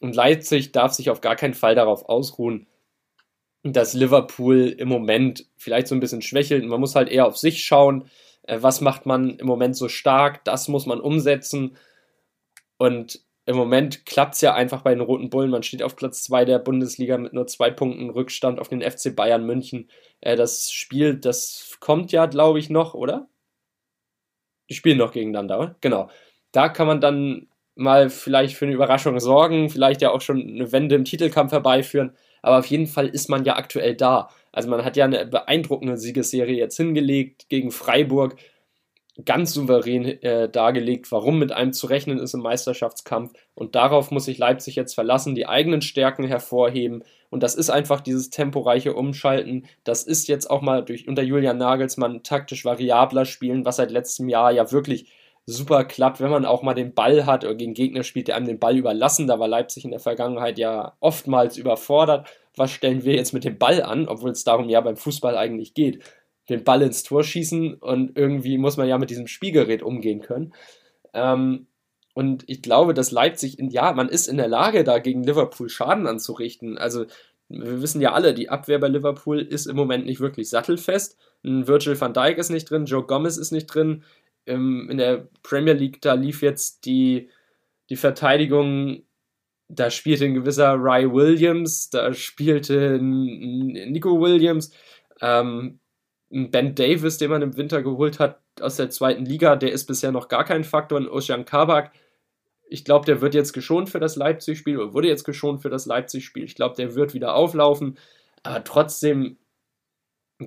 Und 0.00 0.16
Leipzig 0.16 0.72
darf 0.72 0.92
sich 0.92 1.10
auf 1.10 1.20
gar 1.20 1.36
keinen 1.36 1.54
Fall 1.54 1.74
darauf 1.74 2.08
ausruhen, 2.08 2.66
dass 3.62 3.94
Liverpool 3.94 4.68
im 4.68 4.88
Moment 4.88 5.46
vielleicht 5.56 5.88
so 5.88 5.94
ein 5.94 6.00
bisschen 6.00 6.22
schwächelt. 6.22 6.64
Man 6.64 6.80
muss 6.80 6.94
halt 6.94 7.08
eher 7.08 7.26
auf 7.26 7.36
sich 7.36 7.64
schauen. 7.64 8.04
Äh, 8.42 8.58
was 8.60 8.80
macht 8.80 9.06
man 9.06 9.36
im 9.36 9.46
Moment 9.46 9.76
so 9.76 9.88
stark? 9.88 10.44
Das 10.44 10.68
muss 10.68 10.86
man 10.86 11.00
umsetzen. 11.00 11.76
Und 12.78 13.20
im 13.46 13.56
Moment 13.56 14.06
klappt 14.06 14.34
es 14.34 14.40
ja 14.40 14.54
einfach 14.54 14.82
bei 14.82 14.94
den 14.94 15.02
Roten 15.02 15.28
Bullen. 15.28 15.50
Man 15.50 15.62
steht 15.62 15.82
auf 15.82 15.96
Platz 15.96 16.22
2 16.22 16.44
der 16.44 16.58
Bundesliga 16.58 17.18
mit 17.18 17.32
nur 17.32 17.46
zwei 17.46 17.70
Punkten 17.70 18.10
Rückstand 18.10 18.58
auf 18.60 18.68
den 18.68 18.82
FC 18.82 19.14
Bayern 19.14 19.44
München. 19.44 19.90
Äh, 20.20 20.36
das 20.36 20.70
Spiel, 20.70 21.16
das 21.16 21.76
kommt 21.80 22.12
ja, 22.12 22.26
glaube 22.26 22.58
ich, 22.58 22.70
noch, 22.70 22.94
oder? 22.94 23.28
Die 24.70 24.74
spielen 24.74 24.98
noch 24.98 25.12
gegeneinander, 25.12 25.58
oder? 25.58 25.76
Genau. 25.80 26.08
Da 26.52 26.68
kann 26.68 26.86
man 26.86 27.00
dann 27.00 27.48
mal 27.74 28.08
vielleicht 28.10 28.56
für 28.56 28.66
eine 28.66 28.74
Überraschung 28.74 29.18
sorgen, 29.20 29.68
vielleicht 29.68 30.02
ja 30.02 30.10
auch 30.10 30.20
schon 30.20 30.40
eine 30.40 30.72
Wende 30.72 30.94
im 30.94 31.04
Titelkampf 31.04 31.52
herbeiführen. 31.52 32.16
Aber 32.42 32.58
auf 32.58 32.66
jeden 32.66 32.86
Fall 32.86 33.08
ist 33.08 33.28
man 33.28 33.44
ja 33.44 33.56
aktuell 33.56 33.94
da. 33.94 34.30
Also 34.52 34.68
man 34.68 34.84
hat 34.84 34.96
ja 34.96 35.04
eine 35.04 35.26
beeindruckende 35.26 35.96
Siegesserie 35.96 36.56
jetzt 36.56 36.76
hingelegt 36.76 37.48
gegen 37.48 37.70
Freiburg 37.70 38.36
ganz 39.24 39.52
souverän 39.52 40.04
äh, 40.04 40.48
dargelegt, 40.48 41.10
warum 41.12 41.38
mit 41.38 41.52
einem 41.52 41.72
zu 41.72 41.86
rechnen 41.86 42.18
ist 42.18 42.34
im 42.34 42.40
Meisterschaftskampf. 42.40 43.32
Und 43.54 43.74
darauf 43.74 44.10
muss 44.10 44.24
sich 44.24 44.38
Leipzig 44.38 44.76
jetzt 44.76 44.94
verlassen, 44.94 45.34
die 45.34 45.46
eigenen 45.46 45.82
Stärken 45.82 46.24
hervorheben. 46.24 47.04
Und 47.28 47.42
das 47.42 47.54
ist 47.54 47.70
einfach 47.70 48.00
dieses 48.00 48.30
temporeiche 48.30 48.94
Umschalten. 48.94 49.66
Das 49.84 50.04
ist 50.04 50.28
jetzt 50.28 50.50
auch 50.50 50.62
mal 50.62 50.84
durch 50.84 51.06
unter 51.06 51.22
Julian 51.22 51.58
Nagelsmann 51.58 52.22
taktisch 52.22 52.64
variabler 52.64 53.24
spielen, 53.24 53.64
was 53.64 53.76
seit 53.76 53.90
letztem 53.90 54.28
Jahr 54.28 54.52
ja 54.52 54.70
wirklich 54.72 55.12
super 55.50 55.84
klappt, 55.84 56.20
wenn 56.20 56.30
man 56.30 56.44
auch 56.44 56.62
mal 56.62 56.74
den 56.74 56.94
Ball 56.94 57.26
hat 57.26 57.44
oder 57.44 57.54
gegen 57.54 57.74
Gegner 57.74 58.02
spielt, 58.02 58.28
der 58.28 58.36
einem 58.36 58.46
den 58.46 58.58
Ball 58.58 58.76
überlassen. 58.76 59.26
Da 59.26 59.38
war 59.38 59.48
Leipzig 59.48 59.84
in 59.84 59.90
der 59.90 60.00
Vergangenheit 60.00 60.58
ja 60.58 60.96
oftmals 61.00 61.56
überfordert. 61.56 62.28
Was 62.56 62.70
stellen 62.70 63.04
wir 63.04 63.14
jetzt 63.14 63.32
mit 63.32 63.44
dem 63.44 63.58
Ball 63.58 63.82
an, 63.82 64.08
obwohl 64.08 64.30
es 64.30 64.44
darum 64.44 64.68
ja 64.68 64.80
beim 64.80 64.96
Fußball 64.96 65.36
eigentlich 65.36 65.74
geht? 65.74 66.02
den 66.50 66.64
Ball 66.64 66.82
ins 66.82 67.02
Tor 67.02 67.22
schießen 67.22 67.74
und 67.74 68.18
irgendwie 68.18 68.58
muss 68.58 68.76
man 68.76 68.88
ja 68.88 68.98
mit 68.98 69.10
diesem 69.10 69.28
Spielgerät 69.28 69.82
umgehen 69.82 70.20
können. 70.20 70.52
Ähm, 71.14 71.66
und 72.12 72.44
ich 72.48 72.60
glaube, 72.60 72.92
dass 72.92 73.12
Leipzig, 73.12 73.58
in, 73.58 73.70
ja, 73.70 73.92
man 73.92 74.08
ist 74.08 74.26
in 74.26 74.36
der 74.36 74.48
Lage, 74.48 74.84
da 74.84 74.98
gegen 74.98 75.22
Liverpool 75.22 75.68
Schaden 75.68 76.06
anzurichten. 76.06 76.76
Also, 76.76 77.06
wir 77.48 77.82
wissen 77.82 78.00
ja 78.00 78.12
alle, 78.12 78.34
die 78.34 78.48
Abwehr 78.48 78.78
bei 78.78 78.88
Liverpool 78.88 79.40
ist 79.40 79.66
im 79.66 79.76
Moment 79.76 80.06
nicht 80.06 80.20
wirklich 80.20 80.50
sattelfest. 80.50 81.16
Virgil 81.42 81.98
van 81.98 82.12
Dijk 82.12 82.38
ist 82.38 82.50
nicht 82.50 82.70
drin, 82.70 82.84
Joe 82.84 83.04
Gomez 83.04 83.36
ist 83.36 83.52
nicht 83.52 83.66
drin. 83.66 84.04
Ähm, 84.46 84.88
in 84.90 84.98
der 84.98 85.28
Premier 85.42 85.74
League, 85.74 86.00
da 86.00 86.14
lief 86.14 86.42
jetzt 86.42 86.84
die, 86.84 87.30
die 87.88 87.96
Verteidigung, 87.96 89.02
da 89.68 89.90
spielte 89.90 90.24
ein 90.24 90.34
gewisser 90.34 90.74
Ry 90.74 91.12
Williams, 91.12 91.90
da 91.90 92.12
spielte 92.12 92.96
ein 92.96 93.66
Nico 93.92 94.20
Williams. 94.20 94.72
Ähm, 95.20 95.80
Ben 96.30 96.74
Davis, 96.76 97.18
den 97.18 97.30
man 97.30 97.42
im 97.42 97.56
Winter 97.56 97.82
geholt 97.82 98.20
hat 98.20 98.40
aus 98.60 98.76
der 98.76 98.90
zweiten 98.90 99.24
Liga, 99.24 99.56
der 99.56 99.72
ist 99.72 99.86
bisher 99.86 100.12
noch 100.12 100.28
gar 100.28 100.44
kein 100.44 100.62
Faktor. 100.64 100.98
Und 100.98 101.08
Ocean 101.08 101.44
Kabak, 101.44 101.92
ich 102.68 102.84
glaube, 102.84 103.04
der 103.04 103.20
wird 103.20 103.34
jetzt 103.34 103.52
geschont 103.52 103.90
für 103.90 103.98
das 103.98 104.14
Leipzig-Spiel 104.14 104.78
oder 104.78 104.94
wurde 104.94 105.08
jetzt 105.08 105.24
geschont 105.24 105.60
für 105.60 105.70
das 105.70 105.86
Leipzig-Spiel. 105.86 106.44
Ich 106.44 106.54
glaube, 106.54 106.76
der 106.76 106.94
wird 106.94 107.14
wieder 107.14 107.34
auflaufen. 107.34 107.98
Aber 108.44 108.62
trotzdem, 108.62 109.38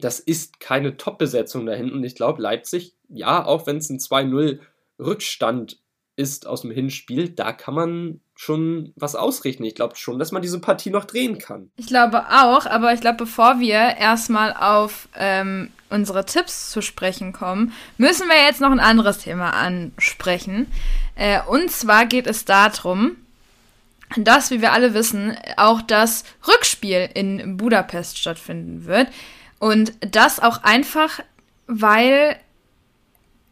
das 0.02 0.20
ist 0.20 0.60
keine 0.60 0.98
Top-Besetzung 0.98 1.66
da 1.66 1.74
hinten. 1.74 1.98
Und 1.98 2.04
ich 2.04 2.16
glaube, 2.16 2.42
Leipzig, 2.42 2.96
ja, 3.10 3.46
auch 3.46 3.68
wenn 3.68 3.78
es 3.78 3.90
ein 3.90 4.00
2-0 4.00 4.60
Rückstand 5.00 5.80
ist 6.16 6.46
aus 6.48 6.62
dem 6.62 6.72
Hinspiel, 6.72 7.30
da 7.30 7.54
kann 7.54 7.74
man 7.74 8.22
schon 8.36 8.94
was 8.96 9.16
ausrichten. 9.16 9.64
Ich 9.64 9.76
glaube 9.76 9.96
schon, 9.96 10.20
dass 10.20 10.32
man 10.32 10.42
diese 10.42 10.60
Partie 10.60 10.90
noch 10.90 11.06
drehen 11.06 11.38
kann. 11.38 11.72
Ich 11.76 11.88
glaube 11.88 12.26
auch, 12.30 12.66
aber 12.66 12.94
ich 12.94 13.02
glaube, 13.02 13.18
bevor 13.18 13.60
wir 13.60 13.98
erstmal 13.98 14.54
auf 14.54 15.08
ähm, 15.16 15.72
unsere 15.90 16.26
Tipps 16.26 16.72
zu 16.72 16.82
sprechen 16.82 17.34
kommen, 17.34 17.74
müssen 17.98 18.28
wir 18.28 18.46
jetzt 18.46 18.62
noch 18.62 18.72
ein 18.72 18.80
anderes 18.80 19.20
Thema 19.20 19.52
ansprechen. 19.52 20.68
Äh, 21.16 21.40
und 21.48 21.72
zwar 21.72 22.06
geht 22.06 22.28
es 22.28 22.46
darum, 22.46 23.18
dass, 24.18 24.52
wie 24.52 24.62
wir 24.62 24.74
alle 24.74 24.94
wissen, 24.94 25.36
auch 25.58 25.82
das 25.82 26.24
Rückspiel 26.48 27.10
in 27.14 27.58
Budapest 27.58 28.18
stattfinden 28.18 28.86
wird. 28.86 29.08
Und 29.64 29.94
das 30.02 30.42
auch 30.42 30.62
einfach, 30.64 31.22
weil 31.68 32.36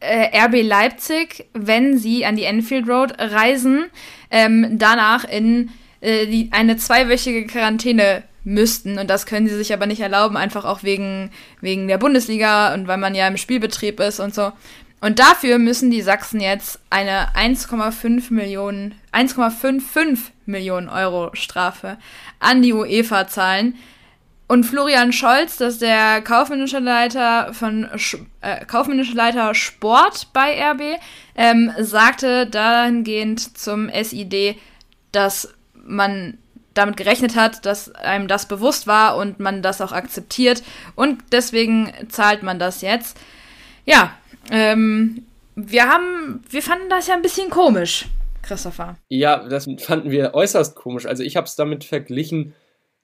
äh, 0.00 0.44
RB 0.44 0.62
Leipzig, 0.62 1.46
wenn 1.54 1.96
sie 1.96 2.26
an 2.26 2.36
die 2.36 2.44
Enfield 2.44 2.86
Road 2.86 3.14
reisen, 3.18 3.86
ähm, 4.30 4.78
danach 4.78 5.24
in 5.24 5.70
äh, 6.02 6.26
die, 6.26 6.50
eine 6.52 6.76
zweiwöchige 6.76 7.46
Quarantäne 7.46 8.24
müssten. 8.44 8.98
Und 8.98 9.08
das 9.08 9.24
können 9.24 9.48
sie 9.48 9.56
sich 9.56 9.72
aber 9.72 9.86
nicht 9.86 10.00
erlauben, 10.00 10.36
einfach 10.36 10.66
auch 10.66 10.82
wegen, 10.82 11.30
wegen 11.62 11.88
der 11.88 11.96
Bundesliga 11.96 12.74
und 12.74 12.88
weil 12.88 12.98
man 12.98 13.14
ja 13.14 13.26
im 13.26 13.38
Spielbetrieb 13.38 13.98
ist 13.98 14.20
und 14.20 14.34
so. 14.34 14.52
Und 15.00 15.18
dafür 15.18 15.56
müssen 15.56 15.90
die 15.90 16.02
Sachsen 16.02 16.42
jetzt 16.42 16.78
eine 16.90 17.28
1,5 17.34 18.30
Millionen, 18.34 18.96
1,55 19.14 20.18
Millionen 20.44 20.90
Euro 20.90 21.30
Strafe 21.32 21.96
an 22.38 22.60
die 22.60 22.74
UEFA 22.74 23.28
zahlen. 23.28 23.78
Und 24.48 24.64
Florian 24.64 25.12
Scholz, 25.12 25.56
das 25.56 25.74
ist 25.74 25.82
der 25.82 26.20
kaufmännische 26.20 26.78
Leiter 26.78 27.54
von 27.54 27.88
äh, 28.42 28.64
kaufmännische 28.66 29.14
Leiter 29.14 29.54
Sport 29.54 30.28
bei 30.32 30.60
RB, 30.72 31.00
ähm, 31.36 31.72
sagte 31.78 32.46
dahingehend 32.46 33.56
zum 33.56 33.88
SID, 33.88 34.56
dass 35.10 35.54
man 35.74 36.38
damit 36.74 36.96
gerechnet 36.96 37.36
hat, 37.36 37.64
dass 37.66 37.94
einem 37.94 38.28
das 38.28 38.46
bewusst 38.46 38.86
war 38.86 39.16
und 39.16 39.40
man 39.40 39.62
das 39.62 39.80
auch 39.80 39.92
akzeptiert 39.92 40.62
und 40.94 41.22
deswegen 41.32 41.92
zahlt 42.08 42.42
man 42.42 42.58
das 42.58 42.82
jetzt. 42.82 43.18
Ja, 43.84 44.14
ähm, 44.50 45.26
wir 45.54 45.88
haben, 45.88 46.42
wir 46.48 46.62
fanden 46.62 46.88
das 46.88 47.08
ja 47.08 47.14
ein 47.14 47.22
bisschen 47.22 47.50
komisch, 47.50 48.06
Christopher. 48.42 48.96
Ja, 49.08 49.48
das 49.48 49.68
fanden 49.78 50.10
wir 50.10 50.34
äußerst 50.34 50.74
komisch. 50.74 51.06
Also 51.06 51.22
ich 51.22 51.36
habe 51.36 51.46
es 51.46 51.56
damit 51.56 51.84
verglichen, 51.84 52.54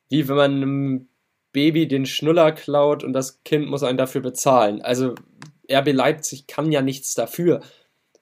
wie 0.08 0.28
wenn 0.28 0.36
man 0.36 0.52
einem 0.52 1.08
Baby 1.52 1.88
den 1.88 2.06
Schnuller 2.06 2.52
klaut 2.52 3.04
und 3.04 3.12
das 3.12 3.42
Kind 3.44 3.68
muss 3.68 3.82
einen 3.82 3.98
dafür 3.98 4.20
bezahlen. 4.20 4.82
Also 4.82 5.14
RB 5.70 5.92
Leipzig 5.92 6.46
kann 6.46 6.72
ja 6.72 6.82
nichts 6.82 7.14
dafür. 7.14 7.60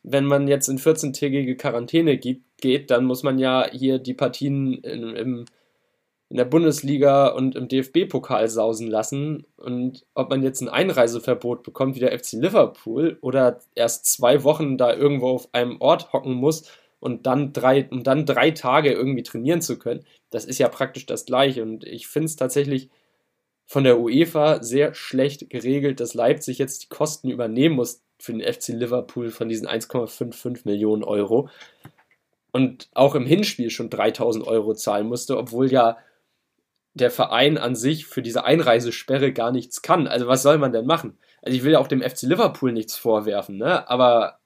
Wenn 0.02 0.24
man 0.24 0.48
jetzt 0.48 0.68
in 0.68 0.78
14-tägige 0.78 1.56
Quarantäne 1.56 2.18
geht, 2.18 2.90
dann 2.90 3.04
muss 3.04 3.22
man 3.22 3.38
ja 3.38 3.68
hier 3.70 3.98
die 3.98 4.14
Partien 4.14 4.74
in, 4.74 5.16
im, 5.16 5.44
in 6.28 6.36
der 6.36 6.44
Bundesliga 6.44 7.28
und 7.28 7.56
im 7.56 7.68
DFB-Pokal 7.68 8.48
sausen 8.48 8.88
lassen. 8.88 9.46
Und 9.56 10.04
ob 10.14 10.30
man 10.30 10.42
jetzt 10.42 10.60
ein 10.60 10.68
Einreiseverbot 10.68 11.64
bekommt 11.64 11.96
wie 11.96 12.00
der 12.00 12.16
FC 12.16 12.32
Liverpool 12.34 13.18
oder 13.20 13.60
erst 13.74 14.06
zwei 14.06 14.44
Wochen 14.44 14.78
da 14.78 14.94
irgendwo 14.94 15.28
auf 15.28 15.48
einem 15.52 15.80
Ort 15.80 16.12
hocken 16.12 16.34
muss 16.34 16.70
und 17.00 17.26
dann 17.26 17.52
drei, 17.52 17.88
um 17.90 18.02
dann 18.02 18.26
drei 18.26 18.52
Tage 18.52 18.92
irgendwie 18.92 19.22
trainieren 19.22 19.60
zu 19.60 19.78
können, 19.78 20.04
das 20.30 20.44
ist 20.44 20.58
ja 20.58 20.68
praktisch 20.68 21.06
das 21.06 21.26
gleiche. 21.26 21.62
Und 21.62 21.84
ich 21.84 22.06
finde 22.06 22.26
es 22.26 22.36
tatsächlich 22.36 22.90
von 23.66 23.84
der 23.84 23.98
UEFA 23.98 24.62
sehr 24.62 24.94
schlecht 24.94 25.50
geregelt, 25.50 26.00
dass 26.00 26.14
Leipzig 26.14 26.58
jetzt 26.58 26.84
die 26.84 26.88
Kosten 26.88 27.28
übernehmen 27.28 27.74
muss 27.74 28.02
für 28.18 28.32
den 28.32 28.40
FC 28.40 28.68
Liverpool 28.68 29.30
von 29.30 29.48
diesen 29.48 29.66
1,55 29.66 30.60
Millionen 30.64 31.04
Euro 31.04 31.48
und 32.52 32.88
auch 32.94 33.14
im 33.14 33.26
Hinspiel 33.26 33.70
schon 33.70 33.90
3000 33.90 34.46
Euro 34.46 34.74
zahlen 34.74 35.08
musste, 35.08 35.36
obwohl 35.36 35.70
ja 35.70 35.98
der 36.94 37.10
Verein 37.10 37.58
an 37.58 37.74
sich 37.74 38.06
für 38.06 38.22
diese 38.22 38.44
Einreisesperre 38.44 39.32
gar 39.32 39.52
nichts 39.52 39.82
kann. 39.82 40.06
Also 40.06 40.26
was 40.26 40.42
soll 40.42 40.56
man 40.56 40.72
denn 40.72 40.86
machen? 40.86 41.18
Also 41.42 41.56
ich 41.56 41.64
will 41.64 41.72
ja 41.72 41.78
auch 41.78 41.88
dem 41.88 42.00
FC 42.00 42.22
Liverpool 42.22 42.72
nichts 42.72 42.96
vorwerfen, 42.96 43.58
ne? 43.58 43.88
Aber 43.90 44.38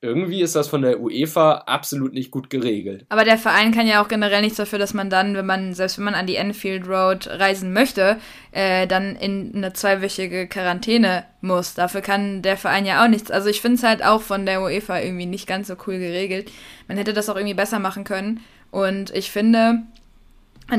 irgendwie 0.00 0.42
ist 0.42 0.54
das 0.54 0.68
von 0.68 0.82
der 0.82 1.00
UEFA 1.00 1.64
absolut 1.66 2.12
nicht 2.12 2.30
gut 2.30 2.50
geregelt. 2.50 3.04
Aber 3.08 3.24
der 3.24 3.36
Verein 3.36 3.72
kann 3.72 3.86
ja 3.86 4.00
auch 4.02 4.06
generell 4.06 4.42
nichts 4.42 4.58
dafür, 4.58 4.78
dass 4.78 4.94
man 4.94 5.10
dann, 5.10 5.34
wenn 5.34 5.46
man, 5.46 5.74
selbst 5.74 5.98
wenn 5.98 6.04
man 6.04 6.14
an 6.14 6.26
die 6.28 6.36
Enfield 6.36 6.86
Road 6.86 7.26
reisen 7.26 7.72
möchte, 7.72 8.18
äh, 8.52 8.86
dann 8.86 9.16
in 9.16 9.52
eine 9.56 9.72
zweiwöchige 9.72 10.46
Quarantäne 10.46 11.24
muss. 11.40 11.74
Dafür 11.74 12.00
kann 12.00 12.42
der 12.42 12.56
Verein 12.56 12.86
ja 12.86 13.04
auch 13.04 13.08
nichts. 13.08 13.32
Also 13.32 13.48
ich 13.48 13.60
finde 13.60 13.78
es 13.78 13.82
halt 13.82 14.04
auch 14.04 14.22
von 14.22 14.46
der 14.46 14.62
UEFA 14.62 15.00
irgendwie 15.00 15.26
nicht 15.26 15.48
ganz 15.48 15.66
so 15.66 15.74
cool 15.86 15.98
geregelt. 15.98 16.52
Man 16.86 16.96
hätte 16.96 17.12
das 17.12 17.28
auch 17.28 17.36
irgendwie 17.36 17.54
besser 17.54 17.80
machen 17.80 18.04
können. 18.04 18.40
Und 18.70 19.10
ich 19.10 19.32
finde, 19.32 19.82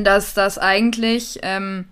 dass 0.03 0.33
das 0.33 0.57
eigentlich, 0.57 1.39
ähm, 1.41 1.85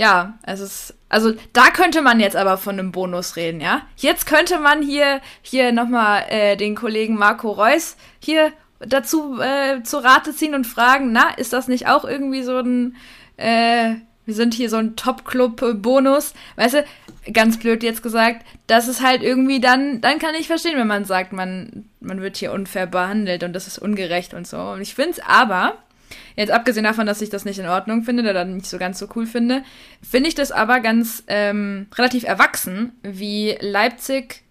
ja, 0.00 0.38
es 0.44 0.60
ist 0.60 0.94
also 1.10 1.34
da 1.52 1.70
könnte 1.70 2.00
man 2.00 2.20
jetzt 2.20 2.36
aber 2.36 2.56
von 2.56 2.78
einem 2.78 2.92
Bonus 2.92 3.36
reden, 3.36 3.60
ja. 3.60 3.82
Jetzt 3.96 4.26
könnte 4.26 4.58
man 4.58 4.80
hier, 4.80 5.20
hier 5.42 5.72
nochmal 5.72 6.24
äh, 6.30 6.56
den 6.56 6.74
Kollegen 6.74 7.16
Marco 7.16 7.50
Reus 7.50 7.96
hier 8.20 8.52
dazu 8.78 9.38
äh, 9.40 9.82
zu 9.82 9.98
Rate 9.98 10.32
ziehen 10.32 10.54
und 10.54 10.66
fragen, 10.66 11.12
na, 11.12 11.30
ist 11.36 11.52
das 11.52 11.68
nicht 11.68 11.88
auch 11.88 12.04
irgendwie 12.04 12.42
so 12.42 12.60
ein, 12.60 12.96
äh, 13.36 13.96
wir 14.24 14.34
sind 14.34 14.54
hier 14.54 14.70
so 14.70 14.76
ein 14.76 14.96
Top-Club-Bonus? 14.96 16.32
Weißt 16.54 16.74
du, 16.74 16.84
ganz 17.32 17.58
blöd 17.58 17.82
jetzt 17.82 18.02
gesagt, 18.02 18.46
das 18.68 18.86
ist 18.86 19.02
halt 19.02 19.22
irgendwie 19.22 19.60
dann, 19.60 20.00
dann 20.00 20.20
kann 20.20 20.36
ich 20.36 20.46
verstehen, 20.46 20.78
wenn 20.78 20.86
man 20.86 21.04
sagt, 21.04 21.32
man, 21.32 21.90
man 21.98 22.22
wird 22.22 22.36
hier 22.36 22.52
unfair 22.52 22.86
behandelt 22.86 23.42
und 23.42 23.52
das 23.52 23.66
ist 23.66 23.78
ungerecht 23.78 24.32
und 24.32 24.46
so. 24.46 24.58
Und 24.58 24.80
ich 24.80 24.94
finde 24.94 25.10
es 25.10 25.20
aber, 25.26 25.74
Jetzt 26.36 26.50
abgesehen 26.50 26.84
davon, 26.84 27.06
dass 27.06 27.22
ich 27.22 27.30
das 27.30 27.44
nicht 27.44 27.58
in 27.58 27.66
Ordnung 27.66 28.02
finde 28.02 28.28
oder 28.28 28.44
nicht 28.44 28.66
so 28.66 28.78
ganz 28.78 28.98
so 28.98 29.08
cool 29.14 29.26
finde, 29.26 29.62
finde 30.02 30.28
ich 30.28 30.34
das 30.34 30.52
aber 30.52 30.80
ganz 30.80 31.24
ähm, 31.26 31.86
relativ 31.96 32.24
erwachsen, 32.24 32.92
wie 33.02 33.56
Leipzig 33.60 34.42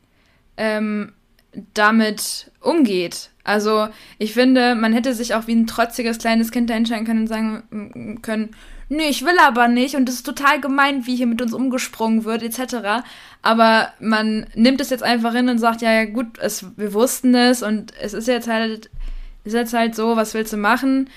ähm, 0.57 1.13
damit 1.73 2.51
umgeht. 2.61 3.29
Also 3.43 3.87
ich 4.17 4.33
finde, 4.33 4.75
man 4.75 4.93
hätte 4.93 5.13
sich 5.13 5.33
auch 5.33 5.47
wie 5.47 5.55
ein 5.55 5.67
trotziges 5.67 6.19
kleines 6.19 6.51
Kind 6.51 6.69
da 6.69 6.75
entscheiden 6.75 7.05
können 7.05 7.21
und 7.21 7.27
sagen 7.27 8.19
können, 8.21 8.55
nö, 8.89 9.03
ich 9.03 9.23
will 9.23 9.37
aber 9.39 9.67
nicht 9.67 9.95
und 9.95 10.09
es 10.09 10.15
ist 10.15 10.25
total 10.25 10.59
gemein, 10.59 11.05
wie 11.05 11.15
hier 11.15 11.27
mit 11.27 11.41
uns 11.41 11.53
umgesprungen 11.53 12.25
wird, 12.25 12.43
etc. 12.43 13.03
Aber 13.41 13.93
man 13.99 14.47
nimmt 14.55 14.81
es 14.81 14.89
jetzt 14.89 15.03
einfach 15.03 15.33
hin 15.33 15.49
und 15.49 15.59
sagt, 15.59 15.81
ja, 15.81 15.91
ja 15.91 16.05
gut, 16.05 16.37
es, 16.39 16.65
wir 16.75 16.93
wussten 16.93 17.33
es 17.33 17.63
und 17.63 17.93
es 18.01 18.13
ist 18.13 18.27
jetzt 18.27 18.47
halt, 18.47 18.89
ist 19.43 19.53
jetzt 19.53 19.73
halt 19.73 19.95
so, 19.95 20.15
was 20.15 20.33
willst 20.33 20.53
du 20.53 20.57
machen? 20.57 21.09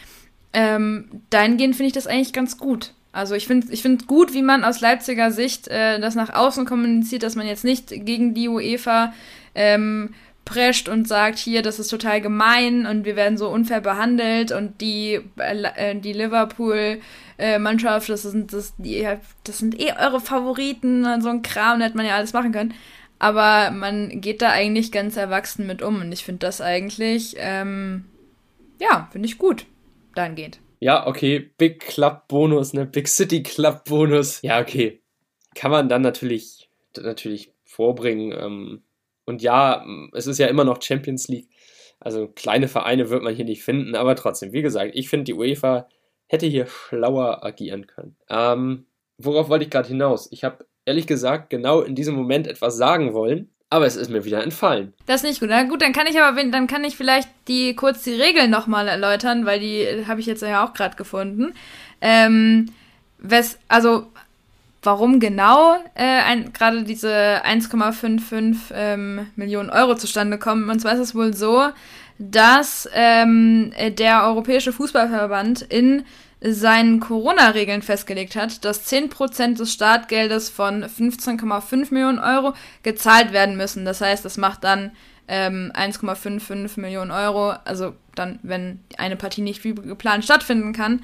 Ähm, 0.53 1.23
dahingehend 1.31 1.77
finde 1.77 1.89
ich 1.89 1.93
das 1.93 2.07
eigentlich 2.07 2.33
ganz 2.33 2.59
gut. 2.59 2.93
Also 3.13 3.35
ich 3.35 3.47
finde 3.47 3.67
ich 3.71 3.83
find 3.83 4.07
gut, 4.07 4.33
wie 4.33 4.43
man 4.43 4.65
aus 4.65 4.81
Leipziger 4.81 5.31
Sicht 5.31 5.69
äh, 5.69 6.01
das 6.01 6.15
nach 6.15 6.33
außen 6.33 6.65
kommuniziert, 6.65 7.23
dass 7.23 7.37
man 7.37 7.47
jetzt 7.47 7.65
nicht 7.65 7.89
gegen 7.89 8.33
die 8.33 8.49
UEFA 8.49 9.13
ähm, 9.55 10.15
prescht 10.47 10.89
und 10.89 11.07
sagt, 11.07 11.39
hier, 11.39 11.63
das 11.63 11.79
ist 11.79 11.89
total 11.89 12.23
gemein 12.23 12.87
und 12.87 13.05
wir 13.05 13.15
werden 13.15 13.37
so 13.37 13.49
unfair 13.51 13.83
behandelt 13.83 14.51
und 14.51 14.81
die, 14.81 15.21
äh, 15.37 15.95
die 15.95 16.15
Liverpool-Mannschaft, 16.15 18.09
äh, 18.09 18.13
das, 18.13 18.23
sind, 18.23 18.53
das, 18.53 18.73
das 19.45 19.59
sind 19.59 19.79
eh 19.79 19.93
eure 19.93 20.21
Favoriten 20.21 21.05
und 21.05 21.23
so 21.23 21.29
ein 21.29 21.43
Kram, 21.43 21.79
da 21.79 21.87
hätte 21.87 21.97
man 21.97 22.07
ja 22.07 22.17
alles 22.17 22.33
machen 22.33 22.53
können. 22.53 22.75
Aber 23.19 23.71
man 23.71 24.21
geht 24.21 24.43
da 24.43 24.51
eigentlich 24.51 24.91
ganz 24.91 25.17
erwachsen 25.17 25.67
mit 25.67 25.83
um 25.83 26.01
und 26.01 26.11
ich 26.11 26.25
finde 26.25 26.41
das 26.41 26.61
eigentlich, 26.61 27.37
ähm, 27.39 28.07
ja, 28.81 29.09
finde 29.13 29.29
ich 29.29 29.39
gut 29.39 29.67
dann 30.15 30.35
geht. 30.35 30.61
Ja, 30.81 31.07
okay, 31.07 31.39
Big 31.39 31.81
Club 31.81 32.27
Bonus, 32.29 32.73
ne, 32.73 32.87
Big 32.87 33.09
City 33.09 33.43
Club 33.43 33.85
Bonus. 33.85 34.43
Ja, 34.43 34.61
okay. 34.61 35.01
Kann 35.55 35.71
man 35.71 35.89
dann 35.89 36.03
natürlich, 36.03 36.69
natürlich 36.97 37.53
vorbringen. 37.65 38.33
Ähm, 38.33 38.83
und 39.25 39.43
ja, 39.43 39.85
es 40.13 40.27
ist 40.27 40.39
ja 40.39 40.49
immer 40.49 40.65
noch 40.65 40.83
Champions 40.83 41.29
League. 41.29 41.49
Also 42.01 42.27
kleine 42.27 42.67
Vereine 42.67 43.11
wird 43.11 43.23
man 43.23 43.35
hier 43.35 43.45
nicht 43.45 43.63
finden, 43.63 43.95
aber 43.95 44.17
trotzdem, 44.17 44.53
wie 44.53 44.63
gesagt, 44.63 44.91
ich 44.95 45.09
finde, 45.09 45.25
die 45.25 45.35
UEFA 45.35 45.89
hätte 46.27 46.47
hier 46.47 46.67
schlauer 46.67 47.45
agieren 47.45 47.87
können. 47.87 48.17
Ähm, 48.29 48.87
worauf 49.19 49.49
wollte 49.49 49.65
ich 49.65 49.71
gerade 49.71 49.89
hinaus? 49.89 50.29
Ich 50.33 50.43
habe 50.43 50.67
ehrlich 50.85 51.07
gesagt 51.07 51.51
genau 51.51 51.81
in 51.81 51.95
diesem 51.95 52.17
Moment 52.17 52.49
etwas 52.49 52.77
sagen 52.77 53.15
wollen, 53.15 53.52
aber 53.73 53.87
es 53.87 53.97
ist 53.97 54.11
mir 54.11 54.25
wieder 54.25 54.43
entfallen. 54.43 54.93
Das 55.07 55.23
ist 55.23 55.29
nicht 55.29 55.41
gut. 55.41 55.49
Na 55.49 55.62
gut, 55.62 55.81
dann 55.81 55.93
kann 55.93 56.07
ich 56.07 56.20
aber, 56.20 56.45
dann 56.45 56.66
kann 56.66 56.85
ich 56.85 56.97
vielleicht 56.97 57.29
die 57.49 57.75
kurz 57.75 58.03
die 58.03 58.14
Regeln 58.14 58.51
nochmal 58.51 58.87
erläutern, 58.87 59.47
weil 59.47 59.61
die 59.61 60.05
habe 60.07 60.20
ich 60.20 60.27
jetzt 60.27 60.43
ja 60.43 60.64
auch 60.64 60.75
gerade 60.75 60.97
gefunden. 60.97 61.55
Ähm, 62.01 62.66
wes, 63.18 63.59
also 63.68 64.07
warum 64.83 65.20
genau 65.20 65.77
äh, 65.95 66.37
gerade 66.53 66.83
diese 66.83 67.43
1,55 67.45 68.57
ähm, 68.75 69.27
Millionen 69.37 69.70
Euro 69.70 69.95
zustande 69.95 70.39
kommen. 70.39 70.68
Und 70.68 70.81
zwar 70.81 70.93
ist 70.93 71.01
es 71.01 71.14
wohl 71.14 71.33
so, 71.35 71.68
dass 72.18 72.89
ähm, 72.93 73.73
der 73.97 74.25
Europäische 74.25 74.73
Fußballverband 74.73 75.62
in 75.62 76.05
seinen 76.45 77.01
Corona-Regeln 77.01 77.82
festgelegt 77.82 78.34
hat, 78.36 78.64
dass 78.64 78.90
10% 78.93 79.59
des 79.59 79.72
Startgeldes 79.72 80.51
von 80.51 80.84
15,5 80.84 81.93
Millionen 81.93 82.18
Euro 82.18 82.55
gezahlt 82.82 83.32
werden 83.32 83.57
müssen. 83.57 83.84
Das 83.84 84.01
heißt, 84.01 84.24
das 84.24 84.36
macht 84.36 84.64
dann 84.64 84.93
ähm, 85.28 85.72
1,55 85.74 86.80
Millionen 86.80 87.12
Euro, 87.12 87.51
also 87.64 87.95
dann, 88.14 88.40
wenn 88.43 88.80
eine 88.99 89.16
Partie 89.16 89.43
nicht 89.43 89.62
wie 89.64 89.74
geplant 89.74 90.24
stattfinden 90.24 90.72
kann. 90.72 91.03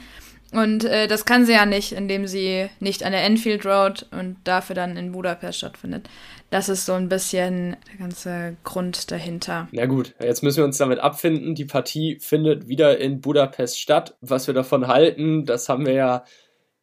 Und 0.50 0.84
äh, 0.84 1.06
das 1.06 1.26
kann 1.26 1.44
sie 1.44 1.52
ja 1.52 1.66
nicht, 1.66 1.92
indem 1.92 2.26
sie 2.26 2.68
nicht 2.80 3.04
an 3.04 3.12
der 3.12 3.24
Enfield 3.24 3.66
Road 3.66 4.06
und 4.10 4.36
dafür 4.44 4.74
dann 4.74 4.96
in 4.96 5.12
Budapest 5.12 5.58
stattfindet. 5.58 6.08
Das 6.50 6.68
ist 6.68 6.86
so 6.86 6.94
ein 6.94 7.08
bisschen 7.08 7.76
der 7.90 7.98
ganze 7.98 8.56
Grund 8.64 9.10
dahinter. 9.10 9.68
Na 9.72 9.86
gut, 9.86 10.14
jetzt 10.20 10.42
müssen 10.42 10.58
wir 10.58 10.64
uns 10.64 10.78
damit 10.78 10.98
abfinden. 10.98 11.54
Die 11.54 11.66
Partie 11.66 12.18
findet 12.20 12.68
wieder 12.68 12.98
in 12.98 13.20
Budapest 13.20 13.78
statt. 13.78 14.16
Was 14.20 14.46
wir 14.46 14.54
davon 14.54 14.86
halten, 14.88 15.44
das 15.44 15.68
haben 15.68 15.84
wir 15.84 15.92
ja 15.92 16.24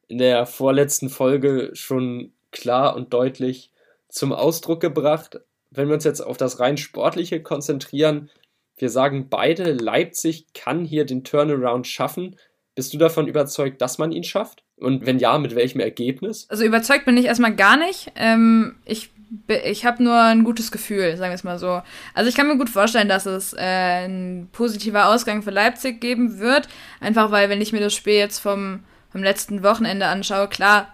in 0.07 0.19
der 0.19 0.45
vorletzten 0.45 1.09
Folge 1.09 1.71
schon 1.73 2.31
klar 2.51 2.95
und 2.95 3.13
deutlich 3.13 3.71
zum 4.07 4.33
Ausdruck 4.33 4.81
gebracht. 4.81 5.39
Wenn 5.71 5.87
wir 5.87 5.95
uns 5.95 6.03
jetzt 6.03 6.21
auf 6.21 6.37
das 6.37 6.59
rein 6.59 6.77
sportliche 6.77 7.41
konzentrieren, 7.41 8.29
wir 8.77 8.89
sagen 8.89 9.29
beide, 9.29 9.71
Leipzig 9.71 10.47
kann 10.53 10.85
hier 10.85 11.05
den 11.05 11.23
Turnaround 11.23 11.87
schaffen. 11.87 12.35
Bist 12.75 12.93
du 12.93 12.97
davon 12.97 13.27
überzeugt, 13.27 13.81
dass 13.81 13.97
man 13.97 14.11
ihn 14.11 14.23
schafft? 14.23 14.63
Und 14.77 15.05
wenn 15.05 15.19
ja, 15.19 15.37
mit 15.37 15.55
welchem 15.55 15.79
Ergebnis? 15.79 16.45
Also 16.49 16.65
überzeugt 16.65 17.05
bin 17.05 17.15
ich 17.15 17.25
erstmal 17.25 17.55
gar 17.55 17.77
nicht. 17.77 18.11
Ähm, 18.17 18.75
ich 18.83 19.11
ich 19.47 19.85
habe 19.85 20.03
nur 20.03 20.19
ein 20.19 20.43
gutes 20.43 20.71
Gefühl, 20.71 21.17
sagen 21.17 21.31
wir 21.31 21.35
es 21.35 21.43
mal 21.43 21.59
so. 21.59 21.81
Also 22.13 22.29
ich 22.29 22.35
kann 22.35 22.47
mir 22.47 22.57
gut 22.57 22.69
vorstellen, 22.69 23.09
dass 23.09 23.25
es 23.25 23.53
äh, 23.53 24.05
ein 24.05 24.49
positiver 24.51 25.07
Ausgang 25.07 25.41
für 25.41 25.51
Leipzig 25.51 26.01
geben 26.01 26.39
wird. 26.39 26.67
Einfach 26.99 27.31
weil, 27.31 27.49
wenn 27.49 27.61
ich 27.61 27.73
mir 27.73 27.79
das 27.79 27.93
Spiel 27.93 28.13
jetzt 28.13 28.39
vom, 28.39 28.81
vom 29.09 29.23
letzten 29.23 29.63
Wochenende 29.63 30.07
anschaue, 30.07 30.47
klar, 30.47 30.87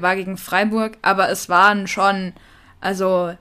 war 0.00 0.16
gegen 0.16 0.36
Freiburg, 0.36 0.98
aber 1.02 1.28
es 1.28 1.48
waren 1.48 1.86
schon, 1.86 2.32
also 2.80 3.34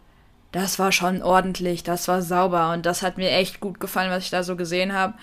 das 0.51 0.79
war 0.79 0.91
schon 0.91 1.23
ordentlich, 1.23 1.83
das 1.83 2.07
war 2.07 2.21
sauber 2.21 2.71
und 2.71 2.85
das 2.85 3.01
hat 3.01 3.17
mir 3.17 3.31
echt 3.31 3.59
gut 3.59 3.79
gefallen, 3.79 4.11
was 4.11 4.25
ich 4.25 4.29
da 4.29 4.43
so 4.43 4.55
gesehen 4.55 4.93
habe. 4.93 5.15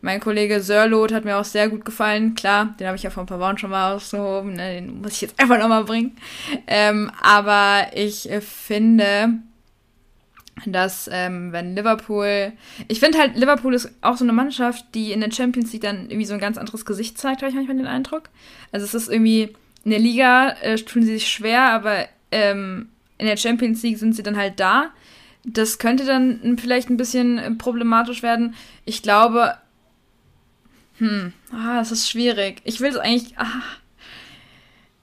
Mein 0.00 0.20
Kollege 0.20 0.60
Sörlot 0.60 1.12
hat 1.12 1.24
mir 1.24 1.38
auch 1.38 1.44
sehr 1.44 1.68
gut 1.68 1.84
gefallen. 1.84 2.34
Klar, 2.34 2.74
den 2.78 2.86
habe 2.86 2.96
ich 2.96 3.02
ja 3.02 3.10
vor 3.10 3.24
ein 3.24 3.26
paar 3.26 3.40
Wochen 3.40 3.58
schon 3.58 3.70
mal 3.70 3.94
ausgehoben. 3.94 4.52
Ne? 4.52 4.74
Den 4.74 5.00
muss 5.00 5.12
ich 5.12 5.22
jetzt 5.22 5.40
einfach 5.40 5.58
nochmal 5.58 5.84
bringen. 5.84 6.16
Ähm, 6.66 7.10
aber 7.20 7.88
ich 7.94 8.30
äh, 8.30 8.40
finde, 8.40 9.40
dass 10.66 11.08
ähm, 11.12 11.52
wenn 11.52 11.74
Liverpool, 11.74 12.52
ich 12.88 13.00
finde 13.00 13.18
halt 13.18 13.36
Liverpool 13.36 13.74
ist 13.74 13.90
auch 14.00 14.16
so 14.16 14.24
eine 14.24 14.32
Mannschaft, 14.32 14.84
die 14.94 15.12
in 15.12 15.20
der 15.20 15.32
Champions 15.32 15.72
League 15.72 15.82
dann 15.82 16.06
irgendwie 16.06 16.26
so 16.26 16.34
ein 16.34 16.40
ganz 16.40 16.58
anderes 16.58 16.84
Gesicht 16.84 17.18
zeigt, 17.18 17.42
habe 17.42 17.50
ich 17.50 17.56
manchmal 17.56 17.76
den 17.76 17.86
Eindruck. 17.86 18.24
Also 18.72 18.84
es 18.84 18.94
ist 18.94 19.08
irgendwie 19.08 19.54
in 19.84 19.90
der 19.90 20.00
Liga 20.00 20.50
äh, 20.62 20.76
tun 20.76 21.02
sie 21.02 21.14
sich 21.14 21.28
schwer, 21.28 21.62
aber 21.70 22.06
ähm, 22.30 22.88
in 23.18 23.26
der 23.26 23.36
Champions 23.36 23.82
League 23.82 23.98
sind 23.98 24.14
sie 24.14 24.22
dann 24.22 24.36
halt 24.36 24.60
da. 24.60 24.90
Das 25.44 25.78
könnte 25.78 26.04
dann 26.04 26.58
vielleicht 26.58 26.90
ein 26.90 26.96
bisschen 26.96 27.38
äh, 27.38 27.50
problematisch 27.52 28.22
werden. 28.22 28.54
Ich 28.84 29.02
glaube, 29.02 29.54
hm, 30.98 31.32
ah, 31.52 31.78
das 31.78 31.92
ist 31.92 32.10
schwierig. 32.10 32.60
Ich 32.64 32.80
will 32.80 32.90
es 32.90 32.96
eigentlich. 32.96 33.36
Ah. 33.38 33.62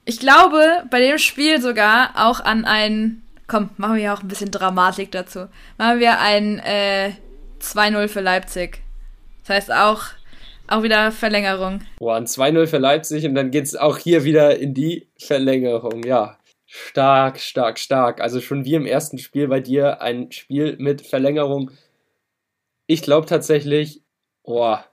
Ich 0.04 0.20
glaube 0.20 0.84
bei 0.90 1.00
dem 1.00 1.18
Spiel 1.18 1.60
sogar 1.60 2.10
auch 2.14 2.40
an 2.40 2.64
ein. 2.64 3.22
Komm, 3.48 3.70
machen 3.76 3.96
wir 3.96 4.12
auch 4.12 4.22
ein 4.22 4.28
bisschen 4.28 4.50
Dramatik 4.50 5.12
dazu. 5.12 5.48
Machen 5.78 6.00
wir 6.00 6.18
ein 6.20 6.58
äh, 6.58 7.12
2-0 7.60 8.08
für 8.08 8.20
Leipzig. 8.20 8.82
Das 9.44 9.56
heißt 9.56 9.72
auch, 9.72 10.02
auch 10.68 10.82
wieder 10.82 11.12
Verlängerung. 11.12 11.80
Boah, 11.98 12.16
ein 12.16 12.26
2-0 12.26 12.66
für 12.66 12.78
Leipzig 12.78 13.24
und 13.24 13.34
dann 13.34 13.50
geht 13.50 13.64
es 13.64 13.76
auch 13.76 13.98
hier 13.98 14.24
wieder 14.24 14.58
in 14.58 14.74
die 14.74 15.08
Verlängerung. 15.16 16.02
Ja, 16.04 16.38
stark, 16.66 17.38
stark, 17.38 17.78
stark. 17.78 18.20
Also 18.20 18.40
schon 18.40 18.64
wie 18.64 18.74
im 18.74 18.86
ersten 18.86 19.18
Spiel 19.18 19.48
bei 19.48 19.60
dir 19.60 20.02
ein 20.02 20.32
Spiel 20.32 20.76
mit 20.78 21.02
Verlängerung. 21.02 21.70
Ich 22.88 23.02
glaube 23.02 23.26
tatsächlich, 23.26 24.02
boah, 24.42 24.84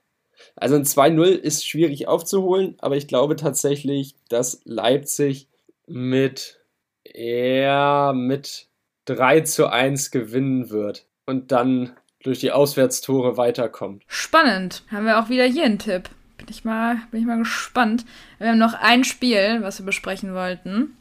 also 0.64 0.76
ein 0.76 0.86
2-0 0.86 1.26
ist 1.26 1.68
schwierig 1.68 2.08
aufzuholen, 2.08 2.76
aber 2.80 2.96
ich 2.96 3.10
glaube 3.10 3.36
tatsächlich, 3.36 4.16
dass 4.30 4.62
Leipzig 4.64 5.50
mit 5.88 6.62
eher 7.04 8.14
mit 8.16 8.68
3 9.04 9.42
zu 9.42 9.68
1 9.68 10.12
gewinnen 10.12 10.70
wird 10.70 11.06
und 11.26 11.52
dann 11.52 11.92
durch 12.24 12.40
die 12.40 12.54
Auswärtstore 12.54 13.36
weiterkommt. 13.36 14.04
Spannend. 14.08 14.84
Haben 14.90 15.06
wir 15.06 15.20
auch 15.20 15.28
wieder 15.28 15.44
hier 15.44 15.66
einen 15.66 15.80
Tipp. 15.80 16.10
Bin 16.38 16.48
ich 16.50 16.64
mal, 16.64 16.96
bin 17.12 17.20
ich 17.20 17.28
mal 17.28 17.40
gespannt. 17.40 18.06
Wir 18.38 18.48
haben 18.48 18.58
noch 18.58 18.74
ein 18.74 19.04
Spiel, 19.04 19.58
was 19.64 19.80
wir 19.80 19.86
besprechen 19.86 20.34
wollten. 20.34 20.96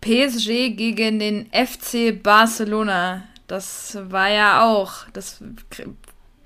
PSG 0.00 0.76
gegen 0.76 1.18
den 1.18 1.50
FC 1.50 2.22
Barcelona. 2.22 3.24
Das 3.48 3.98
war 4.00 4.30
ja 4.30 4.64
auch, 4.64 5.08
das 5.12 5.42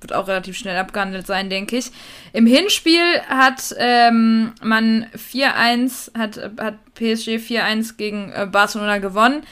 wird 0.01 0.15
auch 0.15 0.29
relativ 0.29 0.57
schnell 0.57 0.77
abgehandelt 0.77 1.27
sein, 1.27 1.51
denke 1.51 1.77
ich. 1.77 1.91
Im 2.33 2.47
Hinspiel 2.47 3.21
hat 3.29 3.75
ähm, 3.79 4.53
man 4.63 5.07
4-1, 5.15 6.19
hat, 6.19 6.41
hat 6.59 6.95
PSG 6.95 7.37
4-1 7.37 7.97
gegen 7.97 8.33
äh, 8.33 8.47
Barcelona 8.51 8.99
gewonnen. 8.99 9.43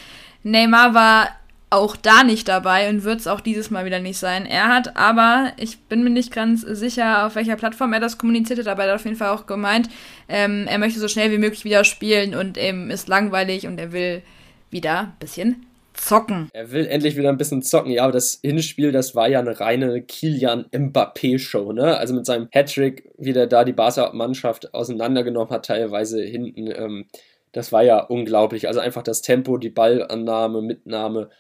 Neymar 0.42 0.94
war 0.94 1.28
auch 1.70 1.96
da 1.96 2.24
nicht 2.24 2.49
dabei 2.49 2.88
und 2.88 3.05
wird 3.05 3.20
es 3.20 3.26
auch 3.26 3.40
dieses 3.40 3.70
Mal 3.70 3.84
wieder 3.84 3.99
nicht 3.99 4.18
sein. 4.18 4.46
Er 4.46 4.68
hat 4.68 4.96
aber, 4.96 5.53
ich 5.59 5.78
bin 5.80 6.03
mir 6.03 6.11
nicht 6.11 6.32
ganz 6.32 6.62
sicher, 6.62 7.26
auf 7.26 7.34
welcher 7.34 7.57
Plattform 7.57 7.92
er 7.92 8.01
das 8.01 8.16
kommuniziert 8.16 8.61
hat, 8.61 8.68
aber 8.68 8.84
er 8.84 8.92
hat 8.92 9.01
auf 9.01 9.05
jeden 9.05 9.18
Fall 9.18 9.28
auch 9.28 9.44
gemeint, 9.44 9.90
ähm, 10.28 10.66
er 10.66 10.78
möchte 10.78 10.99
so 10.99 11.09
schnell 11.09 11.30
wie 11.30 11.38
möglich 11.38 11.64
wieder 11.64 11.84
spielen 11.84 12.34
und 12.34 12.57
ihm 12.57 12.90
ist 12.90 13.09
langweilig 13.09 13.66
und 13.66 13.78
er 13.78 13.92
will 13.92 14.22
wieder 14.70 15.01
ein 15.01 15.16
bisschen 15.20 15.67
zocken. 16.01 16.49
Er 16.53 16.70
will 16.70 16.86
endlich 16.86 17.16
wieder 17.16 17.28
ein 17.28 17.36
bisschen 17.36 17.62
zocken. 17.62 17.90
Ja, 17.90 18.05
aber 18.05 18.12
das 18.12 18.40
Hinspiel, 18.42 18.92
das 18.92 19.14
war 19.14 19.28
ja 19.28 19.40
eine 19.40 19.59
reine 19.59 20.03
Kilian 20.03 20.66
Mbappé-Show, 20.72 21.72
ne? 21.72 21.96
Also 21.96 22.14
mit 22.14 22.26
seinem 22.26 22.49
Hattrick, 22.53 23.11
wie 23.18 23.32
der 23.32 23.46
da 23.46 23.64
die 23.64 23.72
Barca-Mannschaft 23.72 24.74
auseinandergenommen 24.74 25.53
hat, 25.53 25.66
teilweise 25.66 26.22
hinten. 26.22 26.68
Ähm, 26.70 27.07
das 27.53 27.72
war 27.72 27.82
ja 27.82 28.01
unglaublich. 28.01 28.68
Also 28.68 28.80
einfach 28.80 29.03
das 29.03 29.22
Tempo, 29.22 29.59
die 29.59 29.70
Ballannahme, 29.70 30.62
Mitnahme 30.62 31.30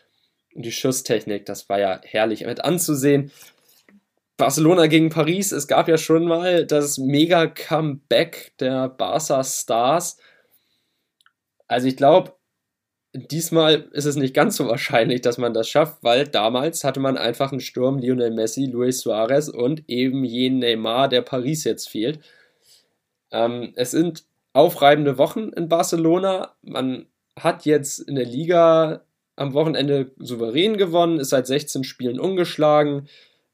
und 0.54 0.64
die 0.64 0.72
Schusstechnik, 0.72 1.46
das 1.46 1.68
war 1.68 1.78
ja 1.78 2.00
herrlich 2.04 2.44
mit 2.44 2.64
anzusehen. 2.64 3.30
Barcelona 4.36 4.86
gegen 4.86 5.10
Paris, 5.10 5.50
es 5.50 5.66
gab 5.66 5.88
ja 5.88 5.98
schon 5.98 6.24
mal 6.24 6.64
das 6.64 6.96
Mega-Comeback 6.98 8.52
der 8.60 8.88
Barca-Stars. 8.88 10.16
Also 11.66 11.88
ich 11.88 11.96
glaube, 11.96 12.37
Diesmal 13.26 13.88
ist 13.92 14.04
es 14.04 14.16
nicht 14.16 14.34
ganz 14.34 14.56
so 14.56 14.66
wahrscheinlich, 14.68 15.22
dass 15.22 15.38
man 15.38 15.54
das 15.54 15.68
schafft, 15.68 15.98
weil 16.02 16.26
damals 16.26 16.84
hatte 16.84 17.00
man 17.00 17.16
einfach 17.16 17.52
einen 17.52 17.60
Sturm 17.60 17.98
Lionel 17.98 18.30
Messi, 18.30 18.66
Luis 18.66 19.00
Suarez 19.00 19.48
und 19.48 19.82
eben 19.88 20.24
jenen 20.24 20.60
Neymar, 20.60 21.08
der 21.08 21.22
Paris 21.22 21.64
jetzt 21.64 21.88
fehlt. 21.88 22.20
Ähm, 23.30 23.72
es 23.76 23.90
sind 23.90 24.24
aufreibende 24.52 25.18
Wochen 25.18 25.50
in 25.50 25.68
Barcelona. 25.68 26.54
Man 26.62 27.06
hat 27.38 27.64
jetzt 27.64 27.98
in 28.00 28.16
der 28.16 28.26
Liga 28.26 29.02
am 29.36 29.54
Wochenende 29.54 30.10
souverän 30.18 30.76
gewonnen, 30.76 31.20
ist 31.20 31.30
seit 31.30 31.46
16 31.46 31.84
Spielen 31.84 32.18
ungeschlagen. 32.20 33.08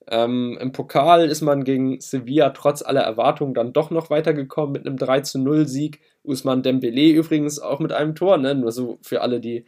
Ähm, 0.08 0.58
Im 0.60 0.72
Pokal 0.72 1.28
ist 1.28 1.40
man 1.40 1.64
gegen 1.64 2.00
Sevilla 2.00 2.50
trotz 2.50 2.82
aller 2.82 3.02
Erwartungen 3.02 3.54
dann 3.54 3.72
doch 3.72 3.90
noch 3.90 4.10
weitergekommen 4.10 4.72
mit 4.72 4.86
einem 4.86 4.96
3 4.96 5.20
zu 5.20 5.38
0 5.38 5.66
Sieg. 5.66 6.00
Usman 6.22 6.62
Dembele 6.62 7.10
übrigens 7.10 7.58
auch 7.58 7.80
mit 7.80 7.92
einem 7.92 8.14
Tor, 8.14 8.38
ne? 8.38 8.54
nur 8.54 8.72
so 8.72 8.98
für 9.02 9.22
alle, 9.22 9.40
die 9.40 9.64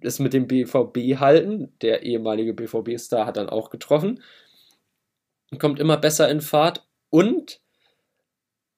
es 0.00 0.18
mit 0.18 0.32
dem 0.32 0.46
BVB 0.46 1.18
halten. 1.20 1.72
Der 1.82 2.02
ehemalige 2.02 2.54
BVB-Star 2.54 3.26
hat 3.26 3.36
dann 3.36 3.48
auch 3.48 3.70
getroffen. 3.70 4.22
Kommt 5.58 5.80
immer 5.80 5.96
besser 5.96 6.28
in 6.28 6.40
Fahrt. 6.40 6.86
Und 7.10 7.60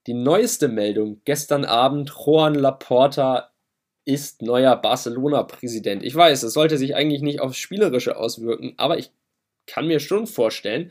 die 0.07 0.15
neueste 0.15 0.69
Meldung, 0.69 1.21
gestern 1.25 1.65
Abend, 1.65 2.11
Juan 2.11 2.55
Laporta 2.55 3.51
ist 4.05 4.41
neuer 4.41 4.75
Barcelona-Präsident. 4.77 6.03
Ich 6.03 6.15
weiß, 6.15 6.43
es 6.43 6.55
sollte 6.55 6.79
sich 6.79 6.97
eigentlich 6.97 7.21
nicht 7.21 7.41
aufs 7.41 7.59
Spielerische 7.59 8.17
auswirken, 8.17 8.73
aber 8.79 8.99
ich 8.99 9.13
kann 9.69 9.87
mir 9.87 10.01
schon 10.01 10.27
vorstellen, 10.27 10.91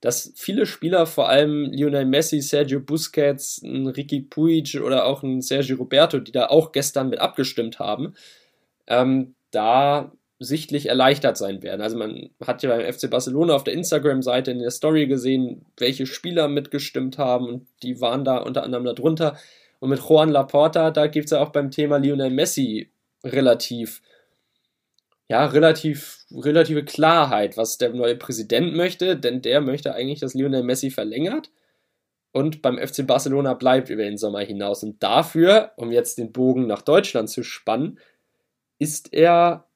dass 0.00 0.32
viele 0.36 0.66
Spieler, 0.66 1.06
vor 1.06 1.28
allem 1.28 1.70
Lionel 1.72 2.04
Messi, 2.04 2.40
Sergio 2.40 2.80
Busquets, 2.80 3.62
Ricky 3.64 4.20
Puig 4.20 4.80
oder 4.84 5.06
auch 5.06 5.22
ein 5.22 5.40
Sergio 5.40 5.76
Roberto, 5.76 6.18
die 6.18 6.32
da 6.32 6.48
auch 6.48 6.72
gestern 6.72 7.08
mit 7.08 7.20
abgestimmt 7.20 7.78
haben, 7.78 8.14
ähm, 8.86 9.34
da 9.50 10.12
sichtlich 10.40 10.90
erleichtert 10.90 11.36
sein 11.36 11.62
werden. 11.62 11.80
Also 11.80 11.96
man 11.96 12.30
hat 12.44 12.62
ja 12.62 12.76
beim 12.76 12.92
FC 12.92 13.08
Barcelona 13.08 13.54
auf 13.54 13.64
der 13.64 13.74
Instagram-Seite 13.74 14.50
in 14.50 14.58
der 14.58 14.72
Story 14.72 15.06
gesehen, 15.06 15.64
welche 15.78 16.06
Spieler 16.06 16.48
mitgestimmt 16.48 17.18
haben 17.18 17.46
und 17.46 17.66
die 17.82 18.00
waren 18.00 18.24
da 18.24 18.38
unter 18.38 18.62
anderem 18.62 18.84
darunter. 18.84 19.38
Und 19.80 19.90
mit 19.90 20.00
Juan 20.00 20.30
Laporta, 20.30 20.90
da 20.90 21.06
gibt 21.06 21.26
es 21.26 21.30
ja 21.30 21.40
auch 21.40 21.50
beim 21.50 21.70
Thema 21.70 21.96
Lionel 21.98 22.30
Messi 22.30 22.90
relativ 23.24 24.02
ja, 25.28 25.46
relativ, 25.46 26.24
relative 26.30 26.84
Klarheit, 26.84 27.56
was 27.56 27.78
der 27.78 27.90
neue 27.90 28.16
Präsident 28.16 28.74
möchte, 28.76 29.16
denn 29.16 29.40
der 29.42 29.60
möchte 29.60 29.94
eigentlich, 29.94 30.20
dass 30.20 30.34
Lionel 30.34 30.62
Messi 30.62 30.90
verlängert. 30.90 31.50
und 32.32 32.62
beim 32.62 32.78
FC 32.78 33.06
Barcelona 33.06 33.54
bleibt 33.54 33.90
über 33.90 34.02
den 34.02 34.18
Sommer 34.18 34.40
hinaus. 34.40 34.82
Und 34.82 35.00
dafür, 35.02 35.70
um 35.76 35.92
jetzt 35.92 36.18
den 36.18 36.32
Bogen 36.32 36.66
nach 36.66 36.82
Deutschland 36.82 37.30
zu 37.30 37.44
spannen, 37.44 38.00
ist 38.80 39.12
er 39.12 39.68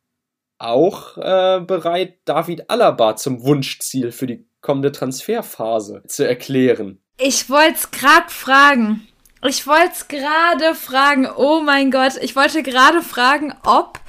auch 0.58 1.16
äh, 1.18 1.60
bereit, 1.60 2.18
David 2.24 2.68
Alaba 2.68 3.14
zum 3.14 3.44
Wunschziel 3.44 4.10
für 4.10 4.26
die 4.26 4.44
kommende 4.60 4.90
Transferphase 4.90 6.02
zu 6.08 6.26
erklären. 6.26 7.00
Ich 7.16 7.48
wollte 7.48 7.74
es 7.74 7.90
gerade 7.92 8.28
fragen. 8.28 9.06
Ich 9.46 9.66
wollte 9.68 9.92
es 9.92 10.08
gerade 10.08 10.74
fragen. 10.74 11.28
Oh 11.36 11.60
mein 11.60 11.92
Gott, 11.92 12.14
ich 12.20 12.34
wollte 12.34 12.64
gerade 12.64 13.02
fragen, 13.02 13.54
ob 13.64 14.00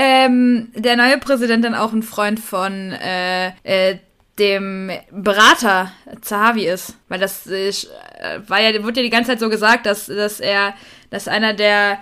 ähm, 0.00 0.68
der 0.76 0.96
neue 0.96 1.18
Präsident 1.18 1.64
dann 1.64 1.74
auch 1.74 1.92
ein 1.92 2.04
Freund 2.04 2.38
von 2.38 2.92
äh, 2.92 3.48
äh, 3.64 3.98
dem 4.38 4.92
Berater 5.10 5.90
Zahavi 6.20 6.68
ist. 6.68 6.94
Weil 7.08 7.18
das 7.18 7.48
äh, 7.48 7.72
war 8.46 8.60
ja, 8.60 8.84
wurde 8.84 9.00
ja 9.00 9.02
die 9.02 9.10
ganze 9.10 9.32
Zeit 9.32 9.40
so 9.40 9.48
gesagt, 9.48 9.86
dass, 9.86 10.06
dass 10.06 10.38
er, 10.38 10.74
dass 11.10 11.26
einer 11.26 11.52
der 11.52 11.98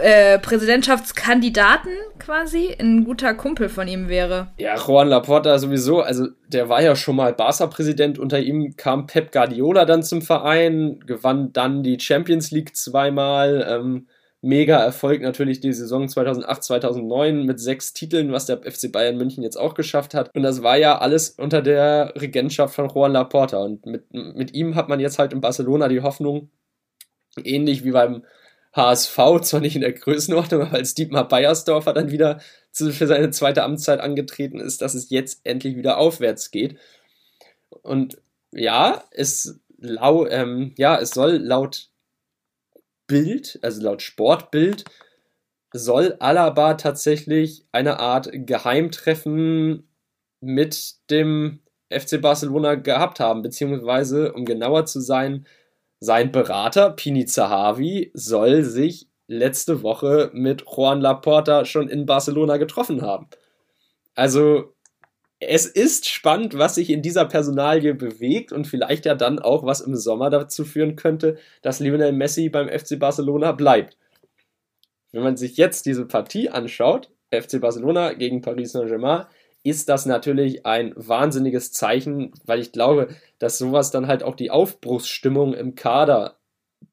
äh, 0.00 0.40
Präsidentschaftskandidaten 0.40 1.92
quasi 2.18 2.74
ein 2.80 3.04
guter 3.04 3.34
Kumpel 3.34 3.68
von 3.68 3.86
ihm 3.86 4.08
wäre. 4.08 4.48
Ja, 4.58 4.74
Juan 4.76 5.06
Laporta 5.06 5.56
sowieso, 5.60 6.00
also 6.00 6.26
der 6.48 6.68
war 6.68 6.82
ja 6.82 6.96
schon 6.96 7.14
mal 7.14 7.32
Barca-Präsident, 7.32 8.18
unter 8.18 8.40
ihm 8.40 8.74
kam 8.76 9.06
Pep 9.06 9.30
Guardiola 9.30 9.84
dann 9.84 10.02
zum 10.02 10.20
Verein, 10.20 10.98
gewann 11.06 11.52
dann 11.52 11.84
die 11.84 12.00
Champions 12.00 12.50
League 12.50 12.74
zweimal, 12.74 13.64
ähm, 13.70 14.08
mega 14.42 14.78
Erfolg 14.78 15.20
natürlich 15.22 15.60
die 15.60 15.72
Saison 15.72 16.08
2008, 16.08 16.64
2009 16.64 17.44
mit 17.44 17.60
sechs 17.60 17.92
Titeln, 17.92 18.32
was 18.32 18.46
der 18.46 18.58
FC 18.62 18.90
Bayern 18.90 19.16
München 19.16 19.42
jetzt 19.42 19.56
auch 19.56 19.74
geschafft 19.74 20.14
hat. 20.14 20.34
Und 20.34 20.42
das 20.42 20.62
war 20.62 20.78
ja 20.78 20.98
alles 20.98 21.30
unter 21.30 21.62
der 21.62 22.14
Regentschaft 22.16 22.74
von 22.74 22.88
Juan 22.88 23.12
Laporta. 23.12 23.58
Und 23.58 23.84
mit, 23.86 24.12
mit 24.12 24.54
ihm 24.54 24.74
hat 24.74 24.88
man 24.88 25.00
jetzt 25.00 25.18
halt 25.18 25.32
in 25.32 25.40
Barcelona 25.40 25.88
die 25.88 26.00
Hoffnung, 26.00 26.50
ähnlich 27.44 27.84
wie 27.84 27.92
beim 27.92 28.24
HSV, 28.72 29.16
zwar 29.42 29.60
nicht 29.60 29.74
in 29.74 29.82
der 29.82 29.92
Größenordnung, 29.92 30.62
aber 30.62 30.76
als 30.76 30.94
Dietmar 30.94 31.28
Beiersdorfer 31.28 31.92
dann 31.92 32.10
wieder 32.10 32.40
für 32.72 33.06
seine 33.06 33.30
zweite 33.30 33.64
Amtszeit 33.64 34.00
angetreten 34.00 34.60
ist, 34.60 34.80
dass 34.80 34.94
es 34.94 35.10
jetzt 35.10 35.40
endlich 35.44 35.76
wieder 35.76 35.98
aufwärts 35.98 36.50
geht. 36.50 36.78
Und 37.82 38.18
ja, 38.52 39.02
es, 39.10 39.60
lau, 39.78 40.26
ähm, 40.26 40.72
ja, 40.78 40.98
es 40.98 41.10
soll 41.10 41.36
laut 41.36 41.89
Bild, 43.10 43.58
also 43.62 43.82
laut 43.82 44.02
Sportbild, 44.02 44.84
soll 45.72 46.16
Alaba 46.20 46.74
tatsächlich 46.74 47.66
eine 47.72 47.98
Art 47.98 48.30
Geheimtreffen 48.32 49.88
mit 50.40 50.94
dem 51.10 51.58
FC 51.90 52.20
Barcelona 52.22 52.76
gehabt 52.76 53.18
haben, 53.18 53.42
beziehungsweise, 53.42 54.32
um 54.32 54.44
genauer 54.44 54.86
zu 54.86 55.00
sein, 55.00 55.44
sein 55.98 56.30
Berater 56.30 56.90
Pini 56.90 57.26
Zahavi 57.26 58.12
soll 58.14 58.62
sich 58.62 59.08
letzte 59.26 59.82
Woche 59.82 60.30
mit 60.32 60.64
Juan 60.64 61.00
Laporta 61.00 61.64
schon 61.64 61.88
in 61.88 62.06
Barcelona 62.06 62.58
getroffen 62.58 63.02
haben. 63.02 63.28
Also 64.14 64.74
es 65.40 65.64
ist 65.66 66.08
spannend, 66.08 66.58
was 66.58 66.74
sich 66.74 66.90
in 66.90 67.00
dieser 67.00 67.24
Personalie 67.24 67.94
bewegt 67.94 68.52
und 68.52 68.66
vielleicht 68.66 69.06
ja 69.06 69.14
dann 69.14 69.38
auch, 69.38 69.64
was 69.64 69.80
im 69.80 69.96
Sommer 69.96 70.28
dazu 70.28 70.64
führen 70.64 70.96
könnte, 70.96 71.38
dass 71.62 71.80
Lionel 71.80 72.12
Messi 72.12 72.50
beim 72.50 72.68
FC 72.68 72.98
Barcelona 72.98 73.52
bleibt. 73.52 73.96
Wenn 75.12 75.22
man 75.22 75.36
sich 75.38 75.56
jetzt 75.56 75.86
diese 75.86 76.06
Partie 76.06 76.50
anschaut, 76.50 77.10
FC 77.32 77.60
Barcelona 77.60 78.12
gegen 78.12 78.42
Paris 78.42 78.72
Saint-Germain, 78.72 79.24
ist 79.62 79.88
das 79.88 80.06
natürlich 80.06 80.66
ein 80.66 80.92
wahnsinniges 80.96 81.72
Zeichen, 81.72 82.32
weil 82.44 82.60
ich 82.60 82.72
glaube, 82.72 83.08
dass 83.38 83.58
sowas 83.58 83.90
dann 83.90 84.06
halt 84.06 84.22
auch 84.22 84.36
die 84.36 84.50
Aufbruchsstimmung 84.50 85.54
im 85.54 85.74
Kader 85.74 86.36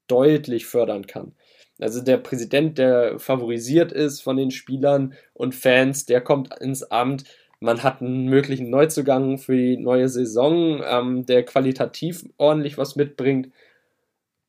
deutlich 0.06 0.66
fördern 0.66 1.06
kann. 1.06 1.34
Also 1.80 2.02
der 2.02 2.18
Präsident, 2.18 2.76
der 2.78 3.18
favorisiert 3.18 3.92
ist 3.92 4.20
von 4.20 4.36
den 4.36 4.50
Spielern 4.50 5.14
und 5.32 5.54
Fans, 5.54 6.06
der 6.06 6.20
kommt 6.20 6.58
ins 6.60 6.82
Amt. 6.82 7.24
Man 7.60 7.82
hat 7.82 8.00
einen 8.00 8.26
möglichen 8.26 8.70
Neuzugang 8.70 9.38
für 9.38 9.56
die 9.56 9.76
neue 9.76 10.08
Saison, 10.08 10.82
ähm, 10.84 11.26
der 11.26 11.44
qualitativ 11.44 12.24
ordentlich 12.36 12.78
was 12.78 12.96
mitbringt. 12.96 13.52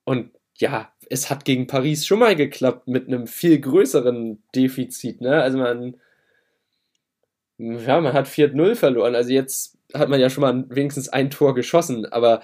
Und 0.03 0.31
ja, 0.57 0.91
es 1.09 1.29
hat 1.29 1.45
gegen 1.45 1.67
Paris 1.67 2.05
schon 2.05 2.19
mal 2.19 2.35
geklappt 2.35 2.87
mit 2.87 3.07
einem 3.07 3.27
viel 3.27 3.59
größeren 3.59 4.43
Defizit. 4.53 5.21
Ne? 5.21 5.41
Also 5.41 5.57
man 5.57 5.95
ja, 7.59 7.99
man 7.99 8.13
hat 8.13 8.27
4-0 8.27 8.75
verloren. 8.75 9.15
Also 9.15 9.31
jetzt 9.31 9.77
hat 9.93 10.09
man 10.09 10.19
ja 10.19 10.29
schon 10.29 10.41
mal 10.41 10.65
wenigstens 10.69 11.09
ein 11.09 11.29
Tor 11.29 11.53
geschossen, 11.55 12.05
aber 12.05 12.41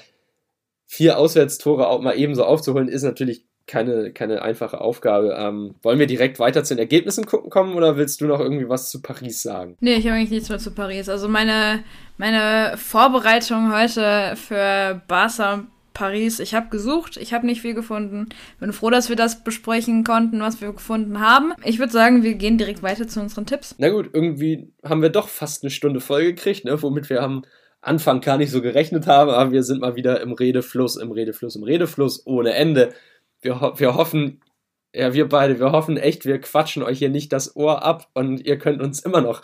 vier 0.86 1.18
Auswärtstore 1.18 1.88
auch 1.88 2.02
mal 2.02 2.18
ebenso 2.18 2.44
aufzuholen, 2.44 2.90
ist 2.90 3.04
natürlich 3.04 3.46
keine, 3.68 4.12
keine 4.12 4.42
einfache 4.42 4.80
Aufgabe. 4.82 5.36
Ähm, 5.38 5.76
wollen 5.82 6.00
wir 6.00 6.08
direkt 6.08 6.40
weiter 6.40 6.64
zu 6.64 6.76
den 6.76 6.80
Ergebnissen 6.80 7.26
gucken 7.26 7.50
kommen 7.50 7.76
oder 7.76 7.98
willst 7.98 8.22
du 8.22 8.28
noch 8.28 8.40
irgendwie 8.40 8.70
was 8.70 8.90
zu 8.90 9.02
Paris 9.02 9.42
sagen? 9.42 9.78
Nee, 9.80 9.96
ich 9.96 10.06
habe 10.06 10.18
eigentlich 10.18 10.32
nichts 10.32 10.50
mehr 10.50 10.60
zu 10.60 10.72
Paris. 10.72 11.10
Also 11.10 11.28
meine, 11.28 11.84
meine 12.18 12.78
Vorbereitung 12.78 13.74
heute 13.74 14.36
für 14.36 15.02
Barca 15.08 15.56
und 15.56 15.68
Paris. 15.96 16.40
Ich 16.40 16.54
habe 16.54 16.70
gesucht, 16.70 17.18
ich 17.18 17.34
habe 17.34 17.48
nicht 17.48 17.62
viel 17.62 17.74
gefunden. 17.74 18.30
Bin 18.60 18.72
froh, 18.72 18.92
dass 18.92 19.10
wir 19.10 19.16
das 19.16 19.44
besprechen 19.44 20.04
konnten, 20.04 20.42
was 20.42 20.62
wir 20.62 20.72
gefunden 20.72 21.20
haben. 21.20 21.54
Ich 21.64 21.80
würde 21.80 21.92
sagen, 21.92 22.22
wir 22.22 22.36
gehen 22.36 22.60
direkt 22.60 22.84
weiter 22.84 23.08
zu 23.08 23.20
unseren 23.20 23.48
Tipps. 23.48 23.74
Na 23.80 23.90
gut, 23.90 24.12
irgendwie 24.14 24.72
haben 24.84 25.02
wir 25.02 25.10
doch 25.10 25.28
fast 25.28 25.64
eine 25.64 25.72
Stunde 25.72 26.02
voll 26.02 26.24
gekriegt, 26.24 26.66
ne, 26.66 26.80
womit 26.84 27.10
wir 27.10 27.24
am 27.24 27.44
Anfang 27.82 28.22
gar 28.22 28.38
nicht 28.38 28.52
so 28.52 28.62
gerechnet 28.62 29.08
haben, 29.08 29.30
aber 29.30 29.52
wir 29.52 29.64
sind 29.64 29.82
mal 29.82 29.96
wieder 29.96 30.22
im 30.22 30.34
Redefluss, 30.34 30.98
im 30.98 31.12
Redefluss, 31.12 31.56
im 31.56 31.64
Redefluss 31.64 32.26
ohne 32.26 32.54
Ende. 32.54 32.94
Wir, 33.46 33.62
ho 33.62 33.74
wir 33.78 33.94
hoffen, 33.94 34.42
ja, 34.96 35.14
wir 35.14 35.30
beide, 35.30 35.60
wir 35.60 35.72
hoffen 35.72 35.98
echt, 35.98 36.26
wir 36.26 36.42
quatschen 36.42 36.82
euch 36.82 36.98
hier 36.98 37.10
nicht 37.10 37.32
das 37.32 37.56
Ohr 37.56 37.84
ab 37.84 38.10
und 38.16 38.44
ihr 38.44 38.58
könnt 38.58 38.82
uns 38.82 39.02
immer 39.02 39.22
noch 39.22 39.44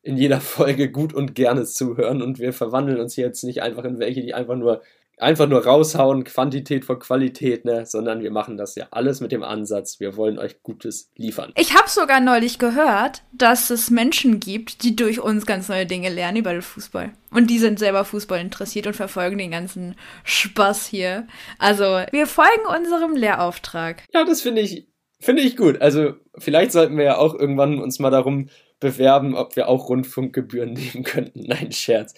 in 0.00 0.16
jeder 0.16 0.40
Folge 0.56 0.90
gut 0.90 1.12
und 1.12 1.34
gerne 1.34 1.64
zuhören 1.66 2.22
und 2.22 2.38
wir 2.38 2.54
verwandeln 2.54 2.98
uns 2.98 3.14
hier 3.14 3.26
jetzt 3.26 3.44
nicht 3.44 3.60
einfach 3.60 3.84
in 3.84 3.98
welche, 3.98 4.22
die 4.22 4.32
einfach 4.32 4.56
nur 4.56 4.80
einfach 5.22 5.48
nur 5.48 5.64
raushauen, 5.64 6.24
Quantität 6.24 6.84
vor 6.84 6.98
Qualität, 6.98 7.64
ne? 7.64 7.86
sondern 7.86 8.22
wir 8.22 8.30
machen 8.30 8.56
das 8.56 8.74
ja 8.74 8.88
alles 8.90 9.20
mit 9.20 9.32
dem 9.32 9.42
Ansatz, 9.42 10.00
wir 10.00 10.16
wollen 10.16 10.38
euch 10.38 10.62
Gutes 10.62 11.10
liefern. 11.16 11.52
Ich 11.56 11.74
habe 11.74 11.88
sogar 11.88 12.20
neulich 12.20 12.58
gehört, 12.58 13.22
dass 13.32 13.70
es 13.70 13.90
Menschen 13.90 14.40
gibt, 14.40 14.82
die 14.82 14.96
durch 14.96 15.20
uns 15.20 15.46
ganz 15.46 15.68
neue 15.68 15.86
Dinge 15.86 16.10
lernen 16.10 16.38
über 16.38 16.52
den 16.52 16.62
Fußball. 16.62 17.12
Und 17.30 17.48
die 17.48 17.58
sind 17.58 17.78
selber 17.78 18.04
Fußball 18.04 18.40
interessiert 18.40 18.86
und 18.86 18.94
verfolgen 18.94 19.38
den 19.38 19.50
ganzen 19.50 19.94
Spaß 20.24 20.86
hier. 20.86 21.26
Also, 21.58 21.84
wir 22.10 22.26
folgen 22.26 22.66
unserem 22.68 23.16
Lehrauftrag. 23.16 24.02
Ja, 24.12 24.24
das 24.24 24.42
finde 24.42 24.60
ich, 24.60 24.88
finde 25.18 25.42
ich 25.42 25.56
gut. 25.56 25.80
Also, 25.80 26.14
vielleicht 26.36 26.72
sollten 26.72 26.96
wir 26.96 27.04
ja 27.04 27.16
auch 27.16 27.34
irgendwann 27.34 27.78
uns 27.78 27.98
mal 27.98 28.10
darum 28.10 28.48
bewerben, 28.82 29.34
ob 29.34 29.56
wir 29.56 29.68
auch 29.68 29.88
Rundfunkgebühren 29.88 30.72
nehmen 30.74 31.04
könnten. 31.04 31.44
Nein, 31.46 31.72
Scherz. 31.72 32.12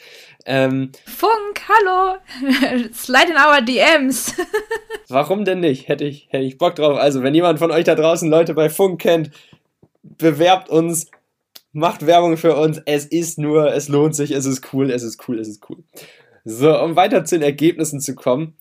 Ähm, 0.45 0.91
Funk, 1.07 1.61
hallo! 1.69 2.17
Slide 2.93 3.31
in 3.31 3.37
our 3.37 3.61
DMs. 3.61 4.35
warum 5.09 5.45
denn 5.45 5.61
nicht? 5.61 5.87
Hätte 5.87 6.05
ich, 6.05 6.27
hätte 6.31 6.45
ich 6.45 6.59
Bock 6.59 6.75
drauf. 6.75 6.99
Also, 6.99 7.23
wenn 7.23 7.35
jemand 7.35 7.61
von 7.61 7.71
euch 7.71 7.85
da 7.85 7.95
draußen 7.95 8.29
Leute 8.29 8.55
bei 8.55 8.69
Funk 8.69 9.01
kennt, 9.01 9.31
bewerbt 10.03 10.69
uns, 10.69 11.11
macht 11.73 12.07
Werbung 12.07 12.37
für 12.37 12.57
uns. 12.57 12.81
Es 12.87 13.07
ist 13.07 13.39
nur, 13.39 13.73
es 13.73 13.89
lohnt 13.89 14.17
sich, 14.17 14.33
es 14.33 14.47
ist 14.47 14.73
cool, 14.73 14.91
es 14.91 15.05
ist 15.05 15.29
cool, 15.29 15.39
es 15.39 15.49
ist 15.49 15.69
cool. 15.71 15.85
So, 16.45 16.79
um 16.81 16.97
weiter 16.97 17.25
zu 17.25 17.37
den 17.37 17.43
Ergebnissen 17.43 18.01
zu 18.01 18.15
kommen 18.15 18.57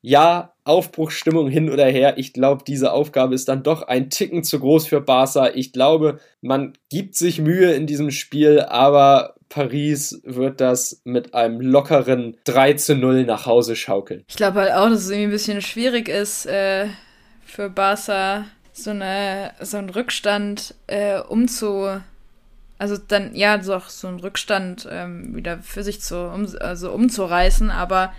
ja, 0.00 0.54
Aufbruchsstimmung 0.68 1.48
hin 1.48 1.70
oder 1.70 1.86
her. 1.86 2.18
Ich 2.18 2.32
glaube, 2.32 2.62
diese 2.66 2.92
Aufgabe 2.92 3.34
ist 3.34 3.48
dann 3.48 3.62
doch 3.62 3.82
ein 3.82 4.10
Ticken 4.10 4.44
zu 4.44 4.60
groß 4.60 4.86
für 4.86 5.00
Barca. 5.00 5.50
Ich 5.54 5.72
glaube, 5.72 6.20
man 6.40 6.74
gibt 6.90 7.16
sich 7.16 7.40
Mühe 7.40 7.72
in 7.72 7.86
diesem 7.86 8.10
Spiel, 8.10 8.60
aber 8.60 9.34
Paris 9.48 10.20
wird 10.24 10.60
das 10.60 11.00
mit 11.04 11.34
einem 11.34 11.60
lockeren 11.60 12.36
3 12.44 12.74
zu 12.74 12.94
0 12.94 13.24
nach 13.24 13.46
Hause 13.46 13.76
schaukeln. 13.76 14.24
Ich 14.28 14.36
glaube 14.36 14.60
halt 14.60 14.72
auch, 14.72 14.88
dass 14.90 15.00
es 15.00 15.10
irgendwie 15.10 15.28
ein 15.28 15.32
bisschen 15.32 15.62
schwierig 15.62 16.08
ist 16.08 16.46
äh, 16.46 16.86
für 17.44 17.70
Barca, 17.70 18.44
so, 18.72 18.90
eine, 18.90 19.52
so 19.60 19.78
einen 19.78 19.90
Rückstand 19.90 20.74
äh, 20.86 21.18
umzu. 21.20 21.88
Also 22.78 22.96
dann, 22.96 23.34
ja, 23.34 23.56
doch 23.58 23.88
so 23.88 24.06
einen 24.06 24.20
Rückstand 24.20 24.86
ähm, 24.90 25.34
wieder 25.34 25.58
für 25.58 25.82
sich 25.82 26.00
zu, 26.00 26.16
um, 26.16 26.46
also 26.60 26.92
umzureißen, 26.92 27.70
aber 27.70 28.12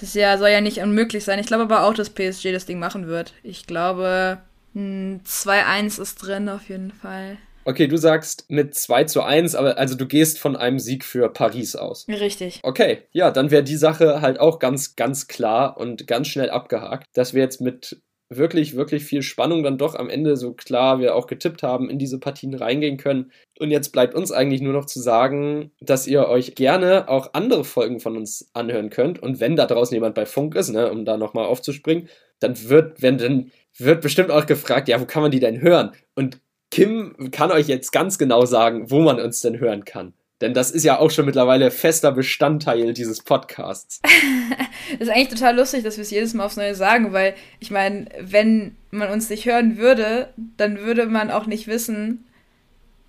es 0.00 0.08
ist 0.10 0.14
ja, 0.14 0.38
soll 0.38 0.50
ja 0.50 0.60
nicht 0.60 0.78
unmöglich 0.78 1.24
sein. 1.24 1.38
Ich 1.38 1.46
glaube 1.46 1.64
aber 1.64 1.84
auch, 1.84 1.94
dass 1.94 2.10
PSG 2.10 2.52
das 2.52 2.66
Ding 2.66 2.78
machen 2.78 3.06
wird. 3.06 3.34
Ich 3.42 3.66
glaube, 3.66 4.38
2-1 4.74 6.00
ist 6.00 6.16
drin 6.16 6.48
auf 6.48 6.68
jeden 6.68 6.92
Fall. 6.92 7.38
Okay, 7.64 7.86
du 7.86 7.98
sagst 7.98 8.46
mit 8.48 8.74
2 8.74 9.04
zu 9.04 9.22
1, 9.22 9.54
aber 9.54 9.76
also 9.76 9.94
du 9.94 10.06
gehst 10.06 10.38
von 10.38 10.56
einem 10.56 10.78
Sieg 10.78 11.04
für 11.04 11.28
Paris 11.28 11.76
aus. 11.76 12.06
Richtig. 12.08 12.60
Okay, 12.62 13.02
ja, 13.12 13.30
dann 13.30 13.50
wäre 13.50 13.62
die 13.62 13.76
Sache 13.76 14.22
halt 14.22 14.40
auch 14.40 14.58
ganz, 14.58 14.96
ganz 14.96 15.26
klar 15.26 15.76
und 15.76 16.06
ganz 16.06 16.28
schnell 16.28 16.48
abgehakt, 16.48 17.08
dass 17.12 17.34
wir 17.34 17.42
jetzt 17.42 17.60
mit 17.60 18.00
wirklich, 18.30 18.76
wirklich 18.76 19.04
viel 19.04 19.22
Spannung 19.22 19.62
dann 19.62 19.78
doch 19.78 19.94
am 19.94 20.10
Ende, 20.10 20.36
so 20.36 20.52
klar 20.52 21.00
wir 21.00 21.14
auch 21.14 21.26
getippt 21.26 21.62
haben, 21.62 21.88
in 21.88 21.98
diese 21.98 22.18
Partien 22.18 22.54
reingehen 22.54 22.96
können. 22.98 23.32
Und 23.58 23.70
jetzt 23.70 23.90
bleibt 23.90 24.14
uns 24.14 24.32
eigentlich 24.32 24.60
nur 24.60 24.72
noch 24.72 24.84
zu 24.86 25.00
sagen, 25.00 25.72
dass 25.80 26.06
ihr 26.06 26.28
euch 26.28 26.54
gerne 26.54 27.08
auch 27.08 27.30
andere 27.32 27.64
Folgen 27.64 28.00
von 28.00 28.16
uns 28.16 28.50
anhören 28.52 28.90
könnt. 28.90 29.22
Und 29.22 29.40
wenn 29.40 29.56
da 29.56 29.66
draußen 29.66 29.94
jemand 29.94 30.14
bei 30.14 30.26
Funk 30.26 30.54
ist, 30.54 30.70
ne, 30.70 30.90
um 30.90 31.04
da 31.04 31.16
nochmal 31.16 31.46
aufzuspringen, 31.46 32.08
dann 32.40 32.68
wird, 32.68 33.02
wenn 33.02 33.18
dann 33.18 33.50
wird 33.78 34.02
bestimmt 34.02 34.30
auch 34.30 34.46
gefragt, 34.46 34.88
ja, 34.88 35.00
wo 35.00 35.06
kann 35.06 35.22
man 35.22 35.30
die 35.30 35.40
denn 35.40 35.60
hören? 35.60 35.92
Und 36.14 36.40
Kim 36.70 37.30
kann 37.30 37.50
euch 37.50 37.66
jetzt 37.68 37.92
ganz 37.92 38.18
genau 38.18 38.44
sagen, 38.44 38.90
wo 38.90 39.00
man 39.00 39.20
uns 39.20 39.40
denn 39.40 39.58
hören 39.58 39.84
kann. 39.84 40.12
Denn 40.40 40.54
das 40.54 40.70
ist 40.70 40.84
ja 40.84 40.98
auch 40.98 41.10
schon 41.10 41.26
mittlerweile 41.26 41.70
fester 41.70 42.12
Bestandteil 42.12 42.92
dieses 42.92 43.22
Podcasts. 43.22 44.00
das 44.98 45.08
ist 45.08 45.14
eigentlich 45.14 45.28
total 45.28 45.56
lustig, 45.56 45.82
dass 45.82 45.96
wir 45.96 46.02
es 46.02 46.10
jedes 46.10 46.32
Mal 46.32 46.44
aufs 46.44 46.56
Neue 46.56 46.76
sagen, 46.76 47.12
weil 47.12 47.34
ich 47.58 47.72
meine, 47.72 48.06
wenn 48.20 48.76
man 48.90 49.10
uns 49.10 49.28
nicht 49.30 49.46
hören 49.46 49.78
würde, 49.78 50.28
dann 50.56 50.78
würde 50.78 51.06
man 51.06 51.32
auch 51.32 51.46
nicht 51.46 51.66
wissen, 51.66 52.24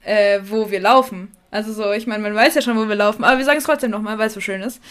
äh, 0.03 0.39
wo 0.43 0.71
wir 0.71 0.79
laufen. 0.79 1.31
Also 1.51 1.71
so, 1.71 1.91
ich 1.91 2.07
meine, 2.07 2.23
man 2.23 2.33
weiß 2.33 2.55
ja 2.55 2.61
schon, 2.61 2.77
wo 2.77 2.87
wir 2.87 2.95
laufen, 2.95 3.23
aber 3.23 3.37
wir 3.37 3.45
sagen 3.45 3.59
es 3.59 3.63
trotzdem 3.63 3.91
nochmal, 3.91 4.17
weil 4.17 4.27
es 4.27 4.33
so 4.33 4.41
schön 4.41 4.61
ist. 4.61 4.81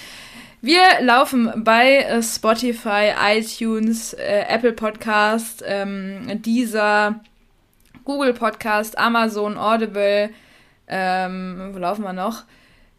Wir 0.61 0.83
laufen 1.03 1.53
bei 1.57 1.99
äh, 1.99 2.23
Spotify, 2.23 3.13
iTunes, 3.21 4.13
äh, 4.15 4.45
Apple 4.49 4.73
Podcast, 4.73 5.63
ähm, 5.67 6.43
Deezer, 6.43 7.21
Google 8.05 8.33
Podcast, 8.33 8.99
Amazon, 8.99 9.57
Audible, 9.57 10.31
ähm, 10.89 11.71
wo 11.73 11.79
laufen 11.79 12.03
wir 12.03 12.13
noch? 12.13 12.45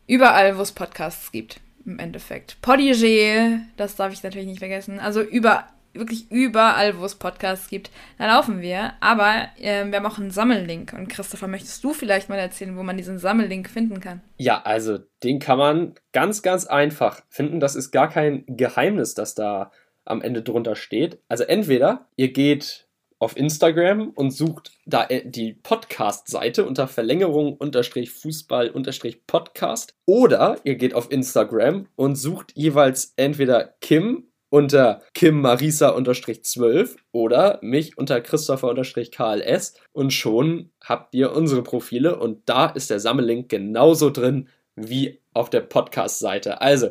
Überall, 0.07 0.57
wo 0.57 0.61
es 0.61 0.71
Podcasts 0.71 1.31
gibt, 1.31 1.59
im 1.85 1.99
Endeffekt. 1.99 2.61
Podigy, 2.61 3.59
das 3.77 3.95
darf 3.95 4.13
ich 4.13 4.23
natürlich 4.23 4.47
nicht 4.47 4.59
vergessen. 4.59 4.99
Also 4.99 5.21
über, 5.21 5.67
wirklich 5.93 6.31
überall, 6.31 6.97
wo 6.99 7.05
es 7.05 7.15
Podcasts 7.15 7.69
gibt, 7.69 7.91
da 8.17 8.27
laufen 8.27 8.61
wir. 8.61 8.93
Aber 8.99 9.49
äh, 9.59 9.85
wir 9.85 9.97
haben 9.97 10.05
auch 10.05 10.17
einen 10.17 10.31
Sammellink. 10.31 10.93
Und 10.93 11.09
Christopher, 11.09 11.47
möchtest 11.47 11.83
du 11.83 11.93
vielleicht 11.93 12.29
mal 12.29 12.39
erzählen, 12.39 12.75
wo 12.77 12.83
man 12.83 12.97
diesen 12.97 13.19
Sammellink 13.19 13.69
finden 13.69 13.99
kann? 13.99 14.21
Ja, 14.37 14.61
also 14.63 14.99
den 15.23 15.39
kann 15.39 15.57
man 15.57 15.95
ganz, 16.11 16.41
ganz 16.41 16.65
einfach 16.65 17.21
finden. 17.29 17.59
Das 17.59 17.75
ist 17.75 17.91
gar 17.91 18.09
kein 18.09 18.43
Geheimnis, 18.47 19.13
das 19.13 19.35
da 19.35 19.71
am 20.05 20.21
Ende 20.21 20.41
drunter 20.41 20.75
steht. 20.75 21.19
Also 21.27 21.43
entweder 21.43 22.07
ihr 22.15 22.33
geht 22.33 22.88
auf 23.19 23.37
Instagram 23.37 24.09
und 24.09 24.31
sucht 24.31 24.71
da 24.85 25.05
äh, 25.05 25.29
die 25.29 25.53
Podcast-Seite 25.53 26.65
unter 26.65 26.87
Verlängerung 26.87 27.55
unterstrich 27.57 28.11
Fußball 28.11 28.69
unterstrich 28.69 29.27
Podcast. 29.27 29.93
Oder 30.05 30.57
ihr 30.63 30.75
geht 30.75 30.93
auf 30.93 31.11
Instagram 31.11 31.87
und 31.95 32.15
sucht 32.15 32.53
jeweils 32.55 33.13
entweder 33.17 33.75
Kim 33.81 34.29
unter 34.49 35.03
Kim 35.13 35.41
Marisa 35.41 35.89
unterstrich 35.89 36.43
12 36.43 36.95
oder 37.11 37.59
mich 37.61 37.97
unter 37.97 38.19
Christopher 38.21 38.69
unterstrich 38.69 39.11
KLS 39.11 39.75
und 39.91 40.11
schon 40.11 40.71
habt 40.83 41.13
ihr 41.13 41.33
unsere 41.33 41.61
Profile 41.61 42.17
und 42.17 42.49
da 42.49 42.65
ist 42.67 42.89
der 42.89 42.99
Sammellink 42.99 43.49
genauso 43.49 44.09
drin 44.09 44.47
wie 44.75 45.21
auf 45.33 45.49
der 45.49 45.61
Podcast-Seite. 45.61 46.61
Also, 46.61 46.89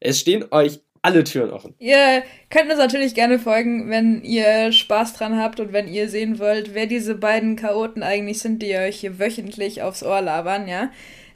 es 0.00 0.20
stehen 0.20 0.44
euch 0.50 0.80
alle 1.02 1.24
Türen 1.24 1.50
offen. 1.50 1.74
Ihr 1.78 2.22
könnt 2.50 2.70
uns 2.70 2.78
natürlich 2.78 3.14
gerne 3.14 3.38
folgen, 3.38 3.90
wenn 3.90 4.22
ihr 4.22 4.72
Spaß 4.72 5.14
dran 5.14 5.38
habt 5.38 5.60
und 5.60 5.72
wenn 5.72 5.88
ihr 5.88 6.08
sehen 6.08 6.38
wollt, 6.38 6.74
wer 6.74 6.86
diese 6.86 7.14
beiden 7.14 7.56
Chaoten 7.56 8.02
eigentlich 8.02 8.40
sind, 8.40 8.62
die 8.62 8.74
euch 8.74 9.00
hier 9.00 9.18
wöchentlich 9.18 9.82
aufs 9.82 10.02
Ohr 10.02 10.20
labern, 10.20 10.68
ja. 10.68 10.90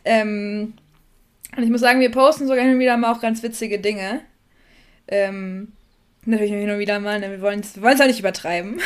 Ähm, 0.05 0.75
und 1.57 1.63
ich 1.63 1.71
muss 1.71 1.81
sagen, 1.81 2.01
wir 2.01 2.11
posten 2.11 2.47
sogar 2.47 2.65
hin 2.65 2.75
und 2.75 2.81
wieder 2.81 2.97
mal 2.97 3.13
auch 3.13 3.21
ganz 3.21 3.43
witzige 3.43 3.79
Dinge. 3.79 4.21
Ähm, 5.09 5.73
natürlich 6.25 6.51
hin 6.51 6.71
und 6.71 6.79
wieder 6.79 6.99
mal, 7.01 7.21
ne? 7.21 7.31
wir 7.31 7.41
wollen 7.41 7.61
es 7.61 8.01
auch 8.01 8.07
nicht 8.07 8.21
übertreiben. 8.21 8.81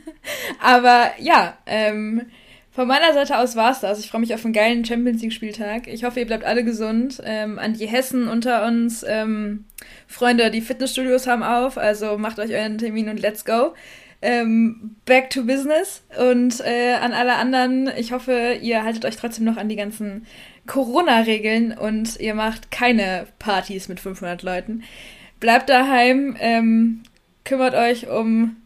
Aber 0.60 1.12
ja, 1.18 1.56
ähm, 1.66 2.26
von 2.72 2.88
meiner 2.88 3.12
Seite 3.12 3.38
aus 3.38 3.54
war 3.54 3.70
es 3.70 3.80
das. 3.80 4.00
Ich 4.00 4.10
freue 4.10 4.22
mich 4.22 4.32
auf 4.32 4.44
einen 4.44 4.54
geilen 4.54 4.84
Champions 4.84 5.20
League-Spieltag. 5.20 5.88
Ich 5.88 6.04
hoffe, 6.04 6.20
ihr 6.20 6.26
bleibt 6.26 6.44
alle 6.44 6.64
gesund. 6.64 7.20
Ähm, 7.22 7.58
an 7.58 7.74
die 7.74 7.86
Hessen 7.86 8.28
unter 8.28 8.66
uns, 8.66 9.04
ähm, 9.06 9.66
Freunde, 10.08 10.50
die 10.50 10.62
Fitnessstudios 10.62 11.26
haben 11.26 11.42
auf, 11.42 11.76
also 11.76 12.16
macht 12.16 12.38
euch 12.38 12.50
euren 12.50 12.78
Termin 12.78 13.10
und 13.10 13.20
let's 13.20 13.44
go. 13.44 13.74
Ähm, 14.22 14.96
back 15.04 15.28
to 15.28 15.44
business. 15.44 16.02
Und 16.18 16.60
äh, 16.60 16.94
an 16.94 17.12
alle 17.12 17.34
anderen, 17.34 17.90
ich 17.98 18.12
hoffe, 18.12 18.56
ihr 18.62 18.82
haltet 18.84 19.04
euch 19.04 19.16
trotzdem 19.16 19.44
noch 19.44 19.58
an 19.58 19.68
die 19.68 19.76
ganzen 19.76 20.26
Corona-Regeln 20.66 21.76
und 21.76 22.18
ihr 22.20 22.34
macht 22.34 22.70
keine 22.70 23.26
Partys 23.38 23.88
mit 23.88 24.00
500 24.00 24.42
Leuten. 24.42 24.82
Bleibt 25.40 25.68
daheim, 25.68 26.36
ähm, 26.40 27.02
kümmert 27.44 27.74
euch 27.74 28.08
um, 28.08 28.56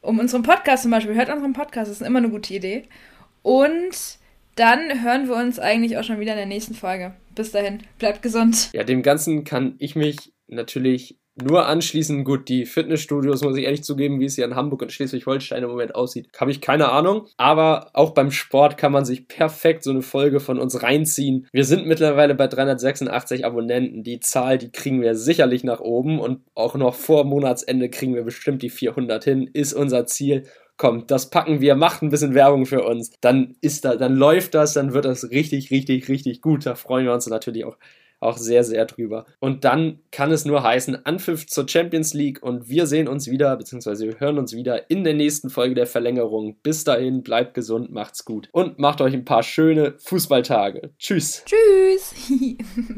um 0.00 0.18
unseren 0.18 0.42
Podcast 0.42 0.82
zum 0.82 0.90
Beispiel. 0.90 1.14
Hört 1.14 1.28
unseren 1.28 1.52
Podcast, 1.52 1.90
das 1.90 2.00
ist 2.00 2.06
immer 2.06 2.18
eine 2.18 2.30
gute 2.30 2.52
Idee. 2.52 2.88
Und 3.46 4.18
dann 4.56 5.04
hören 5.04 5.28
wir 5.28 5.36
uns 5.36 5.60
eigentlich 5.60 5.96
auch 5.96 6.02
schon 6.02 6.18
wieder 6.18 6.32
in 6.32 6.38
der 6.38 6.46
nächsten 6.46 6.74
Folge. 6.74 7.14
Bis 7.36 7.52
dahin, 7.52 7.84
bleibt 8.00 8.20
gesund. 8.20 8.70
Ja, 8.72 8.82
dem 8.82 9.04
Ganzen 9.04 9.44
kann 9.44 9.76
ich 9.78 9.94
mich 9.94 10.32
natürlich 10.48 11.16
nur 11.40 11.66
anschließen. 11.66 12.24
Gut, 12.24 12.48
die 12.48 12.66
Fitnessstudios, 12.66 13.44
muss 13.44 13.56
ich 13.56 13.62
ehrlich 13.62 13.84
zugeben, 13.84 14.18
wie 14.18 14.24
es 14.24 14.34
hier 14.34 14.46
in 14.46 14.56
Hamburg 14.56 14.82
und 14.82 14.90
Schleswig-Holstein 14.90 15.62
im 15.62 15.68
Moment 15.68 15.94
aussieht, 15.94 16.28
habe 16.40 16.50
ich 16.50 16.60
keine 16.60 16.88
Ahnung. 16.90 17.28
Aber 17.36 17.90
auch 17.92 18.14
beim 18.14 18.32
Sport 18.32 18.78
kann 18.78 18.90
man 18.90 19.04
sich 19.04 19.28
perfekt 19.28 19.84
so 19.84 19.90
eine 19.90 20.02
Folge 20.02 20.40
von 20.40 20.58
uns 20.58 20.82
reinziehen. 20.82 21.46
Wir 21.52 21.64
sind 21.64 21.86
mittlerweile 21.86 22.34
bei 22.34 22.48
386 22.48 23.46
Abonnenten. 23.46 24.02
Die 24.02 24.18
Zahl, 24.18 24.58
die 24.58 24.72
kriegen 24.72 25.00
wir 25.02 25.14
sicherlich 25.14 25.62
nach 25.62 25.78
oben 25.78 26.18
und 26.18 26.40
auch 26.56 26.74
noch 26.74 26.96
vor 26.96 27.22
Monatsende 27.22 27.90
kriegen 27.90 28.16
wir 28.16 28.24
bestimmt 28.24 28.62
die 28.62 28.70
400 28.70 29.22
hin, 29.22 29.48
ist 29.52 29.72
unser 29.72 30.04
Ziel 30.06 30.48
komm, 30.76 31.06
das 31.06 31.30
packen 31.30 31.60
wir, 31.60 31.74
macht 31.74 32.02
ein 32.02 32.10
bisschen 32.10 32.34
Werbung 32.34 32.66
für 32.66 32.84
uns, 32.84 33.12
dann 33.20 33.56
ist 33.60 33.84
da, 33.84 33.96
dann 33.96 34.16
läuft 34.16 34.54
das, 34.54 34.74
dann 34.74 34.92
wird 34.92 35.04
das 35.04 35.30
richtig, 35.30 35.70
richtig, 35.70 36.08
richtig 36.08 36.40
gut. 36.40 36.66
Da 36.66 36.74
freuen 36.74 37.06
wir 37.06 37.12
uns 37.12 37.26
natürlich 37.26 37.64
auch, 37.64 37.76
auch 38.20 38.38
sehr, 38.38 38.64
sehr 38.64 38.84
drüber. 38.86 39.26
Und 39.40 39.64
dann 39.64 40.00
kann 40.10 40.32
es 40.32 40.44
nur 40.44 40.62
heißen, 40.62 41.06
Anpfiff 41.06 41.46
zur 41.46 41.68
Champions 41.68 42.14
League 42.14 42.42
und 42.42 42.68
wir 42.68 42.86
sehen 42.86 43.08
uns 43.08 43.30
wieder, 43.30 43.56
beziehungsweise 43.56 44.06
wir 44.06 44.20
hören 44.20 44.38
uns 44.38 44.54
wieder 44.54 44.90
in 44.90 45.04
der 45.04 45.14
nächsten 45.14 45.50
Folge 45.50 45.74
der 45.74 45.86
Verlängerung. 45.86 46.56
Bis 46.62 46.84
dahin, 46.84 47.22
bleibt 47.22 47.54
gesund, 47.54 47.90
macht's 47.92 48.24
gut 48.24 48.48
und 48.52 48.78
macht 48.78 49.00
euch 49.00 49.14
ein 49.14 49.24
paar 49.24 49.42
schöne 49.42 49.94
Fußballtage. 49.98 50.90
Tschüss. 50.98 51.44
Tschüss. 51.44 52.14